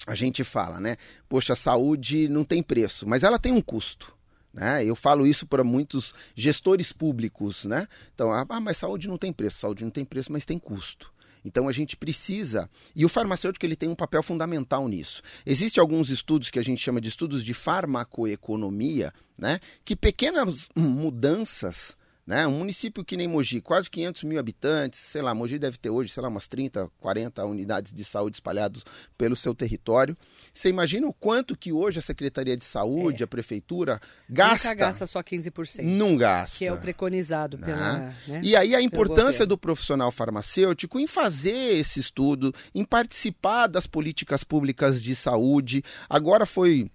a 0.05 0.13
gente 0.13 0.43
fala, 0.43 0.79
né? 0.79 0.97
Poxa, 1.27 1.53
a 1.53 1.55
saúde 1.55 2.27
não 2.27 2.43
tem 2.43 2.61
preço, 2.61 3.07
mas 3.07 3.23
ela 3.23 3.39
tem 3.39 3.51
um 3.51 3.61
custo. 3.61 4.13
Né? 4.53 4.85
Eu 4.85 4.95
falo 4.95 5.25
isso 5.25 5.47
para 5.47 5.63
muitos 5.63 6.13
gestores 6.35 6.91
públicos, 6.91 7.65
né? 7.65 7.87
Então, 8.13 8.31
ah, 8.31 8.45
mas 8.61 8.77
saúde 8.77 9.07
não 9.07 9.17
tem 9.17 9.33
preço, 9.33 9.57
saúde 9.57 9.83
não 9.83 9.89
tem 9.89 10.05
preço, 10.05 10.31
mas 10.31 10.45
tem 10.45 10.59
custo. 10.59 11.11
Então 11.43 11.67
a 11.67 11.71
gente 11.71 11.97
precisa, 11.97 12.69
e 12.95 13.05
o 13.05 13.09
farmacêutico 13.09 13.65
ele 13.65 13.75
tem 13.75 13.89
um 13.89 13.95
papel 13.95 14.23
fundamental 14.23 14.87
nisso. 14.87 15.21
Existem 15.45 15.81
alguns 15.81 16.09
estudos 16.09 16.49
que 16.49 16.59
a 16.59 16.63
gente 16.63 16.81
chama 16.81 17.01
de 17.01 17.09
estudos 17.09 17.43
de 17.43 17.53
farmacoeconomia, 17.53 19.13
né, 19.37 19.59
que 19.83 19.95
pequenas 19.95 20.69
mudanças 20.75 21.95
né? 22.25 22.47
Um 22.47 22.59
município 22.59 23.03
que 23.03 23.17
nem 23.17 23.27
Mogi, 23.27 23.59
quase 23.59 23.89
500 23.89 24.23
mil 24.23 24.39
habitantes, 24.39 24.99
sei 24.99 25.21
lá, 25.21 25.33
Mogi 25.35 25.59
deve 25.59 25.77
ter 25.77 25.89
hoje, 25.89 26.11
sei 26.11 26.23
lá, 26.23 26.29
umas 26.29 26.47
30, 26.47 26.89
40 26.99 27.45
unidades 27.45 27.93
de 27.93 28.03
saúde 28.05 28.37
espalhadas 28.37 28.83
pelo 29.17 29.35
seu 29.35 29.53
território. 29.53 30.15
Você 30.53 30.69
imagina 30.69 31.05
o 31.05 31.13
quanto 31.13 31.57
que 31.57 31.73
hoje 31.73 31.99
a 31.99 32.01
Secretaria 32.01 32.55
de 32.55 32.63
Saúde, 32.63 33.23
é. 33.23 33.25
a 33.25 33.27
Prefeitura, 33.27 33.99
gasta? 34.29 34.69
Nunca 34.69 34.79
gasta 34.79 35.05
só 35.05 35.21
15%. 35.21 35.83
Não 35.83 36.15
gasta. 36.15 36.57
Que 36.57 36.65
é 36.65 36.73
o 36.73 36.77
preconizado 36.77 37.57
né? 37.57 37.65
pela... 37.65 37.97
Né? 38.27 38.41
E 38.41 38.55
aí 38.55 38.73
a 38.73 38.81
importância 38.81 39.45
do 39.45 39.57
profissional 39.57 40.11
farmacêutico 40.11 40.99
em 40.99 41.07
fazer 41.07 41.77
esse 41.77 41.99
estudo, 41.99 42.53
em 42.73 42.85
participar 42.85 43.67
das 43.67 43.85
políticas 43.85 44.43
públicas 44.43 45.01
de 45.01 45.15
saúde. 45.15 45.83
Agora 46.09 46.45
foi 46.45 46.89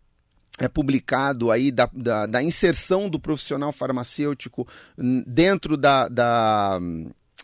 é 0.59 0.68
publicado 0.68 1.51
aí 1.51 1.71
da, 1.71 1.88
da, 1.92 2.27
da, 2.27 2.42
inserção 2.42 3.09
do 3.09 3.21
profissional 3.21 3.73
farmacêutico 3.73 4.66
dentro 5.27 5.77
da, 5.77 6.09
da, 6.09 6.81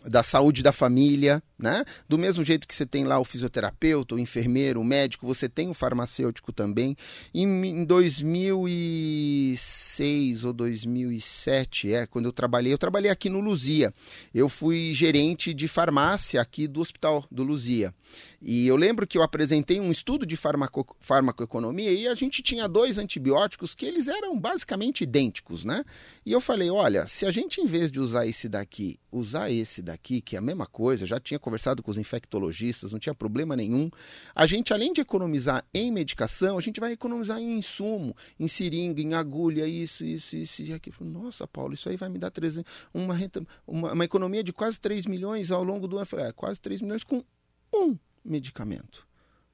da 0.05 0.21
saúde 0.21 0.61
da 0.61 0.71
família, 0.71 1.41
né? 1.57 1.83
Do 2.07 2.15
mesmo 2.17 2.43
jeito 2.43 2.67
que 2.67 2.75
você 2.75 2.85
tem 2.85 3.05
lá 3.05 3.17
o 3.17 3.23
fisioterapeuta, 3.23 4.15
o 4.15 4.19
enfermeiro, 4.19 4.81
o 4.81 4.83
médico, 4.83 5.25
você 5.25 5.49
tem 5.49 5.69
o 5.69 5.73
farmacêutico 5.73 6.51
também. 6.51 6.97
Em, 7.33 7.47
em 7.65 7.85
2006 7.85 10.43
ou 10.43 10.51
2007, 10.53 11.93
é, 11.93 12.05
quando 12.05 12.25
eu 12.25 12.33
trabalhei, 12.33 12.73
eu 12.73 12.77
trabalhei 12.77 13.09
aqui 13.09 13.29
no 13.29 13.39
Luzia. 13.39 13.93
Eu 14.33 14.49
fui 14.49 14.91
gerente 14.93 15.53
de 15.53 15.67
farmácia 15.67 16.41
aqui 16.41 16.67
do 16.67 16.81
Hospital 16.81 17.25
do 17.31 17.43
Luzia. 17.43 17.93
E 18.47 18.67
eu 18.67 18.75
lembro 18.75 19.07
que 19.07 19.17
eu 19.17 19.23
apresentei 19.23 19.79
um 19.79 19.89
estudo 19.89 20.23
de 20.23 20.37
farmaco, 20.37 20.95
farmacoeconomia 20.99 21.91
e 21.91 22.07
a 22.07 22.13
gente 22.13 22.43
tinha 22.43 22.69
dois 22.69 22.99
antibióticos 22.99 23.73
que 23.73 23.87
eles 23.87 24.07
eram 24.07 24.39
basicamente 24.39 25.03
idênticos, 25.03 25.65
né? 25.65 25.83
E 26.23 26.31
eu 26.31 26.39
falei, 26.39 26.69
olha, 26.69 27.07
se 27.07 27.25
a 27.25 27.31
gente 27.31 27.59
em 27.59 27.65
vez 27.65 27.89
de 27.89 27.99
usar 27.99 28.27
esse 28.27 28.47
daqui, 28.47 28.99
usar 29.11 29.49
esse 29.49 29.81
daqui, 29.81 30.21
que 30.21 30.35
é 30.35 30.39
a 30.39 30.43
mesma 30.43 30.67
coisa, 30.67 31.07
já 31.07 31.19
tinha 31.19 31.39
conversado 31.39 31.81
com 31.81 31.89
os 31.89 31.97
infectologistas, 31.97 32.91
não 32.91 32.99
tinha 32.99 33.15
problema 33.15 33.55
nenhum. 33.55 33.89
A 34.35 34.45
gente, 34.45 34.71
além 34.71 34.93
de 34.93 35.01
economizar 35.01 35.65
em 35.73 35.91
medicação, 35.91 36.55
a 36.55 36.61
gente 36.61 36.79
vai 36.79 36.91
economizar 36.91 37.39
em 37.39 37.57
insumo, 37.57 38.15
em 38.39 38.47
seringa, 38.47 39.01
em 39.01 39.15
agulha, 39.15 39.65
isso, 39.65 40.05
isso, 40.05 40.37
isso 40.37 40.61
e 40.61 40.71
aquilo. 40.71 40.97
Nossa, 40.99 41.47
Paulo, 41.47 41.73
isso 41.73 41.89
aí 41.89 41.97
vai 41.97 42.09
me 42.09 42.19
dar 42.19 42.29
300, 42.29 42.71
uma, 42.93 43.15
renta, 43.15 43.43
uma, 43.65 43.93
uma 43.93 44.05
economia 44.05 44.43
de 44.43 44.53
quase 44.53 44.79
3 44.79 45.07
milhões 45.07 45.49
ao 45.49 45.63
longo 45.63 45.87
do 45.87 45.95
ano. 45.95 46.03
Eu 46.03 46.07
falei, 46.07 46.27
é, 46.27 46.31
quase 46.31 46.61
3 46.61 46.81
milhões 46.81 47.03
com 47.03 47.23
medicamento 48.25 49.05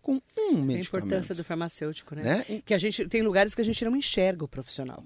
com 0.02 0.22
um 0.38 0.54
medicamento. 0.54 0.72
A 0.72 0.80
importância 0.80 1.36
do 1.36 1.44
farmacêutico, 1.44 2.16
né? 2.16 2.24
né? 2.24 2.62
Que 2.66 2.74
a 2.74 2.78
gente 2.78 3.08
tem 3.08 3.22
lugares 3.22 3.54
que 3.54 3.62
a 3.62 3.64
gente 3.64 3.84
não 3.86 3.96
enxerga 3.96 4.44
o 4.44 4.48
profissional. 4.48 5.04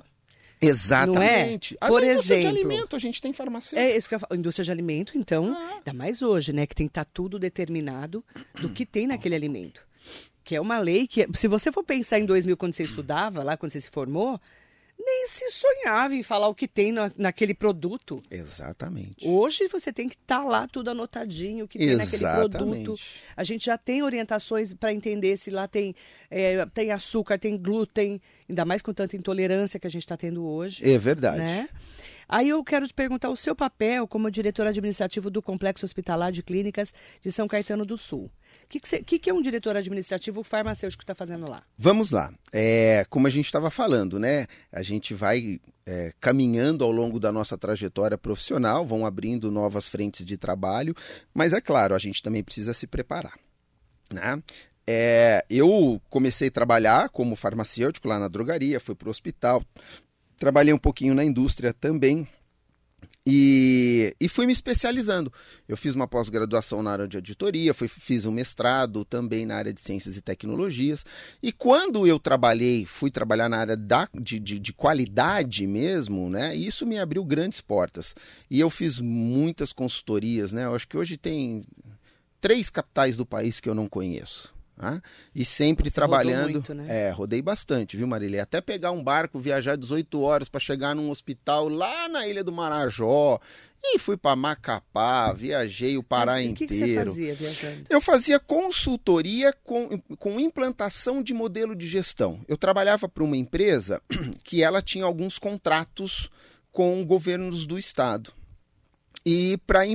Exatamente. 0.61 1.77
É? 1.81 1.87
Por 1.87 2.01
a 2.01 2.05
indústria 2.05 2.35
exemplo, 2.37 2.53
de 2.53 2.59
alimento, 2.59 2.95
a 2.95 2.99
gente 2.99 3.21
tem 3.21 3.33
farmacêutico. 3.33 3.79
É 3.79 3.95
isso 3.95 4.07
que 4.07 4.15
eu 4.15 4.19
falo. 4.19 4.35
Indústria 4.35 4.63
de 4.63 4.71
alimento, 4.71 5.17
então, 5.17 5.53
ah. 5.53 5.75
ainda 5.75 5.93
mais 5.93 6.21
hoje, 6.21 6.53
né? 6.53 6.65
Que 6.65 6.73
tem 6.73 6.87
que 6.87 6.91
estar 6.91 7.05
tá 7.05 7.11
tudo 7.13 7.37
determinado 7.37 8.23
do 8.59 8.69
que 8.69 8.85
tem 8.85 9.05
naquele 9.05 9.35
alimento. 9.35 9.85
Que 10.43 10.55
é 10.55 10.61
uma 10.61 10.79
lei 10.79 11.07
que, 11.07 11.27
se 11.35 11.47
você 11.47 11.71
for 11.71 11.83
pensar 11.83 12.19
em 12.19 12.25
2000, 12.25 12.55
quando 12.55 12.73
você 12.73 12.83
estudava, 12.83 13.43
lá, 13.43 13.57
quando 13.57 13.71
você 13.71 13.81
se 13.81 13.89
formou, 13.89 14.39
nem 15.05 15.27
se 15.27 15.51
sonhava 15.51 16.15
em 16.15 16.23
falar 16.23 16.47
o 16.47 16.55
que 16.55 16.67
tem 16.67 16.91
na, 16.91 17.11
naquele 17.15 17.53
produto. 17.53 18.21
Exatamente. 18.29 19.27
Hoje 19.27 19.67
você 19.67 19.93
tem 19.93 20.09
que 20.09 20.15
estar 20.15 20.39
tá 20.39 20.43
lá 20.43 20.67
tudo 20.67 20.89
anotadinho, 20.89 21.65
o 21.65 21.67
que 21.67 21.77
tem 21.77 21.89
Exatamente. 21.89 22.23
naquele 22.23 22.49
produto. 22.49 22.99
A 23.37 23.43
gente 23.43 23.65
já 23.67 23.77
tem 23.77 24.01
orientações 24.01 24.73
para 24.73 24.91
entender 24.91 25.37
se 25.37 25.51
lá 25.51 25.67
tem, 25.67 25.95
é, 26.29 26.65
tem 26.67 26.91
açúcar, 26.91 27.37
tem 27.37 27.55
glúten, 27.57 28.19
ainda 28.49 28.65
mais 28.65 28.81
com 28.81 28.93
tanta 28.93 29.15
intolerância 29.15 29.79
que 29.79 29.87
a 29.87 29.91
gente 29.91 30.03
está 30.03 30.17
tendo 30.17 30.45
hoje. 30.45 30.83
É 30.83 30.97
verdade. 30.97 31.37
Né? 31.37 31.69
Aí 32.27 32.49
eu 32.49 32.63
quero 32.63 32.87
te 32.87 32.93
perguntar 32.93 33.29
o 33.29 33.37
seu 33.37 33.55
papel 33.55 34.07
como 34.07 34.31
diretor 34.31 34.65
administrativo 34.65 35.29
do 35.29 35.41
Complexo 35.41 35.85
Hospitalar 35.85 36.31
de 36.31 36.41
Clínicas 36.41 36.93
de 37.21 37.31
São 37.31 37.47
Caetano 37.47 37.85
do 37.85 37.97
Sul. 37.97 38.31
O 38.65 38.67
que, 38.67 38.79
que, 38.79 39.19
que, 39.19 39.29
é 39.29 39.33
um 39.33 39.41
diretor 39.41 39.77
administrativo 39.77 40.43
farmacêutico 40.43 41.03
está 41.03 41.13
fazendo 41.13 41.49
lá? 41.49 41.61
Vamos 41.77 42.09
lá. 42.09 42.33
É, 42.51 43.05
como 43.09 43.27
a 43.27 43.29
gente 43.29 43.45
estava 43.45 43.69
falando, 43.69 44.19
né? 44.19 44.47
A 44.71 44.81
gente 44.81 45.13
vai 45.13 45.59
é, 45.85 46.11
caminhando 46.19 46.83
ao 46.83 46.91
longo 46.91 47.19
da 47.19 47.31
nossa 47.31 47.57
trajetória 47.57 48.17
profissional, 48.17 48.85
vão 48.85 49.05
abrindo 49.05 49.51
novas 49.51 49.87
frentes 49.87 50.25
de 50.25 50.35
trabalho, 50.35 50.95
mas 51.33 51.53
é 51.53 51.61
claro, 51.61 51.93
a 51.93 51.99
gente 51.99 52.23
também 52.23 52.43
precisa 52.43 52.73
se 52.73 52.87
preparar. 52.87 53.37
Né? 54.11 54.41
É, 54.87 55.45
eu 55.49 56.01
comecei 56.09 56.47
a 56.47 56.51
trabalhar 56.51 57.09
como 57.09 57.35
farmacêutico 57.35 58.07
lá 58.07 58.19
na 58.19 58.27
drogaria, 58.27 58.79
fui 58.79 58.95
para 58.95 59.07
o 59.07 59.11
hospital, 59.11 59.63
trabalhei 60.37 60.73
um 60.73 60.79
pouquinho 60.79 61.13
na 61.13 61.23
indústria 61.23 61.71
também. 61.71 62.27
E, 63.27 64.15
e 64.19 64.29
fui 64.29 64.45
me 64.45 64.53
especializando. 64.53 65.33
Eu 65.67 65.75
fiz 65.75 65.95
uma 65.95 66.07
pós-graduação 66.07 66.83
na 66.83 66.91
área 66.91 67.07
de 67.07 67.17
auditoria, 67.17 67.73
fui, 67.73 67.87
fiz 67.87 68.23
um 68.25 68.31
mestrado 68.31 69.03
também 69.03 69.47
na 69.47 69.55
área 69.55 69.73
de 69.73 69.81
ciências 69.81 70.15
e 70.15 70.21
tecnologias. 70.21 71.03
E 71.41 71.51
quando 71.51 72.05
eu 72.05 72.19
trabalhei, 72.19 72.85
fui 72.85 73.09
trabalhar 73.09 73.49
na 73.49 73.57
área 73.57 73.75
da, 73.75 74.07
de, 74.13 74.39
de, 74.39 74.59
de 74.59 74.73
qualidade 74.73 75.65
mesmo, 75.65 76.29
né? 76.29 76.55
Isso 76.55 76.85
me 76.85 76.99
abriu 76.99 77.25
grandes 77.25 77.61
portas. 77.61 78.15
E 78.49 78.59
eu 78.59 78.69
fiz 78.69 78.99
muitas 78.99 79.73
consultorias, 79.73 80.53
né? 80.53 80.65
Eu 80.65 80.75
acho 80.75 80.87
que 80.87 80.97
hoje 80.97 81.17
tem 81.17 81.63
três 82.39 82.69
capitais 82.69 83.17
do 83.17 83.25
país 83.25 83.59
que 83.59 83.67
eu 83.67 83.73
não 83.73 83.89
conheço. 83.89 84.54
Né? 84.77 85.01
E 85.33 85.45
sempre 85.45 85.89
Você 85.89 85.95
trabalhando. 85.95 86.51
Muito, 86.51 86.73
né? 86.73 86.85
É, 86.89 87.11
rodei 87.11 87.41
bastante, 87.41 87.95
viu, 87.95 88.07
Marília? 88.07 88.43
Até 88.43 88.59
pegar 88.59 88.91
um 88.91 89.03
barco, 89.03 89.39
viajar 89.39 89.75
18 89.75 90.21
horas 90.21 90.49
para 90.49 90.59
chegar 90.59 90.95
num 90.95 91.09
hospital 91.09 91.69
lá 91.69 92.09
na 92.09 92.27
Ilha 92.27 92.43
do 92.43 92.51
Marajó. 92.51 93.39
E 93.87 93.99
fui 93.99 94.17
para 94.17 94.35
Macapá, 94.35 95.31
viajei 95.31 95.95
o 95.95 96.01
Pará 96.01 96.33
Mas, 96.33 96.47
inteiro. 96.47 96.63
O 96.63 96.67
que, 96.67 96.75
você 96.75 96.95
fazia 97.05 97.33
viajando? 97.35 97.85
Eu 97.87 98.01
fazia 98.01 98.39
consultoria 98.39 99.53
com, 99.63 99.99
com 100.17 100.39
implantação 100.39 101.21
de 101.21 101.35
modelo 101.35 101.75
de 101.75 101.85
gestão. 101.85 102.43
Eu 102.47 102.57
trabalhava 102.57 103.07
para 103.07 103.23
uma 103.23 103.37
empresa 103.37 104.01
que 104.43 104.63
ela 104.63 104.81
tinha 104.81 105.05
alguns 105.05 105.37
contratos 105.37 106.31
com 106.71 107.05
governos 107.05 107.67
do 107.67 107.77
estado 107.77 108.33
e 109.25 109.57
para 109.65 109.85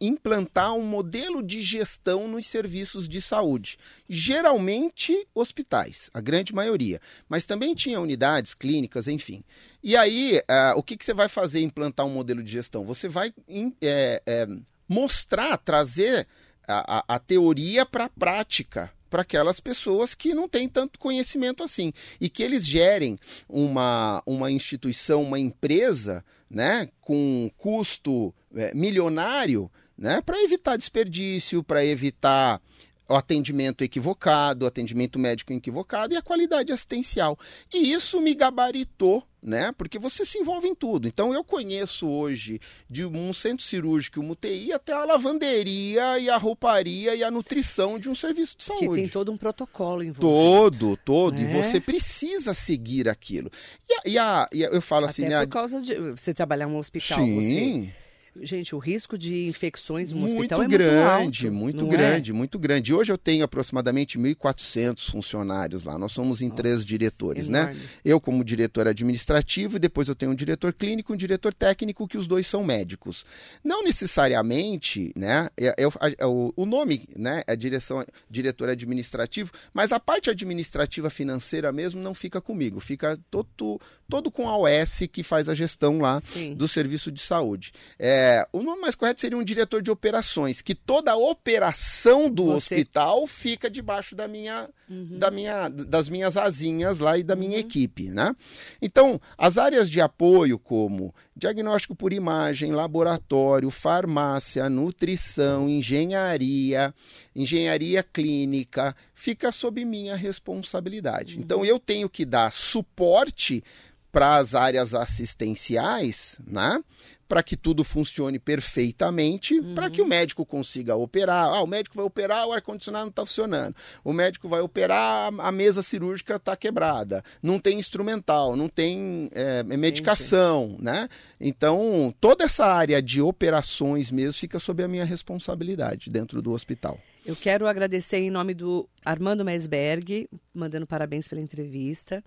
implantar 0.00 0.74
um 0.74 0.82
modelo 0.82 1.42
de 1.42 1.62
gestão 1.62 2.28
nos 2.28 2.46
serviços 2.46 3.08
de 3.08 3.20
saúde. 3.20 3.78
Geralmente 4.08 5.26
hospitais, 5.34 6.10
a 6.12 6.20
grande 6.20 6.54
maioria, 6.54 7.00
mas 7.28 7.46
também 7.46 7.74
tinha 7.74 8.00
unidades, 8.00 8.54
clínicas, 8.54 9.08
enfim. 9.08 9.42
E 9.82 9.96
aí, 9.96 10.38
uh, 10.38 10.78
o 10.78 10.82
que, 10.82 10.96
que 10.96 11.04
você 11.04 11.14
vai 11.14 11.28
fazer 11.28 11.60
implantar 11.60 12.06
um 12.06 12.10
modelo 12.10 12.42
de 12.42 12.50
gestão? 12.50 12.84
Você 12.84 13.08
vai 13.08 13.32
é, 13.80 14.22
é, 14.26 14.48
mostrar, 14.88 15.56
trazer 15.58 16.26
a, 16.66 16.98
a, 16.98 17.16
a 17.16 17.18
teoria 17.18 17.86
para 17.86 18.04
a 18.04 18.10
prática 18.10 18.92
para 19.08 19.22
aquelas 19.22 19.58
pessoas 19.58 20.14
que 20.14 20.34
não 20.34 20.48
têm 20.48 20.68
tanto 20.68 20.98
conhecimento 20.98 21.62
assim 21.62 21.92
e 22.20 22.28
que 22.28 22.42
eles 22.42 22.66
gerem 22.66 23.18
uma, 23.48 24.22
uma 24.26 24.50
instituição, 24.50 25.22
uma 25.22 25.38
empresa, 25.38 26.24
né, 26.50 26.88
com 27.00 27.50
custo 27.56 28.34
é, 28.54 28.72
milionário, 28.74 29.70
né, 29.96 30.20
para 30.20 30.42
evitar 30.42 30.76
desperdício, 30.76 31.62
para 31.62 31.84
evitar 31.84 32.60
o 33.08 33.14
atendimento 33.14 33.82
equivocado, 33.82 34.64
o 34.64 34.68
atendimento 34.68 35.18
médico 35.18 35.52
equivocado 35.52 36.12
e 36.12 36.16
a 36.16 36.22
qualidade 36.22 36.72
assistencial. 36.72 37.38
E 37.72 37.92
isso 37.92 38.20
me 38.20 38.34
gabaritou, 38.34 39.26
né? 39.48 39.72
Porque 39.76 39.98
você 39.98 40.24
se 40.24 40.38
envolve 40.38 40.68
em 40.68 40.74
tudo. 40.74 41.08
Então 41.08 41.32
eu 41.32 41.42
conheço 41.42 42.06
hoje 42.06 42.60
de 42.88 43.04
um 43.04 43.32
centro 43.32 43.64
cirúrgico, 43.64 44.20
uma 44.20 44.32
UTI, 44.32 44.72
até 44.72 44.92
a 44.92 45.04
lavanderia 45.04 46.18
e 46.18 46.28
a 46.28 46.36
rouparia 46.36 47.14
e 47.14 47.24
a 47.24 47.30
nutrição 47.30 47.98
de 47.98 48.08
um 48.08 48.14
serviço 48.14 48.56
de 48.58 48.64
saúde. 48.64 48.88
Que 48.88 48.94
tem 48.94 49.08
todo 49.08 49.32
um 49.32 49.36
protocolo 49.36 50.02
envolvido. 50.02 50.20
Todo, 50.20 50.96
todo. 50.98 51.40
É. 51.40 51.42
E 51.42 51.46
você 51.46 51.80
precisa 51.80 52.52
seguir 52.52 53.08
aquilo. 53.08 53.50
E, 53.88 53.94
a, 53.94 54.02
e, 54.04 54.18
a, 54.18 54.48
e 54.52 54.62
eu 54.62 54.82
falo 54.82 55.06
até 55.06 55.12
assim, 55.12 55.28
né? 55.28 55.40
Por 55.46 55.52
causa 55.52 55.80
de 55.80 55.94
você 56.10 56.34
trabalhar 56.34 56.68
em 56.68 56.72
um 56.72 56.76
hospital, 56.76 57.18
Sim. 57.18 57.84
Você 57.86 58.07
Gente, 58.42 58.74
o 58.74 58.78
risco 58.78 59.18
de 59.18 59.46
infecções 59.46 60.12
no 60.12 60.18
muito 60.18 60.34
hospital 60.34 60.62
é 60.62 60.66
grande, 60.66 61.50
muito, 61.50 61.76
alto, 61.76 61.84
muito 61.84 61.84
é? 61.84 61.88
grande, 61.88 62.30
é? 62.30 62.34
muito 62.34 62.58
grande. 62.58 62.94
Hoje 62.94 63.12
eu 63.12 63.18
tenho 63.18 63.44
aproximadamente 63.44 64.18
1.400 64.18 65.10
funcionários 65.10 65.84
lá. 65.84 65.98
Nós 65.98 66.12
somos 66.12 66.40
em 66.40 66.48
Nossa, 66.48 66.56
três 66.56 66.84
diretores, 66.84 67.48
né? 67.48 67.62
enorme. 67.62 67.80
né? 67.80 67.88
Eu 68.04 68.20
como 68.20 68.44
diretor 68.44 68.86
administrativo 68.86 69.76
e 69.76 69.80
depois 69.80 70.08
eu 70.08 70.14
tenho 70.14 70.32
um 70.32 70.34
diretor 70.34 70.72
clínico 70.72 71.12
e 71.12 71.14
um 71.14 71.16
diretor 71.16 71.52
técnico 71.52 72.06
que 72.06 72.18
os 72.18 72.26
dois 72.26 72.46
são 72.46 72.64
médicos. 72.64 73.24
Não 73.64 73.82
necessariamente, 73.82 75.12
né? 75.16 75.48
É, 75.56 75.68
é, 75.68 76.14
é, 76.18 76.26
o 76.26 76.66
nome, 76.66 77.08
né? 77.16 77.42
É 77.46 77.56
direção, 77.56 78.04
diretor 78.30 78.68
administrativo, 78.68 79.50
mas 79.72 79.92
a 79.92 80.00
parte 80.00 80.30
administrativa 80.30 81.10
financeira 81.10 81.72
mesmo 81.72 82.00
não 82.00 82.14
fica 82.14 82.40
comigo, 82.40 82.80
fica 82.80 83.18
todo, 83.30 83.80
todo 84.08 84.30
com 84.30 84.48
a 84.48 84.56
OS 84.56 85.02
que 85.10 85.22
faz 85.22 85.48
a 85.48 85.54
gestão 85.54 85.98
lá 85.98 86.20
Sim. 86.20 86.54
do 86.54 86.68
serviço 86.68 87.10
de 87.10 87.20
saúde. 87.20 87.72
É, 87.98 88.27
é, 88.28 88.46
o 88.52 88.62
nome 88.62 88.82
mais 88.82 88.94
correto 88.94 89.20
seria 89.20 89.38
um 89.38 89.42
diretor 89.42 89.80
de 89.80 89.90
operações, 89.90 90.60
que 90.60 90.74
toda 90.74 91.12
a 91.12 91.16
operação 91.16 92.30
do 92.30 92.44
Você... 92.46 92.74
hospital 92.74 93.26
fica 93.26 93.70
debaixo 93.70 94.14
da 94.14 94.28
minha, 94.28 94.68
uhum. 94.88 95.18
da 95.18 95.30
minha, 95.30 95.68
das 95.68 96.10
minhas 96.10 96.36
asinhas 96.36 96.98
lá 96.98 97.16
e 97.16 97.22
da 97.22 97.34
minha 97.34 97.54
uhum. 97.54 97.58
equipe, 97.58 98.10
né? 98.10 98.36
Então, 98.82 99.18
as 99.38 99.56
áreas 99.56 99.90
de 99.90 100.00
apoio 100.00 100.58
como 100.58 101.14
diagnóstico 101.34 101.94
por 101.96 102.12
imagem, 102.12 102.72
laboratório, 102.72 103.70
farmácia, 103.70 104.68
nutrição, 104.68 105.68
engenharia, 105.68 106.94
engenharia 107.34 108.02
clínica, 108.02 108.94
fica 109.14 109.50
sob 109.50 109.82
minha 109.84 110.16
responsabilidade. 110.16 111.36
Uhum. 111.36 111.42
Então, 111.42 111.64
eu 111.64 111.78
tenho 111.78 112.10
que 112.10 112.26
dar 112.26 112.52
suporte 112.52 113.64
para 114.10 114.36
as 114.36 114.54
áreas 114.54 114.94
assistenciais, 114.94 116.40
né? 116.46 116.82
Para 117.28 117.42
que 117.42 117.56
tudo 117.56 117.84
funcione 117.84 118.38
perfeitamente, 118.38 119.60
uhum. 119.60 119.74
para 119.74 119.90
que 119.90 120.00
o 120.00 120.06
médico 120.06 120.46
consiga 120.46 120.96
operar. 120.96 121.52
Ah, 121.52 121.62
o 121.62 121.66
médico 121.66 121.94
vai 121.94 122.04
operar, 122.04 122.46
o 122.46 122.52
ar-condicionado 122.52 123.04
não 123.04 123.10
está 123.10 123.26
funcionando. 123.26 123.76
O 124.02 124.12
médico 124.12 124.48
vai 124.48 124.60
operar, 124.60 125.30
a 125.38 125.52
mesa 125.52 125.82
cirúrgica 125.82 126.36
está 126.36 126.56
quebrada. 126.56 127.22
Não 127.42 127.58
tem 127.58 127.78
instrumental, 127.78 128.56
não 128.56 128.68
tem 128.68 129.28
é, 129.32 129.62
medicação, 129.62 130.70
Entendi. 130.70 130.84
né? 130.84 131.08
Então, 131.38 132.14
toda 132.18 132.44
essa 132.44 132.66
área 132.66 133.02
de 133.02 133.20
operações 133.20 134.10
mesmo 134.10 134.40
fica 134.40 134.58
sob 134.58 134.82
a 134.82 134.88
minha 134.88 135.04
responsabilidade 135.04 136.08
dentro 136.08 136.40
do 136.40 136.52
hospital. 136.52 136.98
Eu 137.26 137.36
quero 137.36 137.66
agradecer 137.66 138.18
em 138.18 138.30
nome 138.30 138.54
do 138.54 138.88
Armando 139.04 139.44
Meisberg, 139.44 140.26
mandando 140.54 140.86
parabéns 140.86 141.28
pela 141.28 141.42
entrevista. 141.42 142.24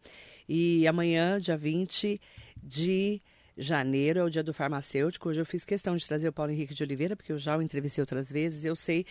E 0.47 0.86
amanhã, 0.88 1.39
dia 1.39 1.58
20 1.58 2.20
de 2.62 3.22
janeiro, 3.58 4.20
é 4.20 4.24
o 4.24 4.30
dia 4.30 4.43
do 4.43 4.54
farmacêutico. 4.54 5.30
Hoje 5.30 5.41
eu 5.41 5.45
fiz 5.45 5.66
questão 5.66 5.95
de 5.95 6.08
trazer 6.08 6.28
o 6.28 6.34
Paulo 6.34 6.52
Henrique 6.52 6.74
de 6.74 6.84
Oliveira, 6.84 7.16
porque 7.16 7.32
eu 7.32 7.38
já 7.38 7.58
o 7.58 7.62
entrevistei 7.62 8.02
outras 8.02 8.32
vezes. 8.32 8.66
Eu 8.66 8.76
sei 8.76 9.06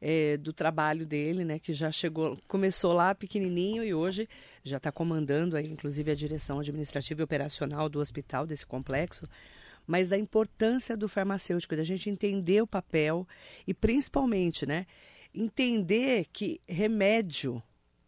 é, 0.00 0.36
do 0.36 0.52
trabalho 0.52 1.06
dele, 1.06 1.44
né, 1.44 1.58
que 1.58 1.72
já 1.72 1.90
chegou, 1.90 2.38
começou 2.46 2.92
lá 2.92 3.14
pequenininho 3.14 3.82
e 3.84 3.94
hoje 3.94 4.28
já 4.62 4.76
está 4.76 4.92
comandando, 4.92 5.56
aí, 5.56 5.66
inclusive, 5.66 6.10
a 6.10 6.14
direção 6.14 6.58
administrativa 6.58 7.22
e 7.22 7.24
operacional 7.24 7.88
do 7.88 8.00
hospital, 8.00 8.46
desse 8.46 8.66
complexo. 8.66 9.26
Mas 9.86 10.08
da 10.08 10.18
importância 10.18 10.96
do 10.96 11.08
farmacêutico, 11.08 11.76
da 11.76 11.84
gente 11.84 12.08
entender 12.08 12.62
o 12.62 12.66
papel 12.66 13.26
e, 13.66 13.74
principalmente, 13.74 14.66
né, 14.66 14.86
entender 15.34 16.26
que 16.32 16.60
remédio 16.66 17.62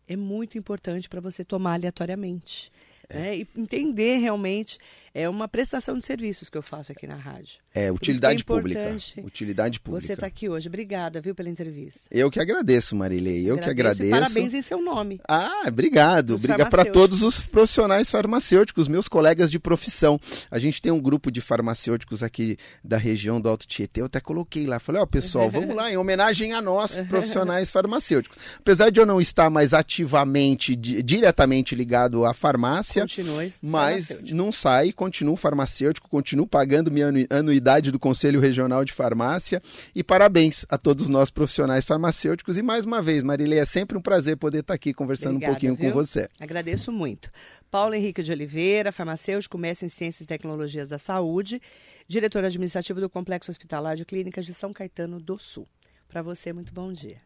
é 0.08 0.16
muito 0.16 0.56
importante 0.56 1.08
para 1.08 1.20
você 1.20 1.44
tomar 1.44 1.74
aleatoriamente. 1.74 2.70
É. 3.08 3.18
Né? 3.18 3.38
E 3.38 3.48
entender 3.56 4.18
realmente 4.18 4.78
é 5.16 5.26
uma 5.26 5.48
prestação 5.48 5.96
de 5.96 6.04
serviços 6.04 6.50
que 6.50 6.58
eu 6.58 6.62
faço 6.62 6.92
aqui 6.92 7.06
na 7.06 7.14
rádio. 7.14 7.58
É, 7.74 7.90
utilidade 7.90 8.42
é 8.42 8.44
pública. 8.44 8.96
Utilidade 9.24 9.80
pública. 9.80 10.06
Você 10.06 10.12
está 10.12 10.26
aqui 10.26 10.46
hoje. 10.46 10.68
Obrigada, 10.68 11.22
viu, 11.22 11.34
pela 11.34 11.48
entrevista. 11.48 12.00
Eu 12.10 12.30
que 12.30 12.38
agradeço, 12.38 12.94
Marilei. 12.94 13.48
Eu 13.48 13.54
agradeço 13.54 13.64
que 13.64 13.70
agradeço. 13.70 14.10
parabéns 14.10 14.52
em 14.52 14.60
seu 14.60 14.82
nome. 14.82 15.18
Ah, 15.26 15.64
obrigado. 15.66 16.34
Obrigado 16.34 16.68
para 16.68 16.84
todos 16.84 17.22
os 17.22 17.40
profissionais 17.40 18.10
farmacêuticos, 18.10 18.88
meus 18.88 19.08
colegas 19.08 19.50
de 19.50 19.58
profissão. 19.58 20.20
A 20.50 20.58
gente 20.58 20.82
tem 20.82 20.92
um 20.92 21.00
grupo 21.00 21.30
de 21.30 21.40
farmacêuticos 21.40 22.22
aqui 22.22 22.58
da 22.84 22.98
região 22.98 23.40
do 23.40 23.48
Alto 23.48 23.66
Tietê. 23.66 24.02
Eu 24.02 24.06
até 24.06 24.20
coloquei 24.20 24.66
lá. 24.66 24.78
Falei, 24.78 25.00
ó, 25.00 25.04
oh, 25.04 25.06
pessoal, 25.06 25.50
vamos 25.50 25.74
lá, 25.74 25.90
em 25.90 25.96
homenagem 25.96 26.52
a 26.52 26.60
nós, 26.60 26.94
profissionais 27.08 27.70
farmacêuticos. 27.70 28.36
Apesar 28.58 28.90
de 28.90 29.00
eu 29.00 29.06
não 29.06 29.18
estar 29.18 29.48
mais 29.48 29.72
ativamente, 29.72 30.76
di 30.76 31.02
diretamente 31.02 31.74
ligado 31.74 32.26
à 32.26 32.34
farmácia, 32.34 33.02
Continue 33.02 33.50
mas 33.62 34.22
não 34.30 34.52
sai, 34.52 34.92
continuo 35.06 35.36
farmacêutico, 35.36 36.08
continuo 36.08 36.48
pagando 36.48 36.90
minha 36.90 37.06
anuidade 37.30 37.92
do 37.92 37.98
Conselho 37.98 38.40
Regional 38.40 38.84
de 38.84 38.92
Farmácia 38.92 39.62
e 39.94 40.02
parabéns 40.02 40.66
a 40.68 40.76
todos 40.76 41.08
nós 41.08 41.30
profissionais 41.30 41.84
farmacêuticos. 41.84 42.58
E 42.58 42.62
mais 42.62 42.84
uma 42.84 43.00
vez, 43.00 43.22
Marilei, 43.22 43.60
é 43.60 43.64
sempre 43.64 43.96
um 43.96 44.00
prazer 44.00 44.36
poder 44.36 44.60
estar 44.60 44.74
aqui 44.74 44.92
conversando 44.92 45.36
Obrigada, 45.36 45.52
um 45.52 45.54
pouquinho 45.54 45.76
viu? 45.76 45.92
com 45.92 45.96
você. 45.96 46.28
Agradeço 46.40 46.90
muito. 46.90 47.30
Paulo 47.70 47.94
Henrique 47.94 48.20
de 48.20 48.32
Oliveira, 48.32 48.90
farmacêutico, 48.90 49.56
mestre 49.56 49.86
em 49.86 49.88
Ciências 49.88 50.24
e 50.24 50.26
Tecnologias 50.26 50.88
da 50.88 50.98
Saúde, 50.98 51.62
diretor 52.08 52.44
administrativo 52.44 53.00
do 53.00 53.08
Complexo 53.08 53.52
Hospitalar 53.52 53.94
de 53.94 54.04
Clínicas 54.04 54.44
de 54.44 54.54
São 54.54 54.72
Caetano 54.72 55.20
do 55.20 55.38
Sul. 55.38 55.68
Para 56.08 56.20
você, 56.20 56.52
muito 56.52 56.74
bom 56.74 56.92
dia. 56.92 57.18